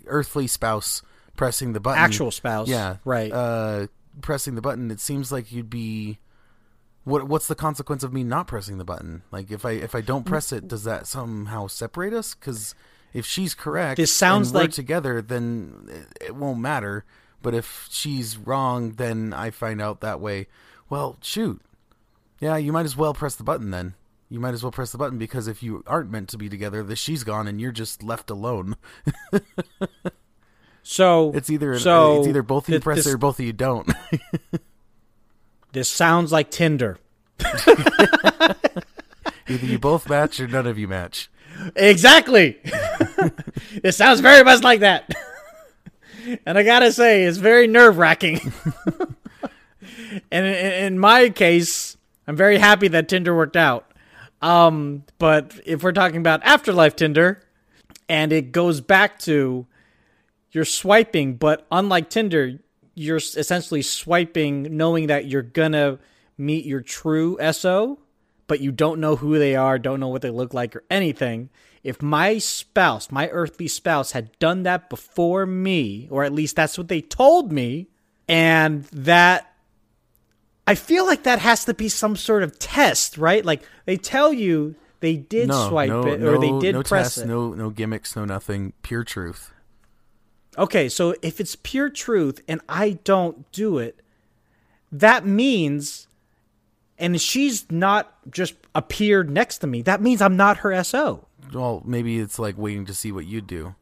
earthly 0.07 0.47
spouse 0.47 1.01
pressing 1.35 1.73
the 1.73 1.79
button. 1.79 2.01
Actual 2.03 2.29
spouse, 2.31 2.67
yeah. 2.67 2.97
right? 3.05 3.31
uh 3.31 3.87
pressing 4.21 4.55
the 4.55 4.61
button 4.61 4.91
it 4.91 4.99
seems 4.99 5.31
like 5.31 5.51
you'd 5.51 5.69
be 5.69 6.19
what 7.03 7.27
what's 7.27 7.47
the 7.47 7.55
consequence 7.55 8.03
of 8.03 8.13
me 8.13 8.23
not 8.23 8.45
pressing 8.47 8.77
the 8.77 8.83
button? 8.83 9.23
Like 9.31 9.49
if 9.49 9.65
i 9.65 9.71
if 9.71 9.95
i 9.95 10.01
don't 10.01 10.25
press 10.25 10.51
it 10.51 10.67
does 10.67 10.83
that 10.83 11.07
somehow 11.07 11.67
separate 11.67 12.13
us? 12.13 12.35
Because 12.35 12.75
if 13.13 13.25
she's 13.25 13.53
correct 13.55 13.97
This 13.97 14.13
sounds 14.13 14.49
and 14.49 14.55
we're 14.55 14.61
like- 14.61 14.71
together 14.71 15.21
then 15.21 15.87
it, 16.19 16.25
it 16.27 16.35
won't 16.35 16.59
matter. 16.59 17.05
But 17.41 17.55
if 17.55 17.87
she's 17.89 18.37
wrong 18.37 18.91
then 18.93 19.33
i 19.33 19.49
find 19.49 19.81
out 19.81 20.01
that 20.01 20.19
way. 20.19 20.47
Well 20.89 21.17
shoot. 21.21 21.61
Yeah 22.39 22.57
you 22.57 22.71
might 22.71 22.85
as 22.85 22.97
well 22.97 23.13
press 23.13 23.35
the 23.35 23.43
button 23.43 23.71
then 23.71 23.95
you 24.31 24.39
might 24.39 24.53
as 24.53 24.63
well 24.63 24.71
press 24.71 24.93
the 24.93 24.97
button 24.97 25.17
because 25.17 25.49
if 25.49 25.61
you 25.61 25.83
aren't 25.85 26.09
meant 26.09 26.29
to 26.29 26.37
be 26.37 26.47
together, 26.47 26.83
the 26.83 26.95
she's 26.95 27.25
gone 27.25 27.49
and 27.49 27.59
you're 27.59 27.73
just 27.73 28.01
left 28.01 28.29
alone. 28.29 28.77
so 30.83 31.33
It's 31.35 31.49
either 31.49 31.77
so 31.77 32.19
it's 32.19 32.29
either 32.29 32.41
both 32.41 32.69
of 32.69 32.69
you 32.69 32.79
thi- 32.79 32.83
press 32.83 32.97
this, 32.99 33.07
it 33.07 33.13
or 33.13 33.17
both 33.17 33.39
of 33.39 33.45
you 33.45 33.51
don't. 33.51 33.91
this 35.73 35.89
sounds 35.89 36.31
like 36.31 36.49
Tinder. 36.49 36.97
either 37.67 39.65
you 39.65 39.77
both 39.77 40.07
match 40.09 40.39
or 40.39 40.47
none 40.47 40.65
of 40.65 40.79
you 40.79 40.87
match. 40.87 41.29
Exactly. 41.75 42.57
it 43.83 43.93
sounds 43.93 44.21
very 44.21 44.45
much 44.45 44.63
like 44.63 44.79
that. 44.79 45.13
and 46.45 46.57
I 46.57 46.63
gotta 46.63 46.93
say, 46.93 47.23
it's 47.25 47.37
very 47.37 47.67
nerve 47.67 47.97
wracking. 47.97 48.39
and 50.31 50.45
in, 50.45 50.71
in 50.85 50.99
my 50.99 51.27
case, 51.27 51.97
I'm 52.27 52.37
very 52.37 52.59
happy 52.59 52.87
that 52.87 53.09
Tinder 53.09 53.35
worked 53.35 53.57
out. 53.57 53.90
Um, 54.41 55.03
but 55.19 55.59
if 55.65 55.83
we're 55.83 55.91
talking 55.91 56.17
about 56.17 56.43
afterlife 56.43 56.95
Tinder, 56.95 57.41
and 58.09 58.33
it 58.33 58.51
goes 58.51 58.81
back 58.81 59.19
to 59.19 59.67
you're 60.51 60.65
swiping, 60.65 61.35
but 61.35 61.65
unlike 61.71 62.09
Tinder, 62.09 62.59
you're 62.95 63.17
essentially 63.17 63.81
swiping 63.81 64.75
knowing 64.75 65.07
that 65.07 65.27
you're 65.27 65.41
gonna 65.41 65.99
meet 66.37 66.65
your 66.65 66.81
true 66.81 67.37
SO, 67.51 67.99
but 68.47 68.59
you 68.59 68.71
don't 68.71 68.99
know 68.99 69.15
who 69.15 69.39
they 69.39 69.55
are, 69.55 69.79
don't 69.79 69.99
know 69.99 70.09
what 70.09 70.21
they 70.21 70.29
look 70.29 70.53
like, 70.53 70.75
or 70.75 70.83
anything. 70.89 71.49
If 71.83 72.01
my 72.01 72.37
spouse, 72.37 73.11
my 73.11 73.29
earthly 73.29 73.67
spouse, 73.67 74.11
had 74.11 74.37
done 74.39 74.63
that 74.63 74.89
before 74.89 75.45
me, 75.45 76.07
or 76.11 76.23
at 76.23 76.33
least 76.33 76.55
that's 76.55 76.77
what 76.77 76.89
they 76.89 77.01
told 77.01 77.51
me, 77.51 77.87
and 78.27 78.83
that 78.85 79.50
I 80.71 80.75
feel 80.75 81.05
like 81.05 81.23
that 81.23 81.39
has 81.39 81.65
to 81.65 81.73
be 81.73 81.89
some 81.89 82.15
sort 82.15 82.43
of 82.43 82.57
test, 82.57 83.17
right? 83.17 83.43
Like 83.43 83.61
they 83.83 83.97
tell 83.97 84.31
you 84.31 84.75
they 85.01 85.17
did 85.17 85.49
no, 85.49 85.67
swipe 85.67 85.89
no, 85.89 86.07
it, 86.07 86.23
or 86.23 86.37
they 86.37 86.57
did 86.59 86.75
no 86.75 86.81
press 86.81 87.15
tests, 87.15 87.17
it. 87.17 87.27
no 87.27 87.53
no 87.53 87.69
gimmicks, 87.69 88.15
no 88.15 88.23
nothing, 88.23 88.71
pure 88.81 89.03
truth. 89.03 89.51
Okay, 90.57 90.87
so 90.87 91.13
if 91.21 91.41
it's 91.41 91.57
pure 91.57 91.89
truth 91.89 92.41
and 92.47 92.61
I 92.69 92.99
don't 93.03 93.51
do 93.51 93.79
it, 93.79 94.01
that 94.93 95.25
means, 95.25 96.07
and 96.97 97.19
she's 97.19 97.69
not 97.69 98.13
just 98.31 98.53
appeared 98.73 99.29
next 99.29 99.57
to 99.57 99.67
me, 99.67 99.81
that 99.81 100.01
means 100.01 100.21
I'm 100.21 100.37
not 100.37 100.57
her 100.57 100.81
SO. 100.85 101.27
Well, 101.53 101.81
maybe 101.83 102.17
it's 102.17 102.39
like 102.39 102.57
waiting 102.57 102.85
to 102.85 102.93
see 102.93 103.11
what 103.11 103.25
you 103.25 103.41
do. 103.41 103.75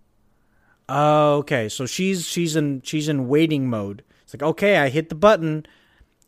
Oh, 0.88 1.38
okay. 1.38 1.70
So 1.70 1.86
she's 1.86 2.26
she's 2.28 2.56
in 2.56 2.82
she's 2.82 3.08
in 3.08 3.28
waiting 3.28 3.70
mode. 3.70 4.04
It's 4.24 4.34
like, 4.34 4.42
okay, 4.42 4.78
I 4.78 4.90
hit 4.90 5.10
the 5.10 5.16
button. 5.16 5.68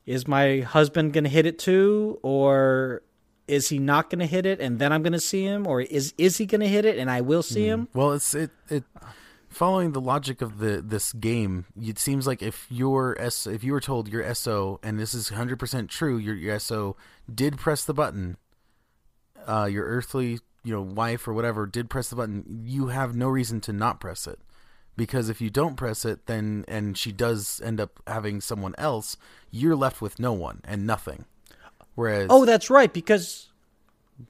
Is 0.06 0.28
my 0.28 0.60
husband 0.62 1.14
gonna 1.14 1.30
hit 1.30 1.46
it 1.46 1.60
too, 1.60 2.20
or 2.24 3.04
is 3.48 3.70
he 3.70 3.80
not 3.80 4.10
gonna 4.10 4.26
hit 4.26 4.46
it 4.46 4.60
and 4.60 4.80
then 4.80 4.92
I'm 4.92 5.04
gonna 5.04 5.20
see 5.20 5.44
him, 5.44 5.68
or 5.68 5.82
is 5.82 6.14
is 6.18 6.38
he 6.38 6.46
gonna 6.46 6.68
hit 6.68 6.86
it 6.86 6.98
and 6.98 7.10
I 7.10 7.22
will 7.22 7.44
see 7.44 7.66
him? 7.66 7.88
Well, 7.94 8.14
it's 8.14 8.34
it 8.34 8.52
it 8.70 8.84
following 9.50 9.92
the 9.92 10.02
logic 10.02 10.42
of 10.42 10.58
the 10.58 10.82
this 10.82 11.14
game. 11.14 11.66
It 11.80 12.00
seems 12.00 12.26
like 12.26 12.42
if 12.42 12.66
your 12.70 13.16
S 13.20 13.46
if 13.46 13.64
you 13.64 13.74
were 13.74 13.82
told 13.82 14.08
your 14.08 14.34
SO 14.34 14.80
and 14.82 15.00
this 15.00 15.14
is 15.14 15.30
hundred 15.30 15.60
percent 15.60 15.90
true, 15.90 16.18
your, 16.18 16.36
your 16.36 16.58
SO 16.60 16.96
did 17.34 17.58
press 17.58 17.84
the 17.86 17.94
button. 17.94 18.38
Uh, 19.46 19.68
your 19.72 19.86
earthly 19.86 20.40
you 20.64 20.74
know 20.74 20.82
wife 20.82 21.28
or 21.28 21.34
whatever 21.34 21.66
did 21.66 21.90
press 21.90 22.10
the 22.10 22.16
button. 22.16 22.64
You 22.66 22.88
have 22.88 23.16
no 23.16 23.28
reason 23.28 23.62
to 23.62 23.74
not 23.74 24.00
press 24.00 24.26
it. 24.28 24.40
Because 24.98 25.30
if 25.30 25.42
you 25.42 25.50
don't 25.50 25.76
press 25.78 26.06
it, 26.06 26.26
then 26.28 26.66
and 26.68 26.98
she 26.98 27.12
does 27.12 27.62
end 27.64 27.80
up 27.80 28.02
having 28.06 28.42
someone 28.42 28.76
else, 28.78 29.18
you're 29.50 29.76
left 29.76 30.02
with 30.02 30.20
no 30.20 30.34
one 30.34 30.62
and 30.66 30.86
nothing. 30.86 31.26
Whereas, 31.96 32.28
Oh, 32.30 32.46
that's 32.46 32.70
right. 32.70 32.92
Because 32.94 33.50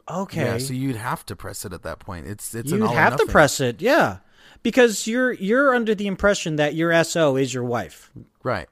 okay, 0.09 0.45
yeah, 0.45 0.57
so 0.59 0.73
you'd 0.73 0.95
have 0.95 1.25
to 1.27 1.35
press 1.35 1.65
it 1.65 1.73
at 1.73 1.83
that 1.83 1.99
point. 1.99 2.27
It's 2.27 2.53
it's 2.53 2.71
you 2.71 2.85
have 2.85 3.17
to 3.17 3.25
press 3.25 3.59
it, 3.59 3.81
yeah, 3.81 4.17
because 4.63 5.07
you're 5.07 5.33
you're 5.33 5.75
under 5.75 5.95
the 5.95 6.07
impression 6.07 6.55
that 6.57 6.75
your 6.75 7.03
SO 7.03 7.35
is 7.35 7.53
your 7.53 7.63
wife, 7.63 8.11
right. 8.43 8.67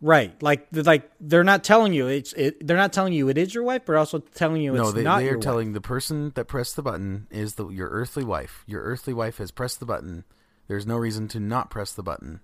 right? 0.00 0.40
Like 0.42 0.66
like 0.72 1.10
they're 1.20 1.44
not 1.44 1.62
telling 1.62 1.92
you 1.92 2.06
it's 2.08 2.32
it, 2.32 2.66
they're 2.66 2.76
not 2.76 2.92
telling 2.92 3.12
you 3.12 3.28
it 3.28 3.38
is 3.38 3.54
your 3.54 3.64
wife, 3.64 3.82
but 3.86 3.96
also 3.96 4.18
telling 4.18 4.62
you 4.62 4.72
No, 4.72 4.84
it's 4.84 4.92
they, 4.94 5.02
not 5.02 5.18
they 5.20 5.28
are 5.28 5.36
wife. 5.36 5.44
telling 5.44 5.72
the 5.72 5.80
person 5.80 6.32
that 6.34 6.46
pressed 6.46 6.76
the 6.76 6.82
button 6.82 7.26
is 7.30 7.54
the 7.54 7.68
your 7.68 7.88
earthly 7.90 8.24
wife. 8.24 8.64
Your 8.66 8.82
earthly 8.82 9.14
wife 9.14 9.38
has 9.38 9.50
pressed 9.50 9.80
the 9.80 9.86
button. 9.86 10.24
There's 10.68 10.86
no 10.86 10.96
reason 10.96 11.28
to 11.28 11.40
not 11.40 11.70
press 11.70 11.92
the 11.92 12.02
button. 12.02 12.40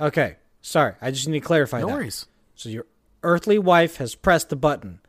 Okay, 0.00 0.36
sorry, 0.60 0.94
I 1.00 1.10
just 1.10 1.28
need 1.28 1.40
to 1.40 1.46
clarify 1.46 1.80
No 1.80 1.86
that. 1.88 1.92
worries. 1.94 2.26
So 2.54 2.68
your 2.68 2.86
earthly 3.22 3.58
wife 3.58 3.96
has 3.96 4.14
pressed 4.14 4.48
the 4.48 4.56
button. 4.56 5.00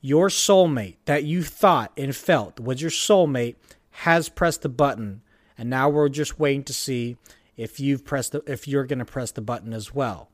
Your 0.00 0.28
soulmate 0.28 0.96
that 1.04 1.24
you 1.24 1.42
thought 1.42 1.92
and 1.96 2.14
felt 2.14 2.58
was 2.58 2.80
your 2.82 2.90
soulmate 2.90 3.56
has 3.90 4.28
pressed 4.28 4.62
the 4.62 4.68
button, 4.68 5.22
and 5.56 5.70
now 5.70 5.88
we're 5.88 6.08
just 6.08 6.38
waiting 6.40 6.64
to 6.64 6.72
see 6.72 7.16
if 7.56 7.78
you've 7.78 8.04
pressed 8.04 8.32
the, 8.32 8.42
if 8.46 8.66
you're 8.66 8.84
going 8.84 8.98
to 8.98 9.04
press 9.04 9.30
the 9.30 9.40
button 9.42 9.72
as 9.72 9.94
well. 9.94 10.28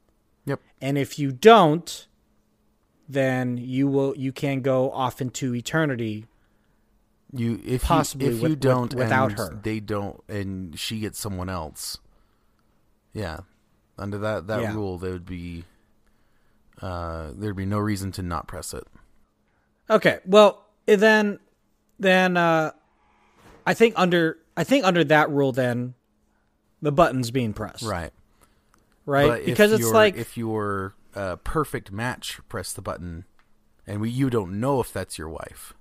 Yep. 0.46 0.60
And 0.80 0.96
if 0.96 1.18
you 1.18 1.32
don't, 1.32 2.06
then 3.08 3.58
you 3.58 3.88
will 3.88 4.16
you 4.16 4.32
can 4.32 4.60
go 4.62 4.90
off 4.90 5.20
into 5.20 5.54
eternity. 5.54 6.26
You 7.32 7.60
if 7.64 7.82
Possibly 7.82 8.28
you, 8.28 8.36
if 8.36 8.40
with- 8.42 8.50
you 8.52 8.56
don't 8.56 8.94
without 8.94 9.30
and 9.30 9.38
her. 9.38 9.60
they 9.62 9.80
don't 9.80 10.22
and 10.28 10.78
she 10.78 11.00
gets 11.00 11.18
someone 11.20 11.48
else. 11.48 11.98
Yeah. 13.12 13.40
Under 13.98 14.18
that 14.18 14.46
that 14.46 14.62
Yeah. 14.62 14.74
rule 14.74 14.96
there 14.98 15.12
would 15.12 15.26
be 15.26 15.64
uh 16.80 17.32
there'd 17.34 17.56
be 17.56 17.66
no 17.66 17.78
reason 17.78 18.12
to 18.12 18.22
not 18.22 18.46
press 18.48 18.72
it. 18.72 18.86
Okay, 19.90 20.20
well 20.26 20.64
then, 20.86 21.38
then 21.98 22.36
uh, 22.36 22.70
I 23.66 23.74
think 23.74 23.94
under 23.98 24.38
I 24.56 24.64
think 24.64 24.84
under 24.84 25.04
that 25.04 25.30
rule, 25.30 25.52
then 25.52 25.94
the 26.80 26.92
button's 26.92 27.30
being 27.30 27.52
pressed, 27.52 27.82
Right. 27.84 28.12
right? 29.06 29.28
But 29.28 29.44
because 29.44 29.72
it's 29.72 29.90
like 29.90 30.16
if 30.16 30.36
your 30.36 30.94
uh, 31.14 31.36
perfect 31.36 31.90
match 31.92 32.40
press 32.48 32.72
the 32.72 32.82
button, 32.82 33.24
and 33.86 34.00
we, 34.00 34.10
you 34.10 34.30
don't 34.30 34.60
know 34.60 34.80
if 34.80 34.92
that's 34.92 35.18
your 35.18 35.28
wife. 35.28 35.74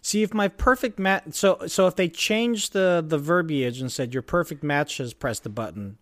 See 0.00 0.22
if 0.22 0.32
my 0.32 0.48
perfect 0.48 0.98
match. 0.98 1.24
So 1.32 1.66
so 1.66 1.86
if 1.86 1.96
they 1.96 2.08
changed 2.08 2.72
the 2.72 3.04
the 3.06 3.18
verbiage 3.18 3.80
and 3.80 3.90
said 3.90 4.14
your 4.14 4.22
perfect 4.22 4.62
match 4.62 4.98
has 4.98 5.12
pressed 5.14 5.42
the 5.42 5.48
button, 5.50 5.98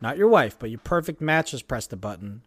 not 0.00 0.16
your 0.16 0.28
wife, 0.28 0.58
but 0.58 0.70
your 0.70 0.78
perfect 0.80 1.20
match 1.20 1.50
has 1.50 1.62
pressed 1.62 1.90
the 1.90 1.96
button. 1.96 2.42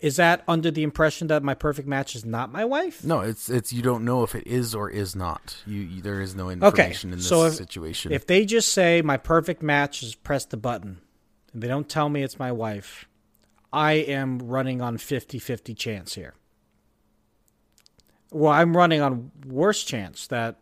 Is 0.00 0.16
that 0.16 0.42
under 0.48 0.72
the 0.72 0.82
impression 0.82 1.28
that 1.28 1.44
my 1.44 1.54
perfect 1.54 1.86
match 1.86 2.16
is 2.16 2.24
not 2.24 2.50
my 2.50 2.64
wife? 2.64 3.04
No, 3.04 3.20
it's 3.20 3.48
it's 3.48 3.72
you 3.72 3.82
don't 3.82 4.04
know 4.04 4.24
if 4.24 4.34
it 4.34 4.44
is 4.48 4.74
or 4.74 4.90
is 4.90 5.14
not. 5.14 5.58
You, 5.64 5.80
you 5.80 6.02
there 6.02 6.20
is 6.20 6.34
no 6.34 6.50
Okay, 6.50 6.54
information 6.54 7.12
in 7.12 7.18
this 7.18 7.28
so 7.28 7.44
if, 7.44 7.54
situation. 7.54 8.10
if 8.10 8.26
they 8.26 8.44
just 8.44 8.72
say 8.72 9.00
my 9.00 9.16
perfect 9.16 9.62
match 9.62 10.00
has 10.00 10.16
pressed 10.16 10.50
the 10.50 10.56
button, 10.56 11.00
and 11.52 11.62
they 11.62 11.68
don't 11.68 11.88
tell 11.88 12.08
me 12.08 12.24
it's 12.24 12.36
my 12.40 12.50
wife, 12.50 13.06
I 13.72 13.92
am 13.92 14.40
running 14.40 14.82
on 14.82 14.96
50-50 14.96 15.76
chance 15.76 16.14
here. 16.16 16.34
Well, 18.32 18.52
I'm 18.52 18.76
running 18.76 19.00
on 19.00 19.30
worse 19.46 19.84
chance 19.84 20.26
that. 20.28 20.56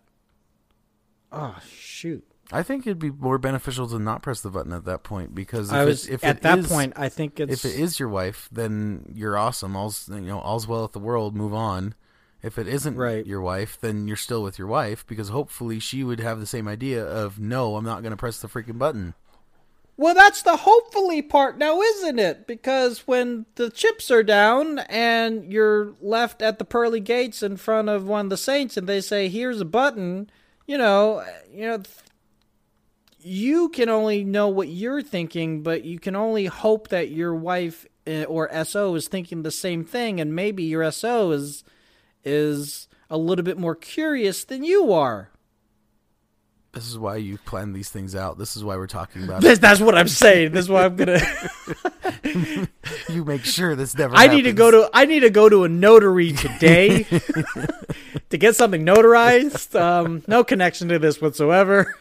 Oh 1.33 1.57
shoot! 1.71 2.25
I 2.51 2.63
think 2.65 2.87
it'd 2.87 2.99
be 2.99 3.11
more 3.13 3.39
beneficial 3.39 3.87
to 3.89 3.99
not 3.99 4.23
press 4.23 4.41
the 4.41 4.51
button 4.51 4.73
at 4.73 4.85
that 4.87 5.05
point 5.05 5.35
because 5.35 5.71
if 5.71 5.75
I 5.77 5.85
was 5.85 6.09
it, 6.09 6.15
if 6.15 6.25
at 6.25 6.43
that 6.43 6.59
is- 6.61 6.67
point. 6.67 6.93
I 6.97 7.09
think 7.09 7.39
it's 7.39 7.65
if 7.65 7.73
it 7.73 7.79
is 7.79 8.01
your 8.01 8.09
wife, 8.09 8.49
then 8.51 9.13
you're 9.15 9.39
awesome. 9.39 9.77
All's 9.77 10.09
you 10.09 10.21
know, 10.21 10.41
all's 10.41 10.67
well 10.67 10.85
at 10.85 10.93
the 10.93 10.99
world. 10.99 11.37
Move 11.37 11.55
on. 11.55 11.95
If 12.43 12.59
it 12.59 12.67
isn't 12.67 12.97
Right. 12.97 13.25
your 13.27 13.43
wife, 13.43 13.79
then 13.81 14.09
you're 14.09 14.17
still 14.17 14.43
with 14.43 14.59
your 14.59 14.67
wife 14.67 15.07
because 15.07 15.29
hopefully 15.29 15.79
she 15.79 16.03
would 16.03 16.21
have 16.21 16.41
the 16.41 16.47
same 16.47 16.67
idea 16.67 17.05
of 17.05 17.39
no, 17.39 17.77
I'm 17.77 17.85
not 17.85 18.01
going 18.03 18.13
to 18.13 18.17
press 18.17 18.41
the 18.41 18.49
freaking 18.49 18.79
button. 18.79 19.13
Well, 20.01 20.15
that's 20.15 20.41
the 20.41 20.57
hopefully 20.57 21.21
part 21.21 21.59
now, 21.59 21.83
isn't 21.83 22.19
it? 22.19 22.47
Because 22.47 23.07
when 23.07 23.45
the 23.57 23.69
chips 23.69 24.11
are 24.11 24.23
down 24.23 24.79
and 24.79 25.53
you're 25.53 25.93
left 26.01 26.41
at 26.41 26.59
the 26.59 26.65
pearly 26.65 27.01
gates 27.01 27.43
in 27.43 27.59
front 27.59 27.91
of 27.91 28.09
one 28.09 28.25
of 28.25 28.31
the 28.31 28.39
saints 28.39 28.79
and 28.79 28.87
they 28.87 29.03
say, 29.03 29.29
"Here's 29.29 29.61
a 29.61 29.67
button," 29.67 30.31
you 30.67 30.79
know, 30.79 31.23
you 31.53 31.67
know, 31.67 31.83
you 33.19 33.69
can 33.69 33.91
only 33.91 34.25
know 34.25 34.49
what 34.49 34.69
you're 34.69 35.03
thinking, 35.03 35.63
but 35.63 35.85
you 35.85 35.99
can 35.99 36.17
only 36.17 36.47
hope 36.47 36.89
that 36.89 37.11
your 37.11 37.35
wife 37.35 37.87
eh, 38.07 38.25
or 38.25 38.49
SO 38.65 38.95
is 38.95 39.07
thinking 39.07 39.43
the 39.43 39.51
same 39.51 39.85
thing 39.85 40.19
and 40.19 40.35
maybe 40.35 40.63
your 40.63 40.83
SO 40.91 41.31
is 41.31 41.63
is 42.25 42.89
a 43.11 43.19
little 43.19 43.45
bit 43.45 43.59
more 43.59 43.75
curious 43.75 44.45
than 44.45 44.65
you 44.65 44.95
are. 44.95 45.29
This 46.73 46.87
is 46.87 46.97
why 46.97 47.17
you 47.17 47.37
plan 47.39 47.73
these 47.73 47.89
things 47.89 48.15
out. 48.15 48.39
This 48.39 48.57
is 48.57 48.63
why 48.63 48.77
we're 48.77 48.87
talking 48.87 49.25
about 49.25 49.43
This, 49.43 49.59
that's 49.59 49.81
what 49.81 49.97
I'm 49.97 50.07
saying. 50.09 50.53
This 50.53 50.67
is 50.67 50.69
why 50.69 50.85
I'm 50.85 50.97
gonna. 50.97 51.21
You 53.09 53.25
make 53.25 53.45
sure 53.45 53.75
this 53.75 53.97
never. 53.97 54.15
I 54.15 54.29
need 54.29 54.43
to 54.43 54.53
go 54.53 54.71
to 54.71 54.89
I 54.95 55.05
need 55.05 55.21
to 55.21 55.31
go 55.31 55.49
to 55.49 55.65
a 55.65 55.69
notary 55.69 56.33
today 56.33 57.03
to 58.31 58.39
get 58.39 58.55
something 58.55 58.85
notarized. 58.87 59.79
Um, 59.79 60.23
no 60.29 60.45
connection 60.45 60.89
to 60.89 60.99
this 60.99 61.21
whatsoever. 61.21 61.95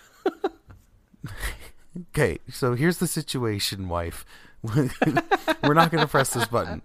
Okay, 2.12 2.40
so 2.50 2.76
here's 2.76 2.98
the 2.98 3.08
situation, 3.08 3.90
wife. 3.90 4.26
We're 4.62 5.74
not 5.74 5.92
going 5.92 6.02
to 6.02 6.08
press 6.08 6.34
this 6.34 6.46
button. 6.46 6.82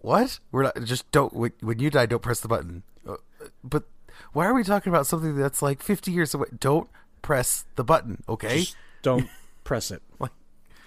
What? 0.00 0.38
We're 0.52 0.64
not. 0.64 0.82
Just 0.84 1.10
don't. 1.10 1.32
When 1.34 1.52
when 1.60 1.78
you 1.78 1.90
die, 1.90 2.06
don't 2.06 2.22
press 2.22 2.40
the 2.40 2.48
button. 2.48 2.82
Uh, 3.08 3.16
But 3.62 3.84
why 4.32 4.46
are 4.46 4.54
we 4.54 4.64
talking 4.64 4.90
about 4.92 5.06
something 5.06 5.36
that's 5.36 5.62
like 5.62 5.82
50 5.82 6.10
years 6.12 6.34
away? 6.34 6.48
Don't 6.58 6.88
press 7.22 7.64
the 7.76 7.84
button, 7.84 8.22
okay? 8.28 8.60
Just 8.60 8.76
don't 9.02 9.28
press 9.64 9.90
it. 9.90 10.02
Like- 10.18 10.32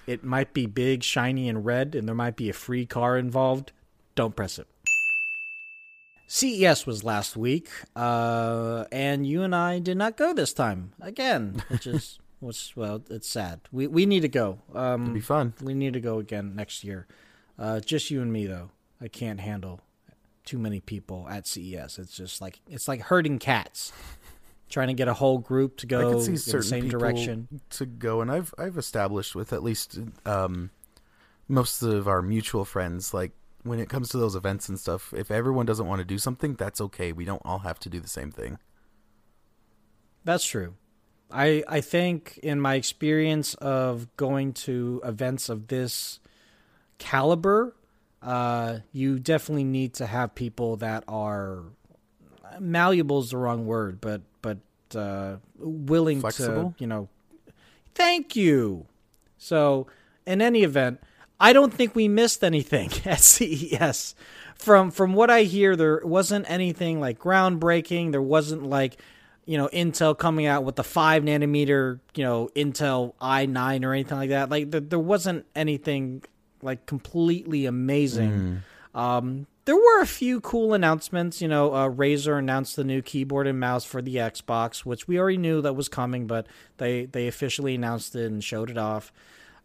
It 0.06 0.24
might 0.24 0.54
be 0.54 0.66
big, 0.66 1.04
shiny, 1.04 1.50
and 1.50 1.66
red, 1.66 1.96
and 1.96 2.08
there 2.08 2.16
might 2.16 2.36
be 2.36 2.50
a 2.50 2.54
free 2.54 2.86
car 2.86 3.18
involved. 3.18 3.72
Don't 4.16 4.36
press 4.36 4.58
it. 4.60 4.68
CES 6.30 6.86
was 6.86 7.04
last 7.06 7.38
week, 7.38 7.70
uh, 7.96 8.84
and 8.92 9.26
you 9.26 9.44
and 9.44 9.56
I 9.56 9.80
did 9.80 9.98
not 9.98 10.18
go 10.18 10.34
this 10.34 10.52
time 10.52 10.92
again, 11.00 11.64
which 11.70 11.88
is 11.88 12.20
which 12.42 12.74
well, 12.76 13.02
it's 13.10 13.30
sad. 13.30 13.62
We 13.72 13.88
we 13.88 14.06
need 14.06 14.22
to 14.22 14.28
go. 14.28 14.60
Um, 14.76 15.04
It'd 15.04 15.14
be 15.14 15.22
fun. 15.22 15.54
We 15.62 15.74
need 15.74 15.94
to 15.94 16.02
go 16.02 16.20
again 16.20 16.54
next 16.54 16.84
year. 16.84 17.08
Uh, 17.58 17.80
just 17.80 18.12
you 18.12 18.22
and 18.22 18.32
me 18.34 18.46
though. 18.46 18.72
I 19.00 19.08
can't 19.08 19.40
handle 19.40 19.80
too 20.48 20.58
many 20.58 20.80
people 20.80 21.28
at 21.30 21.46
CES. 21.46 22.00
It's 22.00 22.16
just 22.16 22.42
like 22.42 22.60
it's 22.68 22.88
like 22.88 23.02
herding 23.02 23.38
cats. 23.38 23.92
Trying 24.70 24.90
to 24.90 24.94
get 24.94 25.08
a 25.08 25.14
whole 25.14 25.38
group 25.38 25.78
to 25.78 25.86
go 25.88 26.20
in 26.20 26.34
the 26.34 26.38
same 26.62 26.90
direction. 26.90 27.48
to 27.70 27.86
go, 27.86 28.20
and 28.20 28.30
I've 28.30 28.54
I've 28.58 28.78
established 28.78 29.34
with 29.34 29.54
at 29.54 29.64
least 29.64 29.98
um, 30.26 30.72
most 31.48 31.82
of 31.84 32.06
our 32.10 32.22
mutual 32.22 32.66
friends, 32.66 33.14
like 33.14 33.32
when 33.64 33.80
it 33.80 33.88
comes 33.88 34.10
to 34.10 34.18
those 34.18 34.36
events 34.36 34.68
and 34.68 34.78
stuff, 34.78 35.14
if 35.14 35.32
everyone 35.32 35.66
doesn't 35.66 35.88
want 35.88 36.00
to 36.00 36.06
do 36.06 36.18
something, 36.18 36.56
that's 36.56 36.82
okay. 36.82 37.14
We 37.14 37.24
don't 37.24 37.42
all 37.46 37.60
have 37.60 37.80
to 37.80 37.90
do 37.90 38.02
the 38.02 38.10
same 38.10 38.30
thing. 38.30 38.60
That's 40.26 40.44
true. 40.44 40.74
I 41.32 41.64
I 41.66 41.80
think 41.80 42.38
in 42.44 42.60
my 42.60 42.76
experience 42.76 43.54
of 43.56 44.14
going 44.18 44.52
to 44.54 45.00
events 45.06 45.48
of 45.48 45.68
this 45.68 46.20
caliber, 46.98 47.74
uh, 48.22 48.80
you 48.92 49.20
definitely 49.20 49.64
need 49.64 49.94
to 49.96 50.06
have 50.06 50.36
people 50.36 50.78
that 50.78 51.04
are 51.08 51.64
malleable 52.60 53.20
is 53.20 53.32
the 53.32 53.38
wrong 53.38 53.66
word, 53.66 54.02
but 54.02 54.22
but 54.42 54.58
uh, 54.96 55.38
willing 55.58 56.22
Flexible? 56.22 56.74
to 56.78 56.84
you 56.84 56.88
know. 56.88 57.10
Thank 57.96 58.36
you. 58.36 58.86
So 59.38 59.88
in 60.26 60.42
any 60.42 60.64
event, 60.64 61.00
I 61.40 61.54
don't 61.54 61.74
think 61.74 61.96
we 61.96 62.08
missed 62.08 62.44
anything 62.44 62.92
at 63.06 63.22
CES. 63.22 64.16
From 64.56 64.92
from 64.92 65.14
what 65.14 65.30
I 65.30 65.44
hear, 65.44 65.76
there 65.76 66.02
wasn't 66.04 66.50
anything 66.50 67.00
like 67.00 67.20
groundbreaking. 67.20 68.12
There 68.12 68.22
wasn't 68.22 68.64
like 68.64 68.98
you 69.46 69.58
know 69.58 69.70
Intel 69.72 70.18
coming 70.18 70.48
out 70.48 70.64
with 70.64 70.76
the 70.76 70.84
five 70.84 71.24
nanometer 71.24 72.00
you 72.16 72.24
know 72.24 72.50
Intel 72.56 73.14
i9 73.22 73.86
or 73.86 73.94
anything 73.94 74.18
like 74.18 74.30
that. 74.30 74.50
Like 74.50 74.72
there, 74.72 74.82
there 74.82 75.00
wasn't 75.00 75.46
anything 75.56 76.24
like 76.62 76.86
completely 76.86 77.66
amazing. 77.66 78.64
Um, 78.96 79.48
there 79.66 79.76
were 79.76 80.02
a 80.02 80.08
few 80.08 80.40
cool 80.40 80.74
announcements. 80.74 81.42
You 81.42 81.48
know, 81.50 81.74
uh, 81.74 81.90
Razer 81.90 82.40
announced 82.40 82.76
the 82.78 82.84
new 82.84 83.02
keyboard 83.02 83.48
and 83.48 83.60
mouse 83.60 83.84
for 83.84 84.02
the 84.02 84.16
Xbox, 84.16 84.80
which 84.80 85.08
we 85.08 85.20
already 85.20 85.38
knew 85.38 85.62
that 85.62 85.74
was 85.74 85.90
coming, 85.90 86.26
but 86.26 86.48
they 86.78 87.06
they 87.06 87.28
officially 87.28 87.76
announced 87.76 88.16
it 88.16 88.26
and 88.26 88.44
showed 88.44 88.70
it 88.70 88.78
off. 88.78 89.12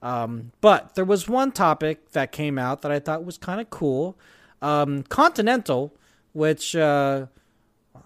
Um, 0.03 0.51
but 0.61 0.97
there 0.97 1.05
was 1.05 1.29
one 1.29 1.53
topic 1.53 2.11
that 2.13 2.33
came 2.33 2.59
out 2.59 2.83
that 2.83 2.91
I 2.91 2.99
thought 2.99 3.25
was 3.25 3.39
kind 3.39 3.61
of 3.61 3.71
cool. 3.71 4.19
Um, 4.61 5.05
Continental, 5.05 5.95
which 6.33 6.75
uh, 6.75 7.27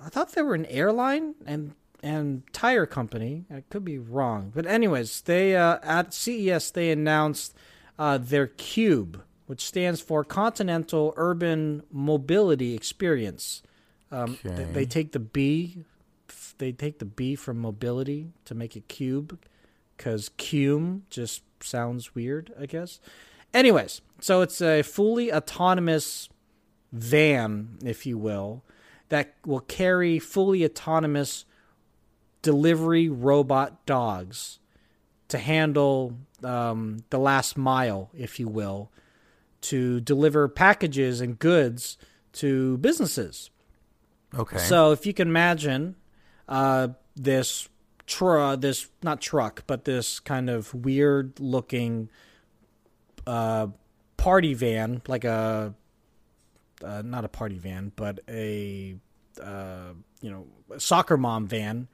I 0.05 0.09
thought 0.11 0.33
they 0.33 0.43
were 0.43 0.55
an 0.55 0.67
airline 0.67 1.35
and 1.47 1.75
and 2.03 2.43
tire 2.53 2.87
company. 2.87 3.47
I 3.51 3.63
could 3.71 3.85
be 3.85 3.99
wrong, 3.99 4.53
but 4.55 4.67
anyways, 4.67 5.23
they 5.23 5.57
uh, 5.57 5.79
at 5.83 6.13
CES 6.13 6.71
they 6.71 6.91
announced 6.91 7.57
uh, 7.99 8.19
their 8.19 8.47
Cube, 8.47 9.23
which 9.47 9.65
stands 9.65 10.01
for 10.01 10.25
Continental 10.25 11.15
Urban 11.17 11.83
Mobility 11.91 12.75
Experience. 12.75 13.63
Um, 14.11 14.39
Okay. 14.45 14.65
they 14.73 14.85
take 14.87 15.13
the 15.13 15.19
B, 15.19 15.85
they 16.59 16.73
take 16.73 16.99
the 16.99 17.05
B 17.05 17.35
from 17.35 17.59
mobility 17.59 18.33
to 18.45 18.55
make 18.55 18.77
it 18.77 18.89
cube, 18.89 19.39
because 19.97 20.31
cum 20.39 21.05
just 21.11 21.43
sounds 21.61 22.15
weird, 22.15 22.53
I 22.61 22.67
guess. 22.67 23.01
Anyways, 23.55 24.01
so 24.21 24.43
it's 24.43 24.61
a 24.61 24.83
fully 24.83 25.33
autonomous 25.33 26.29
van, 26.93 27.79
if 27.85 28.07
you 28.07 28.19
will, 28.19 28.63
that 29.09 29.35
will 29.45 29.61
carry 29.61 30.19
fully 30.19 30.65
autonomous 30.65 31.45
delivery 32.43 33.09
robot 33.09 33.85
dogs 33.87 34.59
to 35.29 35.39
handle 35.39 36.17
um, 36.43 37.05
the 37.11 37.19
last 37.19 37.57
mile, 37.57 38.11
if 38.17 38.39
you 38.39 38.49
will, 38.49 38.91
to 39.63 40.01
deliver 40.01 40.49
packages 40.49 41.21
and 41.21 41.39
goods 41.39 41.99
to 42.33 42.77
businesses. 42.79 43.51
Okay. 44.35 44.59
So 44.59 44.93
if 44.93 45.07
you 45.07 45.15
can 45.15 45.29
imagine 45.29 45.97
uh, 46.49 46.89
this 47.17 47.69
tr- 48.07 48.57
this 48.57 48.89
not 49.03 49.21
truck, 49.21 49.65
but 49.67 49.85
this 49.85 50.21
kind 50.21 50.51
of 50.51 50.73
weird 50.75 51.41
looking 51.41 52.11
uh, 53.27 53.69
party 54.17 54.55
van, 54.55 55.03
like 55.07 55.25
a 55.25 55.75
uh, 56.85 57.03
not 57.03 57.25
a 57.25 57.29
party 57.29 57.59
van, 57.59 57.93
but 57.97 58.21
a 58.29 58.97
uh, 59.43 59.93
you 60.21 60.31
know 60.31 60.47
soccer 60.79 61.17
mom 61.17 61.47
van 61.47 61.89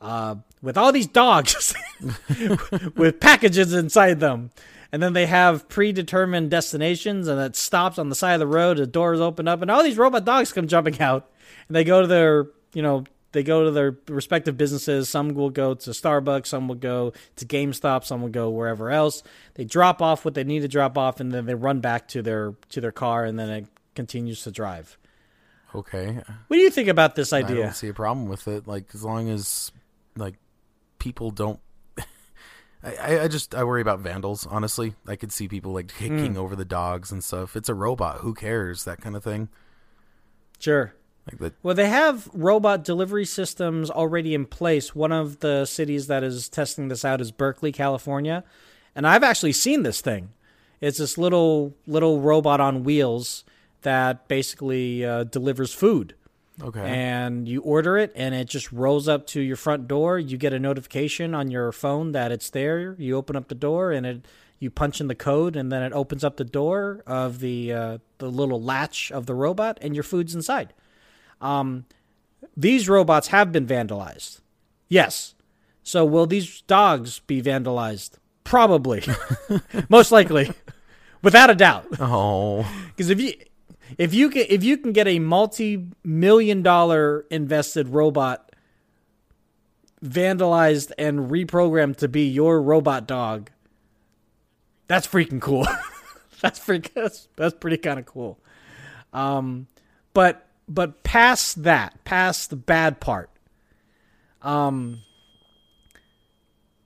uh, 0.00 0.36
with 0.62 0.76
all 0.76 0.92
these 0.92 1.06
dogs 1.06 1.74
with 2.96 3.20
packages 3.20 3.72
inside 3.72 4.20
them. 4.20 4.50
And 4.92 5.02
then 5.02 5.12
they 5.14 5.26
have 5.26 5.68
predetermined 5.68 6.50
destinations, 6.50 7.28
and 7.28 7.40
it 7.40 7.56
stops 7.56 7.98
on 7.98 8.08
the 8.08 8.14
side 8.14 8.34
of 8.34 8.40
the 8.40 8.46
road. 8.46 8.76
The 8.78 8.86
doors 8.86 9.20
open 9.20 9.48
up, 9.48 9.60
and 9.60 9.70
all 9.70 9.82
these 9.82 9.98
robot 9.98 10.24
dogs 10.24 10.52
come 10.52 10.68
jumping 10.68 11.00
out. 11.00 11.30
and 11.68 11.76
they 11.76 11.84
go 11.84 12.00
to 12.00 12.06
their 12.06 12.46
you 12.72 12.82
know 12.82 13.04
they 13.32 13.42
go 13.42 13.64
to 13.64 13.70
their 13.70 13.98
respective 14.08 14.56
businesses. 14.56 15.08
Some 15.08 15.34
will 15.34 15.50
go 15.50 15.74
to 15.74 15.90
Starbucks, 15.90 16.46
some 16.46 16.68
will 16.68 16.76
go 16.76 17.12
to 17.36 17.44
GameStop, 17.44 18.04
some 18.04 18.22
will 18.22 18.30
go 18.30 18.48
wherever 18.48 18.90
else. 18.90 19.22
They 19.54 19.64
drop 19.64 20.00
off 20.00 20.24
what 20.24 20.34
they 20.34 20.44
need 20.44 20.60
to 20.60 20.68
drop 20.68 20.96
off, 20.96 21.20
and 21.20 21.32
then 21.32 21.46
they 21.46 21.54
run 21.54 21.80
back 21.80 22.08
to 22.08 22.22
their 22.22 22.54
to 22.70 22.80
their 22.80 22.92
car, 22.92 23.24
and 23.24 23.38
then 23.38 23.50
it 23.50 23.66
continues 23.94 24.42
to 24.44 24.50
drive. 24.50 24.96
Okay. 25.74 26.12
What 26.46 26.56
do 26.56 26.62
you 26.62 26.70
think 26.70 26.88
about 26.88 27.16
this 27.16 27.32
idea? 27.32 27.58
I 27.58 27.62
don't 27.64 27.74
see 27.74 27.88
a 27.88 27.94
problem 27.94 28.28
with 28.28 28.48
it. 28.48 28.66
Like 28.66 28.86
as 28.94 29.04
long 29.04 29.28
as 29.28 29.72
like 30.16 30.34
people 30.98 31.30
don't. 31.30 31.60
I, 32.82 33.20
I- 33.20 33.28
just 33.28 33.54
I 33.54 33.64
worry 33.64 33.80
about 33.82 34.00
vandals. 34.00 34.46
Honestly, 34.46 34.94
I 35.06 35.16
could 35.16 35.32
see 35.32 35.48
people 35.48 35.72
like 35.72 35.88
kicking 35.96 36.34
Hmm. 36.34 36.38
over 36.40 36.54
the 36.56 36.64
dogs 36.64 37.10
and 37.12 37.22
stuff. 37.22 37.56
It's 37.56 37.68
a 37.68 37.74
robot. 37.74 38.18
Who 38.18 38.34
cares? 38.34 38.84
That 38.84 39.00
kind 39.00 39.16
of 39.16 39.24
thing. 39.24 39.48
Sure. 40.58 40.94
Like 41.30 41.40
that. 41.40 41.54
Well, 41.62 41.74
they 41.74 41.88
have 41.88 42.28
robot 42.32 42.84
delivery 42.84 43.24
systems 43.24 43.90
already 43.90 44.32
in 44.34 44.46
place. 44.46 44.94
One 44.94 45.10
of 45.12 45.40
the 45.40 45.64
cities 45.64 46.06
that 46.06 46.22
is 46.22 46.48
testing 46.48 46.88
this 46.88 47.04
out 47.04 47.20
is 47.20 47.32
Berkeley, 47.32 47.72
California, 47.72 48.44
and 48.94 49.06
I've 49.06 49.24
actually 49.24 49.52
seen 49.52 49.82
this 49.82 50.00
thing. 50.00 50.30
It's 50.80 50.98
this 50.98 51.18
little 51.18 51.74
little 51.86 52.20
robot 52.20 52.60
on 52.60 52.84
wheels 52.84 53.44
that 53.82 54.28
basically 54.28 55.04
uh, 55.04 55.24
delivers 55.24 55.72
food. 55.72 56.14
Okay. 56.62 56.80
and 56.80 57.46
you 57.46 57.60
order 57.60 57.98
it 57.98 58.12
and 58.14 58.34
it 58.34 58.48
just 58.48 58.72
rolls 58.72 59.08
up 59.08 59.26
to 59.28 59.40
your 59.40 59.56
front 59.56 59.86
door. 59.86 60.18
You 60.18 60.38
get 60.38 60.54
a 60.54 60.58
notification 60.58 61.34
on 61.34 61.50
your 61.50 61.70
phone 61.70 62.12
that 62.12 62.32
it's 62.32 62.48
there. 62.48 62.96
You 62.98 63.16
open 63.16 63.36
up 63.36 63.48
the 63.48 63.54
door 63.54 63.92
and 63.92 64.06
it 64.06 64.26
you 64.58 64.70
punch 64.70 65.00
in 65.00 65.06
the 65.06 65.14
code 65.14 65.54
and 65.54 65.70
then 65.70 65.82
it 65.82 65.92
opens 65.92 66.24
up 66.24 66.36
the 66.38 66.44
door 66.44 67.02
of 67.06 67.40
the 67.40 67.72
uh, 67.72 67.98
the 68.18 68.30
little 68.30 68.62
latch 68.62 69.12
of 69.12 69.26
the 69.26 69.34
robot 69.34 69.78
and 69.82 69.94
your 69.94 70.02
food's 70.02 70.34
inside. 70.34 70.72
Um, 71.40 71.84
these 72.56 72.88
robots 72.88 73.28
have 73.28 73.52
been 73.52 73.66
vandalized. 73.66 74.40
Yes. 74.88 75.34
So 75.82 76.04
will 76.04 76.26
these 76.26 76.62
dogs 76.62 77.20
be 77.20 77.42
vandalized? 77.42 78.12
Probably. 78.44 79.02
Most 79.88 80.10
likely. 80.10 80.50
Without 81.22 81.50
a 81.50 81.54
doubt. 81.54 81.86
Oh. 81.98 82.66
because 82.96 83.10
if 83.10 83.20
you 83.20 83.34
if 83.98 84.14
you 84.14 84.30
can 84.30 84.46
if 84.48 84.64
you 84.64 84.76
can 84.78 84.92
get 84.92 85.06
a 85.06 85.18
multi 85.18 85.86
million 86.04 86.62
dollar 86.62 87.24
invested 87.30 87.88
robot 87.88 88.54
vandalized 90.04 90.92
and 90.98 91.30
reprogrammed 91.30 91.96
to 91.96 92.08
be 92.08 92.28
your 92.28 92.60
robot 92.60 93.06
dog, 93.06 93.50
that's 94.86 95.06
freaking 95.06 95.40
cool. 95.40 95.66
that's 96.40 96.58
freaking 96.58 96.94
that's, 96.94 97.28
that's 97.36 97.54
pretty 97.54 97.78
kind 97.78 97.98
of 97.98 98.06
cool. 98.06 98.38
Um, 99.12 99.66
but 100.12 100.46
but 100.68 101.02
past 101.02 101.62
that, 101.62 102.02
past 102.04 102.50
the 102.50 102.56
bad 102.56 103.00
part, 103.00 103.30
um, 104.42 105.02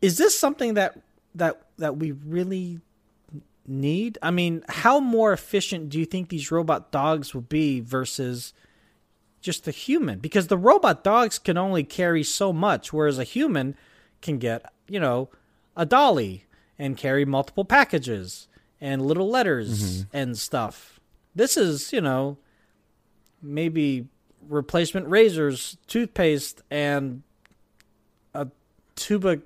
is 0.03 0.18
this 0.18 0.38
something 0.38 0.74
that 0.74 0.98
that 1.34 1.62
that 1.78 1.96
we 1.96 2.12
really 2.12 2.80
need? 3.70 4.18
I 4.20 4.30
mean, 4.30 4.62
how 4.68 5.00
more 5.00 5.32
efficient 5.32 5.88
do 5.88 5.98
you 5.98 6.04
think 6.04 6.28
these 6.28 6.50
robot 6.50 6.90
dogs 6.90 7.32
will 7.32 7.40
be 7.42 7.80
versus 7.80 8.52
just 9.40 9.64
the 9.64 9.70
human? 9.70 10.18
Because 10.18 10.48
the 10.48 10.58
robot 10.58 11.04
dogs 11.04 11.38
can 11.38 11.56
only 11.56 11.84
carry 11.84 12.22
so 12.22 12.52
much, 12.52 12.92
whereas 12.92 13.18
a 13.18 13.24
human 13.24 13.76
can 14.20 14.38
get, 14.38 14.70
you 14.88 15.00
know, 15.00 15.30
a 15.76 15.86
dolly 15.86 16.44
and 16.78 16.96
carry 16.96 17.24
multiple 17.24 17.64
packages 17.64 18.48
and 18.80 19.06
little 19.06 19.28
letters 19.28 20.04
mm-hmm. 20.04 20.16
and 20.16 20.36
stuff. 20.36 21.00
This 21.34 21.56
is, 21.56 21.92
you 21.92 22.00
know, 22.00 22.38
maybe 23.42 24.08
replacement 24.48 25.08
razors, 25.08 25.76
toothpaste, 25.86 26.62
and 26.70 27.22
a 28.34 28.48
tube 28.96 29.24
of 29.26 29.42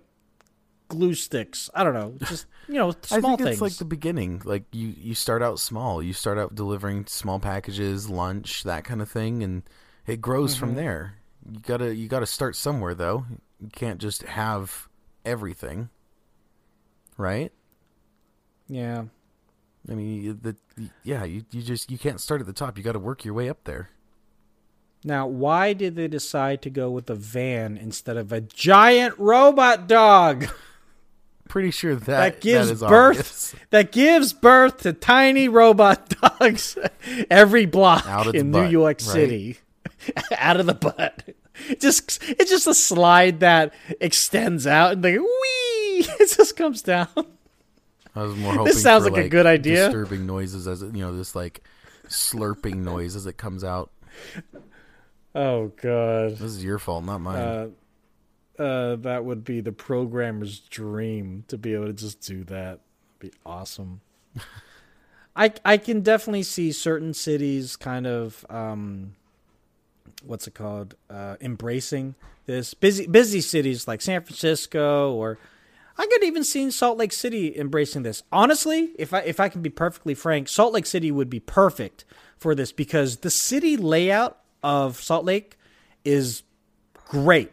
glue 0.89 1.15
sticks. 1.15 1.71
I 1.75 1.85
don't 1.85 1.95
know, 1.95 2.15
just 2.27 2.47
you 2.69 2.75
know, 2.75 2.91
I 3.11 3.19
small 3.21 3.37
think 3.37 3.41
things. 3.49 3.51
it's 3.57 3.61
like 3.63 3.73
the 3.77 3.85
beginning. 3.85 4.43
Like 4.45 4.65
you, 4.73 4.95
you 4.97 5.15
start 5.15 5.43
out 5.43 5.59
small. 5.59 6.03
You 6.03 6.13
start 6.13 6.39
out 6.39 6.55
delivering 6.55 7.07
small 7.07 7.39
packages, 7.41 8.09
lunch, 8.11 8.63
that 8.65 8.85
kind 8.85 9.01
of 9.03 9.09
thing, 9.11 9.43
and 9.43 9.63
it 10.07 10.21
grows 10.21 10.53
Mm-hmm. 10.53 10.61
from 10.61 10.75
there. 10.75 11.19
You 11.51 11.61
gotta, 11.61 11.95
you 11.95 12.09
gotta 12.09 12.27
start 12.27 12.57
somewhere 12.57 12.95
though. 12.95 13.27
You 13.61 13.69
can't 13.73 14.01
just 14.01 14.23
have 14.23 14.89
everything, 15.25 15.89
right? 17.17 17.53
yeah. 18.69 19.05
I 19.87 19.93
mean, 19.95 20.39
the 20.41 20.57
yeah, 21.03 21.25
you, 21.25 21.45
you 21.51 21.61
just 21.61 21.91
you 21.91 21.99
can't 21.99 22.19
start 22.19 22.41
at 22.41 22.47
the 22.47 22.55
top. 22.55 22.79
You 22.79 22.83
got 22.85 22.93
to 22.93 22.99
work 22.99 23.23
your 23.23 23.35
way 23.35 23.51
up 23.51 23.65
there. 23.65 23.91
Now, 25.05 25.27
why 25.27 25.75
did 25.75 25.95
they 25.97 26.09
decide 26.09 26.63
to 26.63 26.71
go 26.71 26.91
with 26.91 27.11
a 27.11 27.15
van 27.15 27.77
instead 27.77 28.17
of 28.17 28.33
a 28.33 28.41
giant 28.41 29.19
robot 29.19 29.87
dog 29.87 30.47
Pretty 31.49 31.71
sure 31.71 31.95
that 31.95 32.07
that 32.07 32.41
gives 32.41 32.81
birth 32.81 33.19
obvious. 33.19 33.55
that 33.71 33.93
gives 33.93 34.33
birth 34.33 34.79
to 34.79 34.93
tiny 34.93 35.49
robot 35.49 36.09
dogs 36.41 36.77
every 37.31 37.67
block 37.67 38.07
Out 38.07 38.27
of 38.27 38.33
the 38.33 38.41
in 38.41 38.51
New 38.51 38.63
butt, 38.63 38.71
York 38.71 38.87
right? 38.87 39.01
City? 39.01 39.59
Out 40.39 40.59
of 40.59 40.67
the 40.67 40.75
butt. 40.75 41.35
Just 41.79 42.23
it's 42.23 42.51
just 42.51 42.67
a 42.67 42.75
slide 42.75 43.41
that 43.41 43.73
extends 44.01 44.67
out 44.67 44.93
and 44.93 45.05
like 45.05 45.21
wee 45.21 46.07
it 46.21 46.37
just 46.37 46.57
comes 46.57 46.83
down. 46.83 47.09
I 48.17 48.23
was 48.23 48.37
more 48.37 48.53
hoping. 48.53 48.65
this 48.67 48.83
sounds 48.83 49.05
for, 49.05 49.11
like 49.13 49.27
a 49.27 49.29
good 49.29 49.47
idea. 49.47 49.87
Disturbing 49.87 50.27
noises 50.27 50.67
as 50.67 50.83
it, 50.83 50.95
you 50.95 51.05
know, 51.05 51.17
this 51.17 51.35
like 51.35 51.63
slurping 52.09 52.77
noise 52.77 53.17
as 53.17 53.27
it 53.27 53.37
comes 53.37 53.65
out. 53.65 53.91
Oh 55.35 55.69
god. 55.81 56.33
This 56.33 56.43
is 56.43 56.65
your 56.65 56.79
fault, 56.79 57.05
not 57.05 57.21
mine. 57.21 57.37
Uh, 57.37 57.69
uh, 58.59 58.97
that 58.97 59.25
would 59.25 59.45
be 59.45 59.61
the 59.61 59.73
programmer's 59.73 60.61
dream 60.61 61.45
to 61.49 61.59
be 61.59 61.75
able 61.75 61.87
to 61.87 61.93
just 61.93 62.21
do 62.21 62.45
that. 62.45 62.81
Be 63.19 63.33
awesome. 63.45 64.01
I 65.37 65.53
I 65.65 65.77
can 65.79 66.01
definitely 66.01 66.45
see 66.45 66.73
certain 66.73 67.15
cities 67.15 67.77
kind 67.77 68.07
of 68.07 68.47
um, 68.49 69.15
what's 70.25 70.47
it 70.47 70.55
called? 70.55 70.95
Uh, 71.11 71.37
embracing 71.41 72.15
this 72.47 72.75
busy 72.75 73.07
busy 73.07 73.41
cities 73.41 73.89
like 73.89 74.01
San 74.01 74.23
Francisco 74.23 75.13
or 75.13 75.39
I 75.97 76.07
could 76.07 76.25
even 76.25 76.43
see 76.43 76.71
Salt 76.71 76.99
Lake 76.99 77.13
City 77.13 77.57
embracing 77.57 78.03
this. 78.03 78.23
Honestly, 78.33 78.91
if 78.99 79.15
I 79.15 79.21
if 79.21 79.39
I 79.39 79.49
can 79.49 79.63
be 79.63 79.71
perfectly 79.71 80.15
frank, 80.15 80.49
Salt 80.49 80.73
Lake 80.73 80.87
City 80.87 81.11
would 81.11 81.31
be 81.31 81.41
perfect 81.41 82.05
for 82.37 82.55
this 82.55 82.73
because 82.73 83.19
the 83.19 83.31
city 83.31 83.77
layout 83.77 84.39
of 84.63 85.01
Salt 85.01 85.25
Lake 85.25 85.57
is 86.05 86.43
great. 87.07 87.53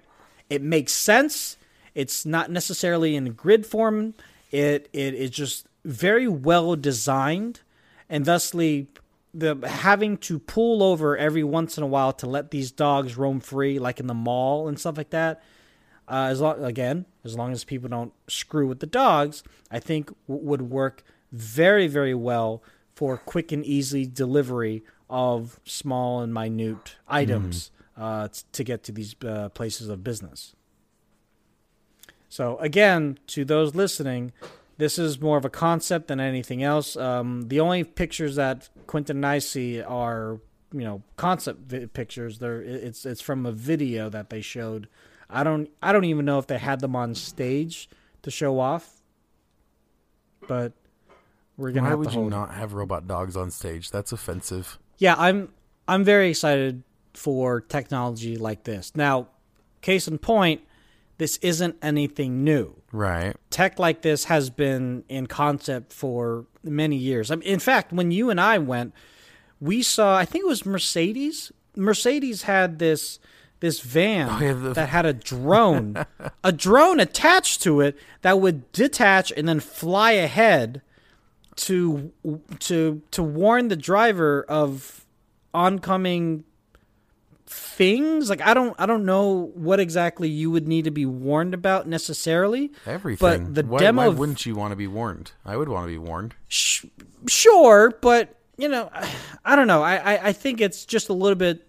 It 0.51 0.61
makes 0.61 0.91
sense. 0.91 1.55
It's 1.95 2.25
not 2.25 2.51
necessarily 2.51 3.15
in 3.15 3.31
grid 3.31 3.65
form. 3.65 4.15
It 4.51 4.89
it 4.91 5.13
is 5.13 5.29
just 5.29 5.65
very 5.85 6.27
well 6.27 6.75
designed, 6.75 7.61
and 8.09 8.25
thusly 8.25 8.87
the 9.33 9.55
having 9.65 10.17
to 10.17 10.39
pull 10.39 10.83
over 10.83 11.17
every 11.17 11.43
once 11.43 11.77
in 11.77 11.83
a 11.83 11.87
while 11.87 12.11
to 12.11 12.27
let 12.27 12.51
these 12.51 12.69
dogs 12.69 13.15
roam 13.15 13.39
free, 13.39 13.79
like 13.79 14.01
in 14.01 14.07
the 14.07 14.13
mall 14.13 14.67
and 14.67 14.77
stuff 14.77 14.97
like 14.97 15.11
that. 15.11 15.41
Uh, 16.09 16.27
as 16.29 16.41
long 16.41 16.61
again, 16.65 17.05
as 17.23 17.37
long 17.37 17.53
as 17.53 17.63
people 17.63 17.87
don't 17.87 18.11
screw 18.27 18.67
with 18.67 18.81
the 18.81 18.85
dogs, 18.85 19.43
I 19.71 19.79
think 19.79 20.07
w- 20.27 20.45
would 20.49 20.63
work 20.63 21.05
very 21.31 21.87
very 21.87 22.13
well 22.13 22.61
for 22.93 23.15
quick 23.15 23.53
and 23.53 23.65
easy 23.65 24.05
delivery 24.05 24.83
of 25.09 25.61
small 25.63 26.19
and 26.19 26.33
minute 26.33 26.97
items 27.07 27.71
uh, 28.01 28.27
t- 28.27 28.41
to 28.51 28.63
get 28.63 28.83
to 28.83 28.91
these 28.91 29.15
uh, 29.23 29.49
places 29.49 29.87
of 29.87 30.03
business. 30.03 30.55
So 32.29 32.57
again, 32.57 33.19
to 33.27 33.45
those 33.45 33.75
listening, 33.75 34.31
this 34.77 34.97
is 34.97 35.21
more 35.21 35.37
of 35.37 35.45
a 35.45 35.49
concept 35.49 36.07
than 36.07 36.19
anything 36.19 36.63
else. 36.63 36.97
Um, 36.97 37.43
the 37.49 37.59
only 37.59 37.83
pictures 37.83 38.35
that 38.37 38.69
Quentin 38.87 39.17
and 39.17 39.25
I 39.25 39.37
see 39.37 39.81
are, 39.81 40.39
you 40.73 40.81
know, 40.81 41.03
concept 41.15 41.59
vi- 41.69 41.85
pictures. 41.85 42.39
They're 42.39 42.61
it's 42.61 43.05
it's 43.05 43.21
from 43.21 43.45
a 43.45 43.51
video 43.51 44.09
that 44.09 44.31
they 44.31 44.41
showed. 44.41 44.87
I 45.29 45.43
don't 45.43 45.69
I 45.83 45.91
don't 45.91 46.05
even 46.05 46.25
know 46.25 46.39
if 46.39 46.47
they 46.47 46.57
had 46.57 46.79
them 46.79 46.95
on 46.95 47.13
stage 47.13 47.87
to 48.23 48.31
show 48.31 48.59
off. 48.59 49.01
But 50.47 50.71
we're 51.55 51.71
gonna 51.71 51.83
Why 51.83 51.89
have 51.91 51.99
would 51.99 52.09
to 52.11 52.19
you 52.19 52.29
not 52.29 52.55
have 52.55 52.73
robot 52.73 53.07
dogs 53.07 53.37
on 53.37 53.51
stage? 53.51 53.91
That's 53.91 54.11
offensive. 54.11 54.79
Yeah, 54.97 55.13
I'm 55.17 55.49
I'm 55.87 56.03
very 56.03 56.29
excited 56.29 56.81
for 57.13 57.61
technology 57.61 58.37
like 58.37 58.63
this. 58.63 58.91
Now, 58.95 59.27
case 59.81 60.07
in 60.07 60.17
point, 60.17 60.61
this 61.17 61.37
isn't 61.37 61.75
anything 61.81 62.43
new. 62.43 62.75
Right. 62.91 63.35
Tech 63.49 63.77
like 63.79 64.01
this 64.01 64.25
has 64.25 64.49
been 64.49 65.03
in 65.07 65.27
concept 65.27 65.93
for 65.93 66.45
many 66.63 66.95
years. 66.95 67.29
I 67.31 67.35
mean, 67.35 67.47
in 67.47 67.59
fact, 67.59 67.93
when 67.93 68.11
you 68.11 68.29
and 68.29 68.39
I 68.41 68.57
went, 68.57 68.93
we 69.59 69.83
saw 69.83 70.17
I 70.17 70.25
think 70.25 70.43
it 70.45 70.47
was 70.47 70.65
Mercedes. 70.65 71.51
Mercedes 71.75 72.43
had 72.43 72.79
this 72.79 73.19
this 73.59 73.79
van 73.81 74.27
Oh, 74.29 74.39
yeah, 74.43 74.53
the- 74.53 74.73
that 74.73 74.89
had 74.89 75.05
a 75.05 75.13
drone, 75.13 76.03
a 76.43 76.51
drone 76.51 76.99
attached 76.99 77.61
to 77.63 77.79
it 77.81 77.95
that 78.23 78.39
would 78.39 78.71
detach 78.71 79.31
and 79.37 79.47
then 79.47 79.59
fly 79.59 80.13
ahead 80.13 80.81
to 81.57 82.11
to 82.59 83.01
to 83.11 83.21
warn 83.21 83.67
the 83.67 83.75
driver 83.75 84.43
of 84.49 85.05
oncoming 85.53 86.43
things. 87.51 88.29
Like 88.29 88.41
I 88.41 88.53
don't 88.53 88.75
I 88.79 88.85
don't 88.85 89.05
know 89.05 89.51
what 89.53 89.79
exactly 89.79 90.29
you 90.29 90.49
would 90.51 90.67
need 90.67 90.85
to 90.85 90.91
be 90.91 91.05
warned 91.05 91.53
about 91.53 91.87
necessarily. 91.87 92.71
Everything. 92.85 93.45
But 93.45 93.55
the 93.55 93.65
why, 93.65 93.79
demo 93.79 94.01
why 94.03 94.07
wouldn't 94.09 94.45
you 94.45 94.55
want 94.55 94.71
to 94.71 94.75
be 94.75 94.87
warned? 94.87 95.31
I 95.45 95.57
would 95.57 95.69
want 95.69 95.85
to 95.85 95.87
be 95.91 95.97
warned. 95.97 96.35
Sh- 96.47 96.85
sure, 97.27 97.91
but 98.01 98.37
you 98.57 98.69
know, 98.69 98.89
I 99.45 99.55
don't 99.55 99.67
know. 99.67 99.81
I, 99.83 99.95
I 99.95 100.27
I 100.29 100.33
think 100.33 100.61
it's 100.61 100.85
just 100.85 101.09
a 101.09 101.13
little 101.13 101.35
bit 101.35 101.67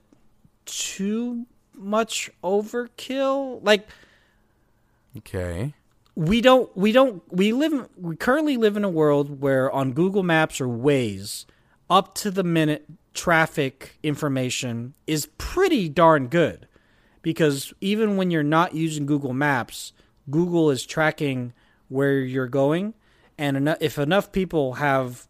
too 0.67 1.47
much 1.75 2.31
overkill. 2.45 3.61
Like 3.63 3.89
Okay. 5.17 5.75
we 6.15 6.41
don't 6.41 6.75
we 6.77 6.93
don't 6.93 7.23
we 7.33 7.53
live 7.53 7.89
we 7.97 8.17
currently 8.17 8.57
live 8.57 8.77
in 8.77 8.85
a 8.85 8.89
world 8.91 9.41
where 9.41 9.71
on 9.71 9.93
Google 9.93 10.23
Maps 10.23 10.61
or 10.61 10.67
Waze 10.69 11.45
up 11.91 12.15
to 12.17 12.31
the 12.31 12.45
minute 12.45 12.87
traffic 13.15 13.99
information 14.03 14.95
is 15.07 15.27
pretty 15.39 15.89
darn 15.89 16.29
good 16.29 16.67
because 17.21 17.73
even 17.81 18.17
when 18.17 18.31
you're 18.31 18.43
not 18.43 18.75
using 18.75 19.07
Google 19.07 19.35
Maps 19.35 19.93
Google 20.31 20.71
is 20.71 20.87
tracking 20.87 21.53
where 21.89 22.21
you're 22.21 22.47
going 22.47 22.95
and 23.37 23.57
eno- 23.57 23.77
if 23.81 23.99
enough 23.99 24.33
people 24.33 24.75
have 24.75 25.27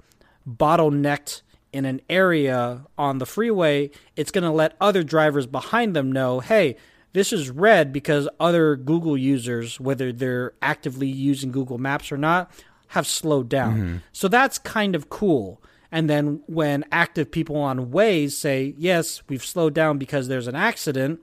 bottlenecked 0.48 1.42
in 1.72 1.84
an 1.84 2.00
area 2.08 2.84
on 2.98 3.18
the 3.18 3.26
freeway 3.26 3.90
it's 4.16 4.30
going 4.30 4.44
to 4.44 4.50
let 4.50 4.76
other 4.80 5.02
drivers 5.02 5.46
behind 5.46 5.96
them 5.96 6.12
know 6.12 6.40
hey 6.40 6.76
this 7.12 7.32
is 7.32 7.50
red 7.50 7.92
because 7.92 8.28
other 8.40 8.76
Google 8.76 9.16
users, 9.16 9.78
whether 9.78 10.12
they're 10.12 10.54
actively 10.62 11.08
using 11.08 11.52
Google 11.52 11.78
Maps 11.78 12.10
or 12.10 12.16
not, 12.16 12.50
have 12.88 13.06
slowed 13.06 13.48
down. 13.48 13.74
Mm-hmm. 13.74 13.96
So 14.12 14.28
that's 14.28 14.58
kind 14.58 14.94
of 14.94 15.08
cool. 15.08 15.60
And 15.92 16.08
then 16.08 16.42
when 16.46 16.86
active 16.90 17.30
people 17.30 17.56
on 17.56 17.90
Waze 17.90 18.32
say, 18.32 18.74
yes, 18.78 19.22
we've 19.28 19.44
slowed 19.44 19.74
down 19.74 19.98
because 19.98 20.26
there's 20.26 20.48
an 20.48 20.56
accident, 20.56 21.20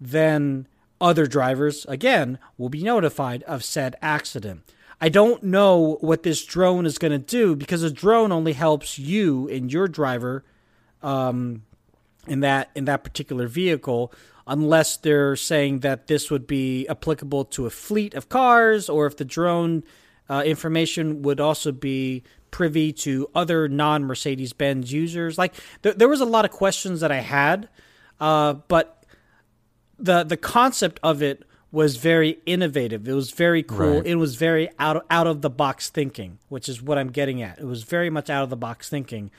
then 0.00 0.66
other 1.00 1.26
drivers, 1.26 1.86
again, 1.86 2.38
will 2.58 2.68
be 2.68 2.82
notified 2.82 3.44
of 3.44 3.62
said 3.62 3.94
accident. 4.02 4.62
I 5.00 5.08
don't 5.08 5.44
know 5.44 5.98
what 6.00 6.24
this 6.24 6.44
drone 6.44 6.84
is 6.84 6.98
going 6.98 7.12
to 7.12 7.18
do 7.18 7.54
because 7.54 7.82
a 7.84 7.90
drone 7.90 8.32
only 8.32 8.52
helps 8.52 8.98
you 8.98 9.48
and 9.48 9.72
your 9.72 9.86
driver 9.86 10.44
um, 11.02 11.62
in 12.26 12.40
that 12.40 12.70
in 12.76 12.84
that 12.84 13.02
particular 13.02 13.48
vehicle 13.48 14.12
unless 14.46 14.96
they're 14.96 15.34
saying 15.34 15.80
that 15.80 16.06
this 16.06 16.30
would 16.30 16.46
be 16.46 16.86
applicable 16.88 17.44
to 17.46 17.66
a 17.66 17.70
fleet 17.70 18.14
of 18.14 18.28
cars 18.28 18.88
or 18.88 19.06
if 19.06 19.16
the 19.16 19.24
drone 19.24 19.82
uh, 20.30 20.42
information 20.46 21.22
would 21.22 21.40
also 21.40 21.72
be 21.72 22.22
privy 22.52 22.92
to 22.92 23.28
other 23.34 23.68
non 23.68 24.04
Mercedes 24.04 24.52
Benz 24.52 24.92
users. 24.92 25.36
Like 25.36 25.54
there, 25.82 25.94
there 25.94 26.08
was 26.08 26.20
a 26.20 26.24
lot 26.24 26.44
of 26.44 26.52
questions 26.52 27.00
that 27.00 27.10
I 27.10 27.20
had, 27.20 27.68
uh, 28.20 28.52
but 28.68 29.04
the 29.98 30.22
the 30.22 30.36
concept 30.36 31.00
of 31.02 31.20
it 31.20 31.44
was 31.72 31.96
very 31.96 32.38
innovative. 32.46 33.08
It 33.08 33.14
was 33.14 33.32
very 33.32 33.64
cool. 33.64 33.96
Right. 33.96 34.06
It 34.06 34.16
was 34.16 34.36
very 34.36 34.70
out 34.78 35.04
out 35.10 35.26
of 35.26 35.40
the 35.40 35.50
box 35.50 35.90
thinking, 35.90 36.38
which 36.48 36.68
is 36.68 36.80
what 36.80 36.98
I'm 36.98 37.10
getting 37.10 37.42
at. 37.42 37.58
It 37.58 37.64
was 37.64 37.82
very 37.82 38.10
much 38.10 38.30
out 38.30 38.44
of 38.44 38.50
the 38.50 38.56
box 38.56 38.88
thinking. 38.88 39.32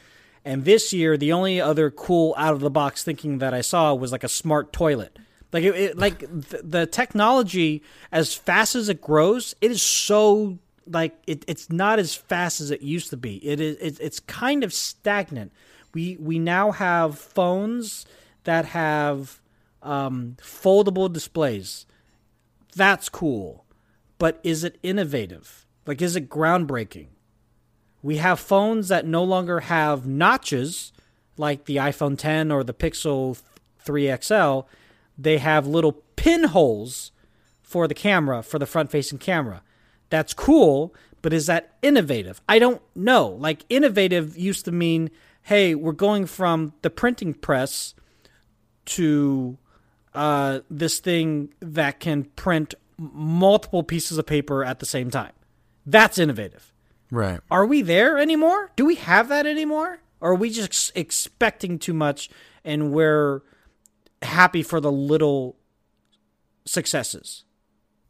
And 0.43 0.65
this 0.65 0.91
year, 0.91 1.15
the 1.15 1.31
only 1.31 1.61
other 1.61 1.89
cool 1.89 2.35
out 2.37 2.53
of 2.53 2.59
the 2.59 2.69
box 2.69 3.01
thinking 3.01 3.37
that 3.37 3.53
I 3.53 3.61
saw 3.61 3.93
was 3.93 4.11
like 4.11 4.25
a 4.25 4.29
smart 4.29 4.73
toilet. 4.73 5.17
Like 5.53 5.63
it, 5.63 5.75
it 5.75 5.97
like 5.97 6.19
the, 6.19 6.61
the 6.63 6.85
technology, 6.85 7.83
as 8.11 8.33
fast 8.33 8.75
as 8.75 8.89
it 8.89 8.99
grows, 8.99 9.55
it 9.61 9.71
is 9.71 9.81
so 9.81 10.57
like 10.87 11.15
it, 11.27 11.43
it's 11.47 11.69
not 11.69 11.99
as 11.99 12.15
fast 12.15 12.61
as 12.61 12.71
it 12.71 12.81
used 12.81 13.09
to 13.09 13.17
be. 13.17 13.37
It 13.45 13.59
is 13.59 13.77
it, 13.77 13.97
it's 13.99 14.19
kind 14.19 14.63
of 14.63 14.73
stagnant. 14.73 15.51
We 15.93 16.17
we 16.19 16.39
now 16.39 16.71
have 16.71 17.17
phones 17.17 18.05
that 18.43 18.65
have 18.65 19.41
um, 19.81 20.37
foldable 20.41 21.11
displays. 21.11 21.85
That's 22.75 23.09
cool, 23.09 23.65
but 24.17 24.39
is 24.43 24.63
it 24.63 24.79
innovative? 24.81 25.65
Like, 25.85 26.01
is 26.01 26.15
it 26.15 26.29
groundbreaking? 26.29 27.07
We 28.01 28.17
have 28.17 28.39
phones 28.39 28.87
that 28.87 29.05
no 29.05 29.23
longer 29.23 29.61
have 29.61 30.07
notches, 30.07 30.91
like 31.37 31.65
the 31.65 31.77
iPhone 31.77 32.17
10 32.17 32.51
or 32.51 32.63
the 32.63 32.73
Pixel 32.73 33.41
3 33.79 34.15
XL. 34.21 34.61
They 35.17 35.37
have 35.37 35.67
little 35.67 36.03
pinholes 36.15 37.11
for 37.61 37.87
the 37.87 37.93
camera, 37.93 38.43
for 38.43 38.59
the 38.59 38.65
front 38.65 38.91
facing 38.91 39.19
camera. 39.19 39.61
That's 40.09 40.33
cool, 40.33 40.93
but 41.21 41.33
is 41.33 41.47
that 41.47 41.75
innovative? 41.81 42.41
I 42.47 42.59
don't 42.59 42.81
know. 42.95 43.27
Like, 43.27 43.65
innovative 43.69 44.37
used 44.37 44.65
to 44.65 44.71
mean, 44.71 45.09
hey, 45.43 45.75
we're 45.75 45.91
going 45.91 46.25
from 46.25 46.73
the 46.81 46.89
printing 46.89 47.33
press 47.33 47.93
to 48.85 49.57
uh, 50.13 50.59
this 50.69 50.99
thing 50.99 51.53
that 51.59 51.99
can 51.99 52.25
print 52.25 52.75
multiple 52.97 53.83
pieces 53.83 54.17
of 54.17 54.25
paper 54.25 54.63
at 54.63 54.79
the 54.79 54.85
same 54.85 55.09
time. 55.09 55.31
That's 55.85 56.17
innovative. 56.17 56.71
Right. 57.11 57.39
Are 57.51 57.65
we 57.65 57.81
there 57.81 58.17
anymore? 58.17 58.71
Do 58.75 58.85
we 58.85 58.95
have 58.95 59.29
that 59.29 59.45
anymore? 59.45 59.99
Or 60.19 60.31
are 60.31 60.35
we 60.35 60.49
just 60.49 60.91
expecting 60.95 61.77
too 61.77 61.93
much 61.93 62.29
and 62.63 62.91
we're 62.91 63.41
happy 64.21 64.63
for 64.63 64.79
the 64.79 64.91
little 64.91 65.57
successes? 66.65 67.43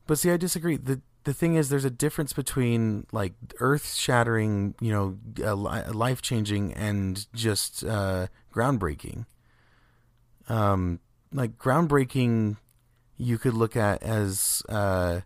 But 0.05 0.19
see, 0.19 0.29
I 0.29 0.37
disagree. 0.37 0.77
the 0.77 1.01
The 1.23 1.33
thing 1.33 1.55
is, 1.55 1.69
there's 1.69 1.85
a 1.85 1.89
difference 1.89 2.33
between 2.33 3.07
like 3.11 3.33
earth 3.59 3.93
shattering, 3.93 4.75
you 4.81 4.91
know, 4.91 5.53
life 5.53 6.21
changing, 6.21 6.73
and 6.73 7.25
just 7.33 7.83
uh, 7.83 8.27
groundbreaking. 8.53 9.25
Um, 10.49 10.99
like 11.31 11.57
groundbreaking, 11.57 12.57
you 13.17 13.37
could 13.37 13.53
look 13.53 13.77
at 13.77 14.03
as 14.03 14.63
uh, 14.67 15.21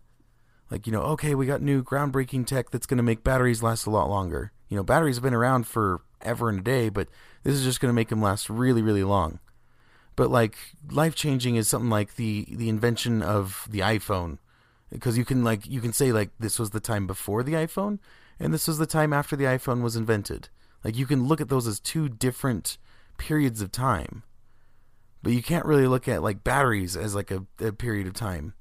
like 0.69 0.85
you 0.85 0.93
know, 0.93 1.01
okay, 1.01 1.35
we 1.35 1.45
got 1.45 1.61
new 1.61 1.83
groundbreaking 1.83 2.45
tech 2.45 2.69
that's 2.69 2.85
going 2.85 2.97
to 2.97 3.03
make 3.03 3.23
batteries 3.23 3.63
last 3.63 3.85
a 3.85 3.89
lot 3.89 4.09
longer. 4.09 4.51
You 4.69 4.77
know, 4.77 4.83
batteries 4.83 5.15
have 5.15 5.23
been 5.23 5.33
around 5.33 5.65
for 5.65 6.01
ever 6.21 6.49
and 6.49 6.59
a 6.59 6.63
day, 6.63 6.89
but 6.89 7.07
this 7.43 7.55
is 7.55 7.63
just 7.63 7.79
going 7.79 7.89
to 7.89 7.95
make 7.95 8.09
them 8.09 8.21
last 8.21 8.49
really, 8.49 8.81
really 8.81 9.03
long. 9.03 9.39
But 10.15 10.29
like 10.29 10.57
life 10.89 11.15
changing 11.15 11.55
is 11.55 11.67
something 11.67 11.89
like 11.89 12.15
the 12.15 12.47
the 12.49 12.69
invention 12.69 13.21
of 13.21 13.67
the 13.69 13.79
iPhone, 13.79 14.39
because 14.89 15.17
you 15.17 15.25
can 15.25 15.43
like 15.43 15.65
you 15.65 15.81
can 15.81 15.93
say 15.93 16.11
like 16.11 16.29
this 16.39 16.59
was 16.59 16.71
the 16.71 16.79
time 16.79 17.07
before 17.07 17.43
the 17.43 17.53
iPhone, 17.53 17.99
and 18.39 18.53
this 18.53 18.67
was 18.67 18.77
the 18.77 18.85
time 18.85 19.13
after 19.13 19.35
the 19.35 19.45
iPhone 19.45 19.81
was 19.81 19.95
invented. 19.95 20.49
Like 20.83 20.95
you 20.95 21.05
can 21.05 21.27
look 21.27 21.41
at 21.41 21.49
those 21.49 21.67
as 21.67 21.79
two 21.79 22.07
different 22.09 22.77
periods 23.17 23.61
of 23.61 23.71
time, 23.71 24.23
but 25.23 25.33
you 25.33 25.43
can't 25.43 25.65
really 25.65 25.87
look 25.87 26.07
at 26.07 26.23
like 26.23 26.43
batteries 26.43 26.95
as 26.95 27.15
like 27.15 27.31
a, 27.31 27.45
a 27.59 27.71
period 27.71 28.07
of 28.07 28.13
time. 28.13 28.53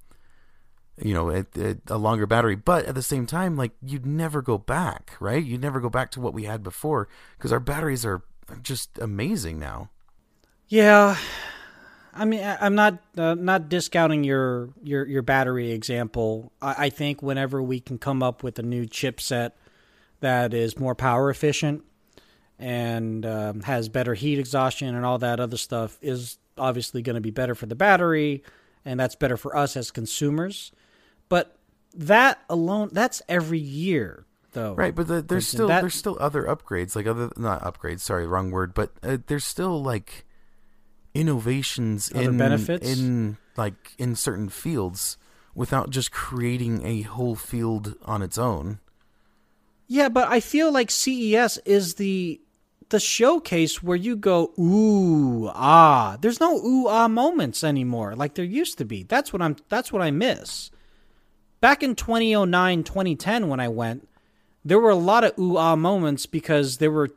You 0.99 1.13
know, 1.13 1.31
a, 1.31 1.45
a, 1.89 1.99
longer 1.99 2.27
battery, 2.27 2.57
but 2.57 2.87
at 2.87 2.95
the 2.95 3.03
same 3.03 3.27
time, 3.27 3.55
like 3.55 3.73
you'd 3.83 4.07
never 4.07 4.41
go 4.41 4.57
back, 4.57 5.13
right? 5.21 5.45
You'd 5.45 5.61
never 5.61 5.79
go 5.79 5.91
back 5.91 6.11
to 6.13 6.23
what 6.23 6.33
we 6.33 6.45
had 6.45 6.63
before 6.63 7.07
because 7.37 7.53
our 7.53 7.61
batteries 7.61 8.07
are 8.07 8.23
just 8.63 8.99
amazing 8.99 9.59
now. 9.59 9.91
Yeah, 10.69 11.19
I 12.17 12.25
mean, 12.25 12.43
I'm 12.61 12.75
not 12.75 12.99
uh, 13.17 13.35
not 13.35 13.69
discounting 13.69 14.25
your 14.25 14.71
your 14.83 15.07
your 15.07 15.23
battery 15.23 15.73
example. 15.73 16.53
I, 16.63 16.87
I 16.87 16.89
think 16.91 17.23
whenever 17.23 17.63
we 17.63 17.81
can 17.81 17.99
come 17.99 18.23
up 18.23 18.43
with 18.43 18.59
a 18.59 18.63
new 18.63 18.87
chipset 18.87 19.53
that 20.21 20.55
is 20.55 20.79
more 20.79 20.95
power 20.95 21.31
efficient 21.31 21.85
and 22.59 23.25
um, 23.27 23.61
has 23.63 23.89
better 23.89 24.15
heat 24.15 24.39
exhaustion 24.39 24.95
and 24.95 25.05
all 25.05 25.19
that 25.19 25.41
other 25.41 25.57
stuff 25.57 25.99
is 26.01 26.39
obviously 26.59 27.03
going 27.03 27.15
to 27.15 27.21
be 27.21 27.31
better 27.31 27.55
for 27.55 27.67
the 27.67 27.75
battery, 27.75 28.43
and 28.85 28.99
that's 28.99 29.15
better 29.15 29.37
for 29.37 29.57
us 29.57 29.77
as 29.77 29.91
consumers. 29.91 30.73
But 31.29 31.57
that 31.95 32.39
alone, 32.49 32.91
that's 32.93 33.21
every 33.29 33.59
year, 33.59 34.25
though. 34.53 34.75
Right, 34.75 34.95
but 34.95 35.07
the, 35.09 35.23
there's 35.23 35.49
still 35.49 35.69
that- 35.69 35.83
there's 35.83 35.95
still 35.95 36.17
other 36.21 36.45
upgrades, 36.45 36.97
like 36.97 37.07
other 37.07 37.31
not 37.37 37.63
upgrades. 37.63 38.01
Sorry, 38.01 38.27
wrong 38.27 38.51
word. 38.51 38.75
But 38.75 38.93
uh, 39.03 39.19
there's 39.27 39.45
still 39.45 39.83
like 39.83 40.26
innovations 41.21 42.11
Other 42.15 42.31
in 42.31 42.39
benefits? 42.39 42.89
in 42.99 43.37
like 43.57 43.95
in 43.99 44.15
certain 44.15 44.49
fields 44.49 45.17
without 45.55 45.91
just 45.91 46.13
creating 46.13 46.85
a 46.87 47.03
whole 47.03 47.35
field 47.35 47.95
on 48.05 48.23
its 48.23 48.37
own. 48.39 48.79
Yeah, 49.89 50.09
but 50.09 50.29
I 50.29 50.41
feel 50.41 50.73
like 50.73 50.91
CES 50.91 51.59
is 51.65 51.95
the 51.95 52.41
the 52.89 53.01
showcase 53.01 53.83
where 53.83 53.97
you 53.97 54.15
go 54.17 54.53
ooh 54.59 55.49
ah. 55.53 56.17
There's 56.21 56.41
no 56.41 56.57
ooh 56.65 56.87
ah 56.89 57.09
moments 57.09 57.65
anymore 57.65 58.15
like 58.15 58.35
there 58.35 58.45
used 58.45 58.79
to 58.79 58.85
be. 58.85 59.03
That's 59.03 59.33
what 59.33 59.43
I'm 59.43 59.57
that's 59.69 59.93
what 59.93 60.03
I 60.03 60.11
miss. 60.11 60.71
Back 61.61 61.83
in 61.83 61.95
2009, 61.95 62.85
2010 62.85 63.49
when 63.49 63.61
I 63.61 63.69
went, 63.69 64.07
there 64.65 64.79
were 64.79 64.91
a 64.91 64.95
lot 64.97 65.25
of 65.25 65.39
ooh 65.39 65.57
ah 65.57 65.75
moments 65.77 66.27
because 66.27 66.79
there 66.79 66.91
were 66.91 67.11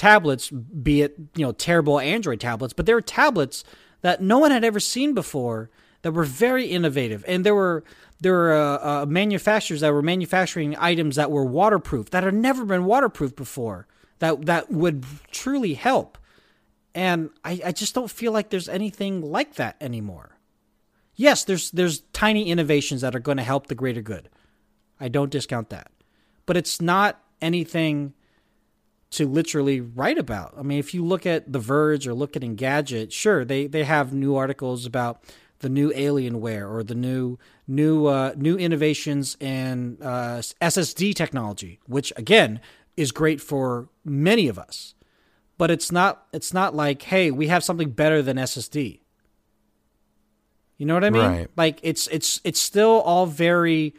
tablets, 0.00 0.48
be 0.48 1.02
it, 1.02 1.14
you 1.36 1.44
know, 1.44 1.52
terrible 1.52 2.00
Android 2.00 2.40
tablets, 2.40 2.72
but 2.72 2.86
there 2.86 2.94
were 2.94 3.02
tablets 3.02 3.64
that 4.00 4.22
no 4.22 4.38
one 4.38 4.50
had 4.50 4.64
ever 4.64 4.80
seen 4.80 5.12
before 5.12 5.68
that 6.00 6.12
were 6.12 6.24
very 6.24 6.64
innovative. 6.64 7.22
And 7.28 7.44
there 7.44 7.54
were 7.54 7.84
there 8.18 8.32
were 8.32 8.52
uh, 8.54 9.02
uh, 9.02 9.06
manufacturers 9.06 9.82
that 9.82 9.92
were 9.92 10.00
manufacturing 10.00 10.74
items 10.78 11.16
that 11.16 11.30
were 11.30 11.44
waterproof 11.44 12.08
that 12.10 12.24
had 12.24 12.32
never 12.32 12.64
been 12.64 12.86
waterproof 12.86 13.36
before. 13.36 13.86
That 14.20 14.46
that 14.46 14.70
would 14.70 15.04
truly 15.30 15.74
help. 15.74 16.16
And 16.94 17.28
I, 17.44 17.60
I 17.66 17.72
just 17.72 17.94
don't 17.94 18.10
feel 18.10 18.32
like 18.32 18.48
there's 18.48 18.70
anything 18.70 19.20
like 19.20 19.56
that 19.56 19.76
anymore. 19.82 20.38
Yes, 21.14 21.44
there's 21.44 21.70
there's 21.72 22.00
tiny 22.14 22.48
innovations 22.48 23.02
that 23.02 23.14
are 23.14 23.20
going 23.20 23.36
to 23.36 23.44
help 23.44 23.66
the 23.66 23.74
greater 23.74 24.00
good. 24.00 24.30
I 24.98 25.08
don't 25.08 25.30
discount 25.30 25.68
that. 25.68 25.92
But 26.46 26.56
it's 26.56 26.80
not 26.80 27.22
anything 27.42 28.14
to 29.10 29.26
literally 29.26 29.80
write 29.80 30.18
about. 30.18 30.54
I 30.56 30.62
mean, 30.62 30.78
if 30.78 30.94
you 30.94 31.04
look 31.04 31.26
at 31.26 31.52
The 31.52 31.58
Verge 31.58 32.06
or 32.06 32.14
look 32.14 32.36
at 32.36 32.42
Engadget, 32.42 33.12
sure, 33.12 33.44
they, 33.44 33.66
they 33.66 33.84
have 33.84 34.12
new 34.12 34.36
articles 34.36 34.86
about 34.86 35.24
the 35.60 35.68
new 35.68 35.92
Alienware 35.92 36.70
or 36.70 36.82
the 36.82 36.94
new 36.94 37.38
new 37.66 38.06
uh, 38.06 38.32
new 38.36 38.56
innovations 38.56 39.36
in 39.40 39.98
uh, 40.02 40.42
SSD 40.60 41.14
technology, 41.14 41.78
which 41.86 42.12
again 42.16 42.60
is 42.96 43.12
great 43.12 43.40
for 43.40 43.88
many 44.04 44.48
of 44.48 44.58
us. 44.58 44.94
But 45.58 45.70
it's 45.70 45.92
not 45.92 46.26
it's 46.32 46.54
not 46.54 46.74
like, 46.74 47.02
hey, 47.02 47.30
we 47.30 47.48
have 47.48 47.62
something 47.62 47.90
better 47.90 48.22
than 48.22 48.38
SSD. 48.38 49.00
You 50.78 50.86
know 50.86 50.94
what 50.94 51.04
I 51.04 51.10
mean? 51.10 51.22
Right. 51.22 51.50
Like 51.56 51.78
it's 51.82 52.06
it's 52.08 52.40
it's 52.42 52.60
still 52.60 53.02
all 53.02 53.26
very 53.26 53.94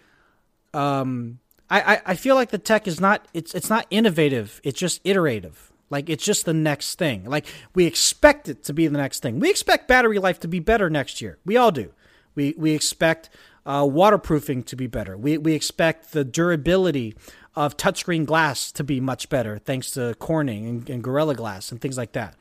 um 0.73 1.37
I, 1.71 1.93
I, 1.93 2.01
I 2.07 2.15
feel 2.15 2.35
like 2.35 2.51
the 2.51 2.57
tech 2.57 2.85
is 2.87 2.99
not 2.99 3.25
it's 3.33 3.55
it's 3.55 3.69
not 3.69 3.87
innovative, 3.89 4.59
it's 4.63 4.79
just 4.79 4.99
iterative. 5.05 5.71
Like 5.89 6.09
it's 6.09 6.23
just 6.23 6.45
the 6.45 6.53
next 6.53 6.99
thing. 6.99 7.25
Like 7.25 7.45
we 7.73 7.85
expect 7.85 8.49
it 8.49 8.63
to 8.65 8.73
be 8.73 8.87
the 8.87 8.97
next 8.97 9.21
thing. 9.21 9.39
We 9.39 9.49
expect 9.49 9.87
battery 9.87 10.19
life 10.19 10.39
to 10.41 10.47
be 10.47 10.59
better 10.59 10.89
next 10.89 11.21
year. 11.21 11.37
We 11.45 11.57
all 11.57 11.71
do. 11.71 11.93
We 12.35 12.53
we 12.57 12.73
expect 12.73 13.29
uh, 13.65 13.87
waterproofing 13.89 14.63
to 14.63 14.75
be 14.75 14.87
better. 14.87 15.17
We 15.17 15.37
we 15.37 15.53
expect 15.53 16.11
the 16.11 16.23
durability 16.25 17.15
of 17.55 17.77
touchscreen 17.77 18.25
glass 18.25 18.71
to 18.73 18.83
be 18.83 18.99
much 19.01 19.29
better, 19.29 19.57
thanks 19.57 19.91
to 19.91 20.15
Corning 20.15 20.65
and, 20.67 20.89
and 20.89 21.03
Gorilla 21.03 21.35
Glass 21.35 21.71
and 21.71 21.81
things 21.81 21.97
like 21.97 22.13
that. 22.13 22.35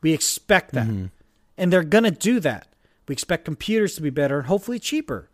We 0.00 0.12
expect 0.12 0.72
that, 0.72 0.86
and 1.58 1.72
they're 1.72 1.82
gonna 1.84 2.10
do 2.10 2.40
that. 2.40 2.68
We 3.08 3.12
expect 3.12 3.44
computers 3.44 3.94
to 3.96 4.02
be 4.02 4.10
better 4.10 4.38
and 4.38 4.46
hopefully 4.46 4.78
cheaper. 4.78 5.28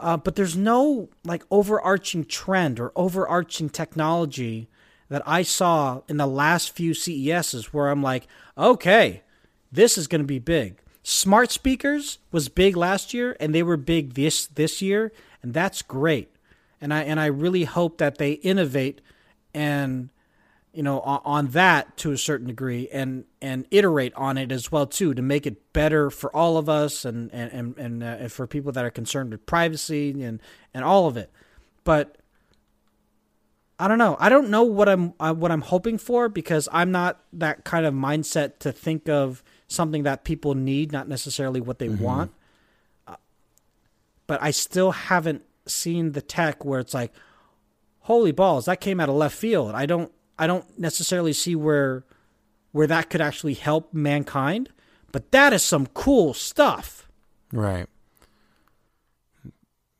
Uh, 0.00 0.16
but 0.16 0.36
there's 0.36 0.56
no 0.56 1.08
like 1.24 1.42
overarching 1.50 2.24
trend 2.24 2.78
or 2.78 2.92
overarching 2.94 3.68
technology 3.68 4.68
that 5.08 5.22
I 5.26 5.42
saw 5.42 6.02
in 6.08 6.18
the 6.18 6.26
last 6.26 6.70
few 6.70 6.94
CESs 6.94 7.72
where 7.72 7.88
I'm 7.88 8.02
like, 8.02 8.26
okay, 8.56 9.22
this 9.72 9.98
is 9.98 10.06
going 10.06 10.20
to 10.20 10.26
be 10.26 10.38
big. 10.38 10.80
Smart 11.02 11.50
speakers 11.50 12.18
was 12.30 12.48
big 12.48 12.76
last 12.76 13.14
year, 13.14 13.36
and 13.40 13.54
they 13.54 13.62
were 13.62 13.76
big 13.76 14.14
this 14.14 14.46
this 14.46 14.82
year, 14.82 15.10
and 15.42 15.54
that's 15.54 15.80
great. 15.82 16.30
And 16.80 16.92
I 16.92 17.02
and 17.02 17.18
I 17.18 17.26
really 17.26 17.64
hope 17.64 17.98
that 17.98 18.18
they 18.18 18.32
innovate 18.32 19.00
and 19.54 20.10
you 20.78 20.84
know 20.84 21.00
on, 21.00 21.20
on 21.24 21.46
that 21.48 21.96
to 21.96 22.12
a 22.12 22.16
certain 22.16 22.46
degree 22.46 22.88
and 22.92 23.24
and 23.42 23.66
iterate 23.72 24.14
on 24.14 24.38
it 24.38 24.52
as 24.52 24.70
well 24.70 24.86
too 24.86 25.12
to 25.12 25.20
make 25.20 25.44
it 25.44 25.72
better 25.72 26.08
for 26.08 26.34
all 26.34 26.56
of 26.56 26.68
us 26.68 27.04
and 27.04 27.34
and 27.34 27.50
and, 27.50 27.76
and, 27.76 28.04
uh, 28.04 28.06
and 28.20 28.32
for 28.32 28.46
people 28.46 28.70
that 28.70 28.84
are 28.84 28.90
concerned 28.90 29.32
with 29.32 29.44
privacy 29.44 30.22
and 30.22 30.40
and 30.72 30.84
all 30.84 31.08
of 31.08 31.16
it 31.16 31.32
but 31.82 32.14
I 33.80 33.86
don't 33.86 33.98
know. 33.98 34.16
I 34.18 34.28
don't 34.28 34.50
know 34.50 34.64
what 34.64 34.88
I'm 34.88 35.14
uh, 35.20 35.32
what 35.32 35.52
I'm 35.52 35.60
hoping 35.60 35.98
for 35.98 36.28
because 36.28 36.68
I'm 36.72 36.90
not 36.90 37.20
that 37.32 37.62
kind 37.62 37.86
of 37.86 37.94
mindset 37.94 38.58
to 38.58 38.72
think 38.72 39.08
of 39.08 39.44
something 39.68 40.02
that 40.02 40.24
people 40.24 40.56
need, 40.56 40.90
not 40.90 41.06
necessarily 41.06 41.60
what 41.60 41.78
they 41.78 41.88
want. 41.88 42.32
Uh, 43.06 43.14
but 44.26 44.42
I 44.42 44.50
still 44.50 44.90
haven't 44.90 45.44
seen 45.64 46.10
the 46.10 46.20
tech 46.20 46.64
where 46.64 46.80
it's 46.80 46.92
like, 46.92 47.12
holy 48.00 48.32
balls, 48.32 48.64
that 48.64 48.80
came 48.80 48.98
out 48.98 49.08
of 49.08 49.14
left 49.14 49.36
field. 49.36 49.76
I 49.76 49.86
don't 49.86 50.10
I 50.38 50.46
don't 50.46 50.78
necessarily 50.78 51.32
see 51.32 51.56
where 51.56 52.04
where 52.72 52.86
that 52.86 53.10
could 53.10 53.20
actually 53.20 53.54
help 53.54 53.92
mankind, 53.92 54.70
but 55.10 55.30
that 55.32 55.52
is 55.52 55.62
some 55.62 55.86
cool 55.86 56.34
stuff. 56.34 57.08
Right. 57.52 57.86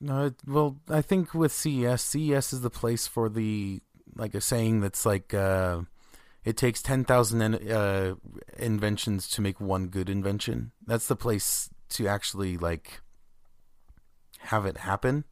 No, 0.01 0.33
well, 0.47 0.77
I 0.89 1.03
think 1.03 1.35
with 1.35 1.53
CES, 1.53 2.03
CES 2.03 2.53
is 2.53 2.61
the 2.61 2.71
place 2.71 3.07
for 3.07 3.29
the 3.29 3.81
like 4.15 4.35
a 4.35 4.41
saying 4.41 4.81
that's 4.81 5.05
like 5.05 5.35
uh, 5.35 5.81
it 6.45 6.57
takes 6.57 6.83
ten 6.83 7.05
thousand 7.05 7.43
uh, 7.69 8.15
inventions 8.57 9.29
to 9.31 9.41
make 9.41 9.61
one 9.61 9.89
good 9.89 10.09
invention. 10.09 10.73
That's 10.87 11.09
the 11.09 11.17
place 11.17 11.69
to 11.91 12.07
actually 12.07 12.57
like 12.57 13.01
have 14.39 14.67
it 14.67 14.79
happen. 14.79 15.25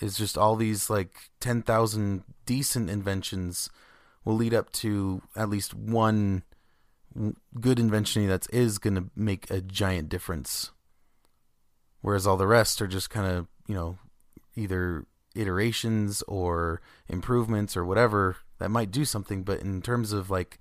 Is 0.00 0.16
just 0.16 0.36
all 0.36 0.56
these 0.56 0.90
like 0.90 1.30
ten 1.38 1.62
thousand 1.62 2.24
decent 2.46 2.90
inventions 2.90 3.70
will 4.24 4.34
lead 4.34 4.54
up 4.54 4.70
to 4.72 5.22
at 5.36 5.48
least 5.48 5.74
one 5.74 6.42
good 7.60 7.78
invention 7.78 8.26
that 8.28 8.46
is 8.52 8.78
going 8.78 8.94
to 8.94 9.10
make 9.16 9.50
a 9.50 9.60
giant 9.60 10.08
difference. 10.08 10.70
Whereas 12.00 12.26
all 12.26 12.36
the 12.36 12.46
rest 12.46 12.80
are 12.80 12.86
just 12.86 13.10
kind 13.10 13.26
of 13.26 13.46
you 13.66 13.74
know 13.74 13.98
either 14.54 15.06
iterations 15.34 16.22
or 16.22 16.80
improvements 17.08 17.76
or 17.76 17.84
whatever 17.84 18.36
that 18.58 18.70
might 18.70 18.90
do 18.90 19.04
something 19.04 19.44
but 19.44 19.60
in 19.60 19.80
terms 19.80 20.12
of 20.12 20.30
like 20.30 20.58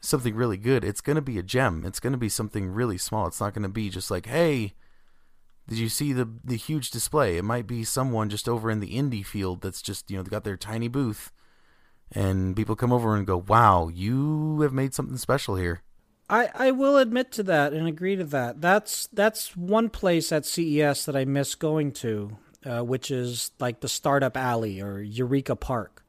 something 0.00 0.34
really 0.34 0.58
good 0.58 0.84
it's 0.84 1.00
going 1.00 1.16
to 1.16 1.22
be 1.22 1.38
a 1.38 1.42
gem. 1.42 1.84
It's 1.86 2.00
going 2.00 2.12
to 2.12 2.18
be 2.18 2.28
something 2.28 2.70
really 2.70 2.98
small. 2.98 3.26
It's 3.26 3.40
not 3.40 3.54
going 3.54 3.62
to 3.62 3.68
be 3.68 3.90
just 3.90 4.10
like 4.10 4.26
hey 4.26 4.74
did 5.68 5.78
you 5.78 5.88
see 5.90 6.12
the 6.12 6.28
the 6.44 6.56
huge 6.56 6.90
display? 6.90 7.36
It 7.36 7.44
might 7.44 7.66
be 7.66 7.84
someone 7.84 8.30
just 8.30 8.48
over 8.48 8.70
in 8.70 8.80
the 8.80 8.96
indie 8.96 9.24
field 9.24 9.60
that's 9.60 9.82
just 9.82 10.10
you 10.10 10.16
know 10.16 10.22
got 10.22 10.44
their 10.44 10.56
tiny 10.56 10.88
booth 10.88 11.30
and 12.12 12.56
people 12.56 12.76
come 12.76 12.92
over 12.92 13.16
and 13.16 13.26
go 13.26 13.36
wow 13.36 13.88
you 13.88 14.60
have 14.60 14.72
made 14.72 14.94
something 14.94 15.16
special 15.16 15.56
here 15.56 15.82
I, 16.30 16.50
I 16.54 16.70
will 16.72 16.98
admit 16.98 17.32
to 17.32 17.42
that 17.44 17.72
and 17.72 17.88
agree 17.88 18.16
to 18.16 18.24
that. 18.24 18.60
That's 18.60 19.06
that's 19.12 19.56
one 19.56 19.88
place 19.88 20.30
at 20.30 20.44
CES 20.44 21.06
that 21.06 21.16
I 21.16 21.24
miss 21.24 21.54
going 21.54 21.92
to, 21.92 22.36
uh, 22.66 22.82
which 22.82 23.10
is 23.10 23.50
like 23.58 23.80
the 23.80 23.88
Startup 23.88 24.36
Alley 24.36 24.80
or 24.80 25.00
Eureka 25.00 25.56
Park, 25.56 26.04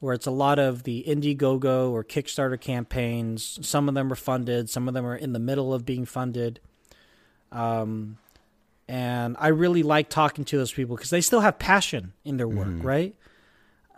where 0.00 0.12
it's 0.12 0.26
a 0.26 0.32
lot 0.32 0.58
of 0.58 0.82
the 0.82 1.04
Indiegogo 1.06 1.90
or 1.90 2.02
Kickstarter 2.02 2.60
campaigns. 2.60 3.60
Some 3.62 3.88
of 3.88 3.94
them 3.94 4.12
are 4.12 4.16
funded, 4.16 4.70
some 4.70 4.88
of 4.88 4.94
them 4.94 5.06
are 5.06 5.16
in 5.16 5.32
the 5.32 5.38
middle 5.38 5.72
of 5.72 5.86
being 5.86 6.04
funded. 6.04 6.58
Um, 7.52 8.18
and 8.88 9.36
I 9.38 9.48
really 9.48 9.84
like 9.84 10.08
talking 10.08 10.44
to 10.46 10.58
those 10.58 10.72
people 10.72 10.96
because 10.96 11.10
they 11.10 11.20
still 11.20 11.40
have 11.40 11.58
passion 11.60 12.12
in 12.24 12.36
their 12.38 12.48
work, 12.48 12.82
right? 12.82 13.14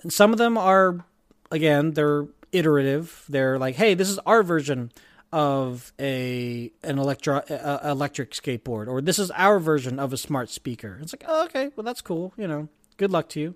And 0.02 0.12
some 0.12 0.32
of 0.32 0.38
them 0.38 0.58
are, 0.58 1.04
again, 1.50 1.92
they're 1.92 2.26
iterative. 2.52 3.24
They're 3.28 3.58
like, 3.58 3.76
hey, 3.76 3.94
this 3.94 4.08
is 4.08 4.18
our 4.20 4.42
version 4.42 4.92
of 5.32 5.92
a 5.98 6.72
an 6.82 6.98
electro 6.98 7.38
uh, 7.38 7.80
electric 7.84 8.30
skateboard, 8.30 8.86
or 8.88 9.00
this 9.00 9.18
is 9.18 9.30
our 9.32 9.58
version 9.58 9.98
of 9.98 10.12
a 10.12 10.16
smart 10.16 10.50
speaker. 10.50 10.98
It's 11.02 11.12
like, 11.12 11.24
oh, 11.26 11.44
okay, 11.46 11.70
well 11.76 11.84
that's 11.84 12.00
cool. 12.00 12.32
You 12.36 12.48
know, 12.48 12.68
good 12.96 13.10
luck 13.10 13.28
to 13.30 13.40
you. 13.40 13.54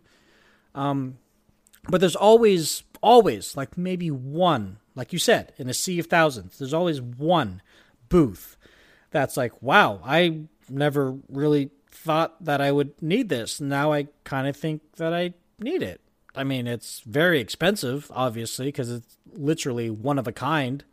Um, 0.74 1.18
but 1.88 2.00
there's 2.00 2.16
always 2.16 2.82
always 3.02 3.56
like 3.56 3.78
maybe 3.78 4.10
one, 4.10 4.78
like 4.94 5.12
you 5.12 5.18
said, 5.18 5.52
in 5.56 5.68
a 5.68 5.74
sea 5.74 5.98
of 5.98 6.06
thousands. 6.06 6.58
There's 6.58 6.74
always 6.74 7.00
one 7.00 7.62
booth 8.08 8.56
that's 9.10 9.36
like, 9.36 9.60
wow, 9.62 10.00
I 10.04 10.42
never 10.68 11.16
really 11.28 11.70
thought 11.90 12.44
that 12.44 12.60
I 12.60 12.72
would 12.72 13.00
need 13.02 13.28
this. 13.28 13.60
Now 13.60 13.92
I 13.92 14.08
kind 14.24 14.46
of 14.46 14.56
think 14.56 14.82
that 14.96 15.12
I 15.12 15.34
need 15.58 15.82
it. 15.82 16.00
I 16.40 16.44
mean, 16.44 16.66
it's 16.66 17.00
very 17.00 17.40
expensive, 17.40 18.10
obviously, 18.14 18.66
because 18.66 18.90
it's 18.90 19.16
literally 19.32 19.90
one 19.90 20.18
of 20.18 20.26
a 20.26 20.32
kind. 20.32 20.84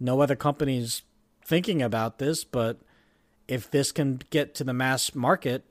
No 0.00 0.20
other 0.20 0.36
company's 0.36 1.02
thinking 1.44 1.82
about 1.82 2.18
this, 2.18 2.44
but 2.44 2.80
if 3.48 3.70
this 3.70 3.92
can 3.92 4.20
get 4.30 4.54
to 4.56 4.64
the 4.64 4.72
mass 4.72 5.14
market, 5.14 5.70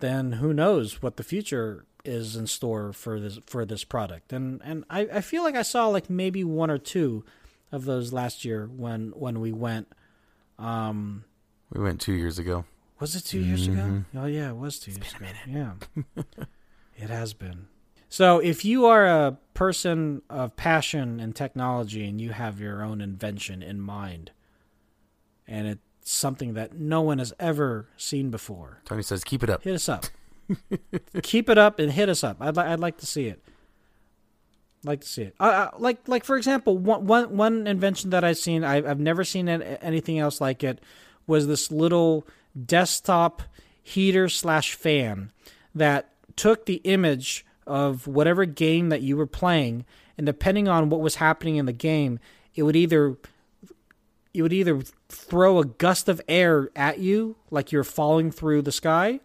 then 0.00 0.32
who 0.32 0.52
knows 0.52 1.02
what 1.02 1.16
the 1.16 1.24
future 1.24 1.86
is 2.04 2.34
in 2.34 2.46
store 2.48 2.92
for 2.92 3.20
this 3.20 3.38
for 3.46 3.64
this 3.64 3.84
product. 3.84 4.32
And 4.32 4.60
and 4.64 4.84
I, 4.90 5.08
I 5.12 5.20
feel 5.20 5.44
like 5.44 5.54
I 5.54 5.62
saw 5.62 5.86
like 5.86 6.10
maybe 6.10 6.44
one 6.44 6.70
or 6.70 6.78
two 6.78 7.24
of 7.70 7.84
those 7.84 8.12
last 8.12 8.44
year 8.44 8.66
when 8.66 9.12
when 9.14 9.40
we 9.40 9.52
went. 9.52 9.88
Um, 10.58 11.24
we 11.72 11.80
went 11.80 12.00
two 12.00 12.12
years 12.12 12.38
ago 12.38 12.64
was 13.02 13.16
it 13.16 13.24
2 13.24 13.40
years 13.40 13.66
ago? 13.66 14.04
Oh 14.14 14.26
yeah, 14.26 14.50
it 14.50 14.56
was 14.56 14.78
two 14.78 14.92
years 14.92 15.12
ago. 15.12 15.26
Yeah, 15.44 15.72
it 16.96 17.10
has 17.10 17.34
been. 17.34 17.66
So 18.12 18.40
if 18.40 18.62
you 18.62 18.84
are 18.84 19.06
a 19.06 19.38
person 19.54 20.20
of 20.28 20.54
passion 20.54 21.18
and 21.18 21.34
technology 21.34 22.06
and 22.06 22.20
you 22.20 22.28
have 22.28 22.60
your 22.60 22.82
own 22.82 23.00
invention 23.00 23.62
in 23.62 23.80
mind, 23.80 24.32
and 25.48 25.66
it's 25.66 25.80
something 26.02 26.52
that 26.52 26.74
no 26.74 27.00
one 27.00 27.20
has 27.20 27.32
ever 27.40 27.88
seen 27.96 28.30
before, 28.30 28.82
tony 28.84 29.02
says 29.02 29.24
keep 29.24 29.42
it 29.42 29.48
up 29.48 29.64
hit 29.64 29.74
us 29.74 29.88
up. 29.88 30.04
Keep 31.22 31.48
it 31.48 31.56
up 31.56 31.78
and 31.78 31.90
hit 31.90 32.10
us 32.10 32.22
up. 32.22 32.36
I'd 32.40 32.54
li- 32.54 32.64
I'd 32.64 32.80
like 32.80 32.98
to 32.98 33.06
see 33.06 33.28
it. 33.28 33.42
Like 34.84 35.00
to 35.00 35.08
see 35.08 35.22
it. 35.22 35.36
Like 35.40 36.06
like 36.06 36.24
for 36.24 36.36
example, 36.36 36.76
one 36.76 37.06
one 37.06 37.34
one 37.34 37.66
invention 37.66 38.10
that 38.10 38.24
I've 38.24 38.36
seen, 38.36 38.62
I, 38.62 38.86
I've 38.86 39.00
never 39.00 39.24
seen 39.24 39.48
an- 39.48 39.62
anything 39.62 40.18
else 40.18 40.38
like 40.38 40.62
it, 40.62 40.82
was 41.26 41.46
this 41.46 41.70
little 41.70 42.26
desktop 42.66 43.40
heater 43.82 44.28
slash 44.28 44.74
fan 44.74 45.32
that 45.74 46.10
took 46.36 46.66
the 46.66 46.82
image 46.84 47.46
of 47.66 48.06
whatever 48.06 48.44
game 48.44 48.88
that 48.88 49.02
you 49.02 49.16
were 49.16 49.26
playing, 49.26 49.84
and 50.16 50.26
depending 50.26 50.68
on 50.68 50.88
what 50.88 51.00
was 51.00 51.16
happening 51.16 51.56
in 51.56 51.66
the 51.66 51.72
game, 51.72 52.18
it 52.54 52.62
would 52.62 52.76
either 52.76 53.16
it 54.34 54.42
would 54.42 54.52
either 54.52 54.80
throw 55.08 55.58
a 55.58 55.64
gust 55.64 56.08
of 56.08 56.20
air 56.26 56.70
at 56.74 56.98
you 56.98 57.36
like 57.50 57.70
you're 57.70 57.84
falling 57.84 58.30
through 58.30 58.62
the 58.62 58.72
sky, 58.72 59.20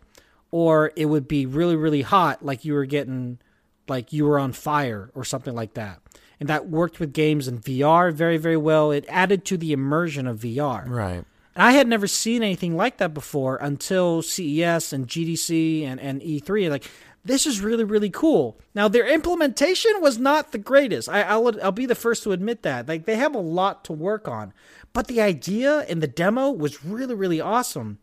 or 0.51 0.91
it 0.95 1.05
would 1.05 1.27
be 1.27 1.45
really 1.45 1.75
really 1.75 2.01
hot 2.01 2.43
like 2.43 2.65
you 2.65 2.73
were 2.73 2.85
getting 2.85 3.39
like 3.87 4.11
you 4.11 4.25
were 4.25 4.39
on 4.39 4.51
fire 4.51 5.11
or 5.15 5.23
something 5.23 5.55
like 5.55 5.73
that. 5.75 5.99
And 6.39 6.49
that 6.49 6.69
worked 6.69 6.99
with 6.99 7.13
games 7.13 7.47
in 7.47 7.59
VR 7.59 8.13
very 8.13 8.37
very 8.37 8.57
well. 8.57 8.91
It 8.91 9.05
added 9.07 9.45
to 9.45 9.57
the 9.57 9.73
immersion 9.73 10.27
of 10.27 10.39
VR. 10.39 10.87
Right. 10.87 11.25
And 11.57 11.63
I 11.63 11.71
had 11.71 11.87
never 11.87 12.05
seen 12.05 12.43
anything 12.43 12.77
like 12.77 12.97
that 12.97 13.15
before 13.15 13.55
until 13.55 14.21
CES 14.21 14.93
and 14.93 15.07
GDC 15.07 15.85
and, 15.85 15.99
and 15.99 16.21
E3. 16.21 16.69
Like, 16.69 16.83
this 17.27 17.45
is 17.45 17.61
really, 17.61 17.83
really 17.83 18.09
cool. 18.09 18.59
Now, 18.73 18.87
their 18.87 19.07
implementation 19.07 19.91
was 19.99 20.17
not 20.17 20.51
the 20.51 20.57
greatest. 20.57 21.09
I, 21.09 21.23
I'll, 21.23 21.51
I'll 21.61 21.71
be 21.71 21.85
the 21.85 21.95
first 21.95 22.23
to 22.23 22.31
admit 22.31 22.63
that. 22.63 22.87
Like, 22.87 23.05
they 23.05 23.15
have 23.15 23.35
a 23.35 23.39
lot 23.39 23.83
to 23.85 23.93
work 23.93 24.27
on. 24.27 24.53
But 24.93 25.07
the 25.07 25.21
idea 25.21 25.85
in 25.85 25.99
the 25.99 26.07
demo 26.07 26.49
was 26.49 26.83
really, 26.83 27.15
really 27.15 27.41
awesome. 27.41 27.99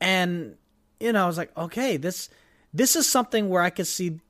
And, 0.00 0.56
you 1.00 1.12
know, 1.12 1.24
I 1.24 1.26
was 1.26 1.38
like, 1.38 1.56
okay, 1.56 1.96
this 1.96 2.28
this 2.74 2.96
is 2.96 3.08
something 3.08 3.48
where 3.48 3.62
I 3.62 3.70
could 3.70 3.86
see 3.86 4.20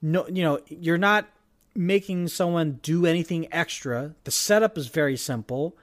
no 0.00 0.26
you 0.28 0.42
know, 0.42 0.60
you're 0.68 0.98
not 0.98 1.26
making 1.74 2.28
someone 2.28 2.80
do 2.82 3.06
anything 3.06 3.48
extra. 3.52 4.14
The 4.24 4.30
setup 4.30 4.76
is 4.78 4.88
very 4.88 5.16
simple 5.16 5.76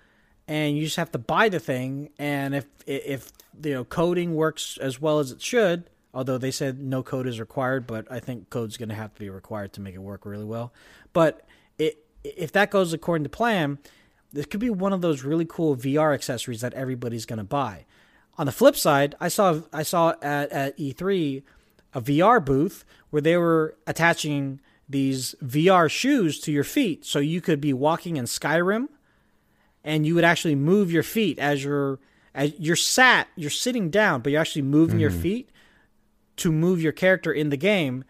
and 0.47 0.75
you 0.75 0.83
just 0.83 0.97
have 0.97 1.11
to 1.11 1.19
buy 1.19 1.47
the 1.47 1.59
thing 1.59 2.09
and 2.17 2.55
if 2.55 2.65
if 2.87 3.31
you 3.63 3.73
know 3.73 3.85
coding 3.85 4.35
works 4.35 4.77
as 4.81 4.99
well 4.99 5.19
as 5.19 5.31
it 5.31 5.41
should 5.41 5.89
although 6.13 6.37
they 6.37 6.51
said 6.51 6.79
no 6.79 7.03
code 7.03 7.27
is 7.27 7.39
required 7.39 7.85
but 7.85 8.05
i 8.11 8.19
think 8.19 8.49
code's 8.49 8.77
going 8.77 8.89
to 8.89 8.95
have 8.95 9.13
to 9.13 9.19
be 9.19 9.29
required 9.29 9.73
to 9.73 9.81
make 9.81 9.95
it 9.95 9.99
work 9.99 10.25
really 10.25 10.45
well. 10.45 10.73
But 11.13 11.45
it, 11.77 12.05
if 12.23 12.51
that 12.51 12.71
goes 12.71 12.93
according 12.93 13.23
to 13.23 13.29
plan 13.29 13.79
this 14.31 14.45
could 14.45 14.59
be 14.59 14.69
one 14.69 14.93
of 14.93 15.01
those 15.01 15.23
really 15.23 15.45
cool 15.45 15.75
vr 15.75 16.13
accessories 16.13 16.61
that 16.61 16.73
everybody's 16.73 17.25
going 17.25 17.37
to 17.37 17.43
buy. 17.43 17.85
On 18.37 18.45
the 18.45 18.51
flip 18.51 18.75
side 18.75 19.15
i 19.19 19.27
saw 19.27 19.61
i 19.73 19.83
saw 19.83 20.13
at, 20.21 20.51
at 20.51 20.77
e3 20.77 21.43
a 21.93 22.01
vr 22.01 22.43
booth 22.43 22.85
where 23.09 23.21
they 23.21 23.37
were 23.37 23.75
attaching 23.87 24.59
these 24.87 25.35
vr 25.43 25.89
shoes 25.89 26.39
to 26.41 26.51
your 26.51 26.63
feet. 26.63 27.05
So 27.05 27.19
you 27.19 27.41
could 27.41 27.61
be 27.61 27.73
walking 27.73 28.17
in 28.17 28.25
skyrim 28.25 28.89
and 29.83 30.05
you 30.05 30.15
would 30.15 30.23
actually 30.23 30.55
move 30.55 30.91
your 30.91 31.03
feet 31.03 31.39
as 31.39 31.63
you're 31.63 31.99
as 32.33 32.53
you're 32.59 32.75
sat, 32.75 33.27
you're 33.35 33.49
sitting 33.49 33.89
down, 33.89 34.21
but 34.21 34.31
you're 34.31 34.41
actually 34.41 34.61
moving 34.61 34.95
mm-hmm. 34.95 35.01
your 35.01 35.11
feet 35.11 35.49
to 36.39 36.51
move 36.51 36.81
your 36.81 36.91
character 36.91 37.31
in 37.31 37.49
the 37.49 37.57
game. 37.57 38.03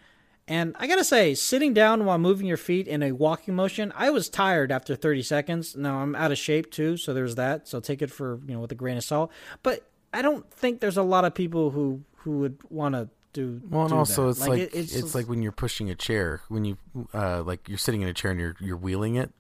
And 0.48 0.76
I 0.80 0.88
gotta 0.88 1.04
say, 1.04 1.36
sitting 1.36 1.76
down 1.76 2.06
while 2.06 2.18
moving 2.18 2.48
your 2.48 2.58
feet 2.58 2.88
in 2.88 3.04
a 3.04 3.12
walking 3.12 3.56
motion, 3.56 3.94
I 3.96 4.10
was 4.10 4.30
tired 4.30 4.72
after 4.72 4.96
30 4.96 5.22
seconds. 5.22 5.76
Now 5.76 6.00
I'm 6.00 6.16
out 6.16 6.32
of 6.32 6.40
shape 6.40 6.72
too, 6.72 6.98
so 6.98 7.14
there's 7.14 7.36
that. 7.36 7.68
So 7.68 7.80
take 7.80 8.02
it 8.02 8.10
for 8.10 8.40
you 8.48 8.56
know 8.56 8.62
with 8.62 8.72
a 8.72 8.76
grain 8.76 8.98
of 8.98 9.04
salt. 9.04 9.32
But 9.62 9.88
I 10.12 10.24
don't 10.24 10.52
think 10.52 10.80
there's 10.80 10.98
a 10.98 11.04
lot 11.04 11.24
of 11.24 11.36
people 11.36 11.70
who 11.70 12.02
who 12.18 12.40
would 12.40 12.58
want 12.70 12.96
to 12.96 13.10
do. 13.34 13.62
Well, 13.70 13.84
and 13.84 13.92
do 13.92 13.98
also 13.98 14.24
that. 14.24 14.30
it's 14.30 14.40
like, 14.40 14.50
like 14.50 14.60
it, 14.62 14.72
it's, 14.74 14.96
it's 14.96 15.14
like 15.14 15.30
when 15.30 15.44
you're 15.44 15.52
pushing 15.52 15.90
a 15.92 15.96
chair, 15.96 16.42
when 16.48 16.66
you 16.66 16.78
uh 17.14 17.44
like 17.44 17.70
you're 17.70 17.78
sitting 17.78 18.02
in 18.02 18.08
a 18.08 18.14
chair 18.14 18.32
and 18.32 18.40
you're 18.40 18.56
you're 18.60 18.78
wheeling 18.78 19.16
it. 19.16 19.32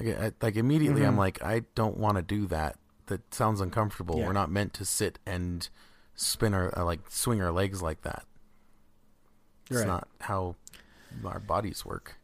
Like, 0.00 0.18
I, 0.18 0.32
like 0.42 0.56
immediately, 0.56 1.02
mm-hmm. 1.02 1.10
I'm 1.10 1.16
like, 1.16 1.42
I 1.42 1.62
don't 1.74 1.96
want 1.96 2.16
to 2.16 2.22
do 2.22 2.46
that. 2.48 2.76
That 3.06 3.32
sounds 3.32 3.60
uncomfortable. 3.60 4.18
Yeah. 4.18 4.26
We're 4.26 4.32
not 4.32 4.50
meant 4.50 4.74
to 4.74 4.84
sit 4.84 5.18
and 5.24 5.68
spin 6.16 6.54
our 6.54 6.76
uh, 6.76 6.84
like 6.84 7.00
swing 7.08 7.40
our 7.40 7.52
legs 7.52 7.82
like 7.82 8.02
that. 8.02 8.24
It's 9.70 9.80
right. 9.80 9.86
not 9.86 10.08
how 10.20 10.56
our 11.24 11.40
bodies 11.40 11.84
work. 11.84 12.18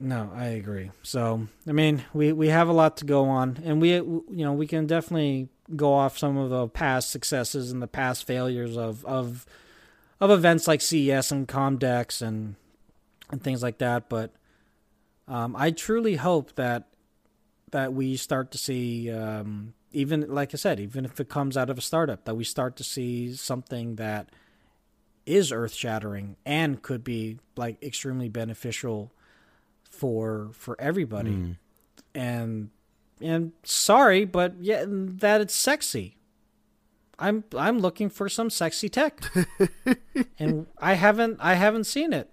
No, 0.00 0.30
I 0.34 0.46
agree. 0.46 0.92
So, 1.02 1.48
I 1.66 1.72
mean, 1.72 2.04
we 2.12 2.32
we 2.32 2.48
have 2.48 2.68
a 2.68 2.72
lot 2.72 2.96
to 2.98 3.04
go 3.04 3.24
on, 3.24 3.60
and 3.64 3.80
we 3.80 3.94
you 3.94 4.24
know 4.28 4.52
we 4.52 4.66
can 4.66 4.86
definitely 4.86 5.48
go 5.74 5.92
off 5.92 6.16
some 6.16 6.36
of 6.36 6.50
the 6.50 6.68
past 6.68 7.10
successes 7.10 7.72
and 7.72 7.82
the 7.82 7.88
past 7.88 8.24
failures 8.24 8.76
of 8.76 9.04
of 9.04 9.44
of 10.20 10.30
events 10.30 10.68
like 10.68 10.80
CES 10.80 11.32
and 11.32 11.48
Comdex 11.48 12.22
and 12.22 12.54
and 13.30 13.42
things 13.42 13.62
like 13.62 13.78
that. 13.78 14.08
But 14.08 14.32
um, 15.26 15.56
I 15.56 15.72
truly 15.72 16.16
hope 16.16 16.54
that 16.54 16.88
that 17.72 17.92
we 17.92 18.16
start 18.16 18.50
to 18.52 18.58
see, 18.58 19.10
um, 19.10 19.74
even 19.92 20.32
like 20.32 20.54
I 20.54 20.56
said, 20.56 20.78
even 20.78 21.04
if 21.04 21.18
it 21.18 21.28
comes 21.28 21.56
out 21.56 21.70
of 21.70 21.78
a 21.78 21.82
startup, 21.82 22.24
that 22.24 22.36
we 22.36 22.44
start 22.44 22.76
to 22.76 22.84
see 22.84 23.34
something 23.34 23.96
that 23.96 24.30
is 25.28 25.52
earth 25.52 25.74
shattering 25.74 26.36
and 26.46 26.82
could 26.82 27.04
be 27.04 27.38
like 27.56 27.82
extremely 27.82 28.28
beneficial 28.28 29.12
for 29.90 30.50
for 30.54 30.80
everybody. 30.80 31.30
Mm. 31.30 31.56
And 32.14 32.70
and 33.20 33.52
sorry, 33.62 34.24
but 34.24 34.54
yeah, 34.60 34.84
that 34.86 35.40
it's 35.40 35.54
sexy. 35.54 36.16
I'm 37.18 37.44
I'm 37.56 37.80
looking 37.80 38.08
for 38.08 38.28
some 38.28 38.48
sexy 38.48 38.88
tech, 38.88 39.20
and 40.38 40.66
I 40.78 40.94
haven't 40.94 41.38
I 41.40 41.54
haven't 41.54 41.84
seen 41.84 42.12
it. 42.12 42.30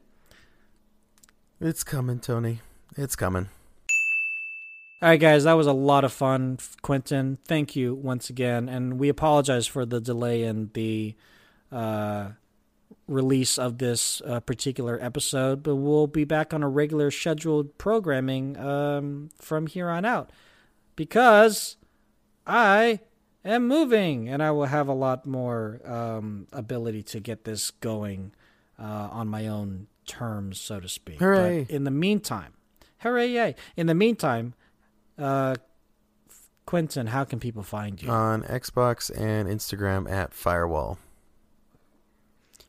It's 1.60 1.84
coming, 1.84 2.20
Tony. 2.20 2.62
It's 2.96 3.16
coming. 3.16 3.50
All 5.02 5.10
right, 5.10 5.20
guys, 5.20 5.44
that 5.44 5.54
was 5.54 5.68
a 5.68 5.74
lot 5.74 6.04
of 6.04 6.14
fun. 6.14 6.58
Quentin, 6.82 7.38
thank 7.46 7.76
you 7.76 7.94
once 7.94 8.30
again. 8.30 8.70
And 8.70 8.98
we 8.98 9.10
apologize 9.10 9.68
for 9.68 9.86
the 9.86 10.00
delay 10.00 10.44
in 10.44 10.72
the 10.74 11.16
uh, 11.72 12.30
release 13.08 13.58
of 13.58 13.78
this 13.78 14.22
uh, 14.26 14.40
particular 14.40 14.98
episode, 15.02 15.62
but 15.64 15.76
we'll 15.76 16.08
be 16.08 16.24
back 16.24 16.54
on 16.54 16.64
a 16.64 16.70
regular 16.70 17.12
scheduled 17.12 17.78
programming 17.78 18.58
um, 18.58 19.30
from 19.40 19.68
here 19.68 19.90
on 19.90 20.06
out 20.06 20.32
because 20.96 21.78
I 22.48 23.00
am 23.44 23.68
moving 23.68 24.28
and 24.30 24.42
I 24.42 24.52
will 24.52 24.66
have 24.66 24.88
a 24.88 24.94
lot 24.94 25.26
more 25.26 25.82
um, 25.86 26.48
ability 26.52 27.04
to 27.04 27.20
get 27.20 27.44
this 27.44 27.72
going 27.72 28.34
uh, 28.80 29.10
on 29.12 29.28
my 29.28 29.48
own 29.48 29.88
terms, 30.06 30.60
so 30.60 30.80
to 30.80 30.90
speak. 30.90 31.20
Hooray! 31.20 31.64
But 31.64 31.74
in 31.74 31.84
the 31.84 31.92
meantime, 31.92 32.54
Hooray! 33.00 33.30
Yay! 33.30 33.56
In 33.78 33.88
the 33.88 33.96
meantime, 33.96 34.54
uh, 35.18 35.56
Quentin, 36.66 37.08
how 37.08 37.24
can 37.24 37.40
people 37.40 37.64
find 37.64 38.02
you? 38.02 38.10
On 38.10 38.44
Xbox 38.44 39.12
and 39.16 39.48
Instagram 39.48 40.10
at 40.10 40.34
Firewall. 40.34 40.98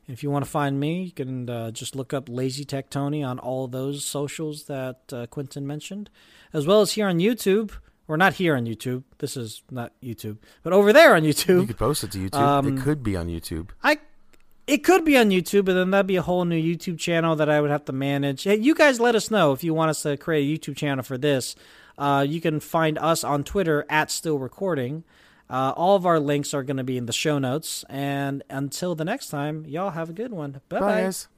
If 0.08 0.22
you 0.22 0.30
want 0.30 0.44
to 0.44 0.50
find 0.50 0.78
me, 0.78 1.02
you 1.04 1.12
can 1.12 1.50
uh, 1.50 1.70
just 1.70 1.96
look 1.96 2.14
up 2.14 2.28
Lazy 2.28 2.64
Tech 2.64 2.90
Tony 2.90 3.22
on 3.22 3.38
all 3.38 3.66
those 3.66 4.04
socials 4.04 4.64
that 4.64 5.00
uh, 5.12 5.26
Quentin 5.26 5.66
mentioned, 5.66 6.10
as 6.52 6.66
well 6.66 6.80
as 6.80 6.92
here 6.92 7.08
on 7.08 7.18
YouTube. 7.18 7.72
Or 8.08 8.16
not 8.16 8.34
here 8.34 8.54
on 8.54 8.66
YouTube. 8.66 9.02
This 9.18 9.36
is 9.36 9.64
not 9.68 9.92
YouTube, 10.00 10.36
but 10.62 10.72
over 10.72 10.92
there 10.92 11.16
on 11.16 11.22
YouTube. 11.22 11.62
You 11.62 11.66
could 11.66 11.76
post 11.76 12.04
it 12.04 12.12
to 12.12 12.18
YouTube. 12.18 12.38
Um, 12.38 12.78
it 12.78 12.80
could 12.80 13.02
be 13.02 13.16
on 13.16 13.26
YouTube. 13.26 13.70
I 13.82 13.98
it 14.66 14.84
could 14.84 15.04
be 15.04 15.16
on 15.16 15.30
YouTube, 15.30 15.64
but 15.64 15.74
then 15.74 15.90
that'd 15.90 16.06
be 16.06 16.16
a 16.16 16.22
whole 16.22 16.44
new 16.44 16.60
YouTube 16.60 16.98
channel 16.98 17.36
that 17.36 17.48
I 17.48 17.60
would 17.60 17.70
have 17.70 17.84
to 17.86 17.92
manage. 17.92 18.44
Hey, 18.44 18.56
you 18.56 18.74
guys 18.74 19.00
let 19.00 19.14
us 19.14 19.30
know 19.30 19.52
if 19.52 19.62
you 19.62 19.74
want 19.74 19.90
us 19.90 20.02
to 20.02 20.16
create 20.16 20.44
a 20.44 20.58
YouTube 20.58 20.76
channel 20.76 21.02
for 21.02 21.18
this. 21.18 21.56
Uh, 21.98 22.24
you 22.28 22.40
can 22.40 22.60
find 22.60 22.98
us 22.98 23.24
on 23.24 23.42
Twitter 23.42 23.86
at 23.88 24.10
Still 24.10 24.38
Recording. 24.38 25.04
Uh, 25.48 25.72
all 25.76 25.96
of 25.96 26.04
our 26.06 26.18
links 26.18 26.52
are 26.54 26.62
going 26.62 26.76
to 26.76 26.84
be 26.84 26.96
in 26.96 27.06
the 27.06 27.12
show 27.12 27.38
notes. 27.38 27.84
And 27.88 28.42
until 28.50 28.94
the 28.94 29.04
next 29.04 29.28
time, 29.28 29.64
y'all 29.66 29.90
have 29.90 30.10
a 30.10 30.12
good 30.12 30.32
one. 30.32 30.60
Bye 30.68 30.80
bye. 30.80 31.35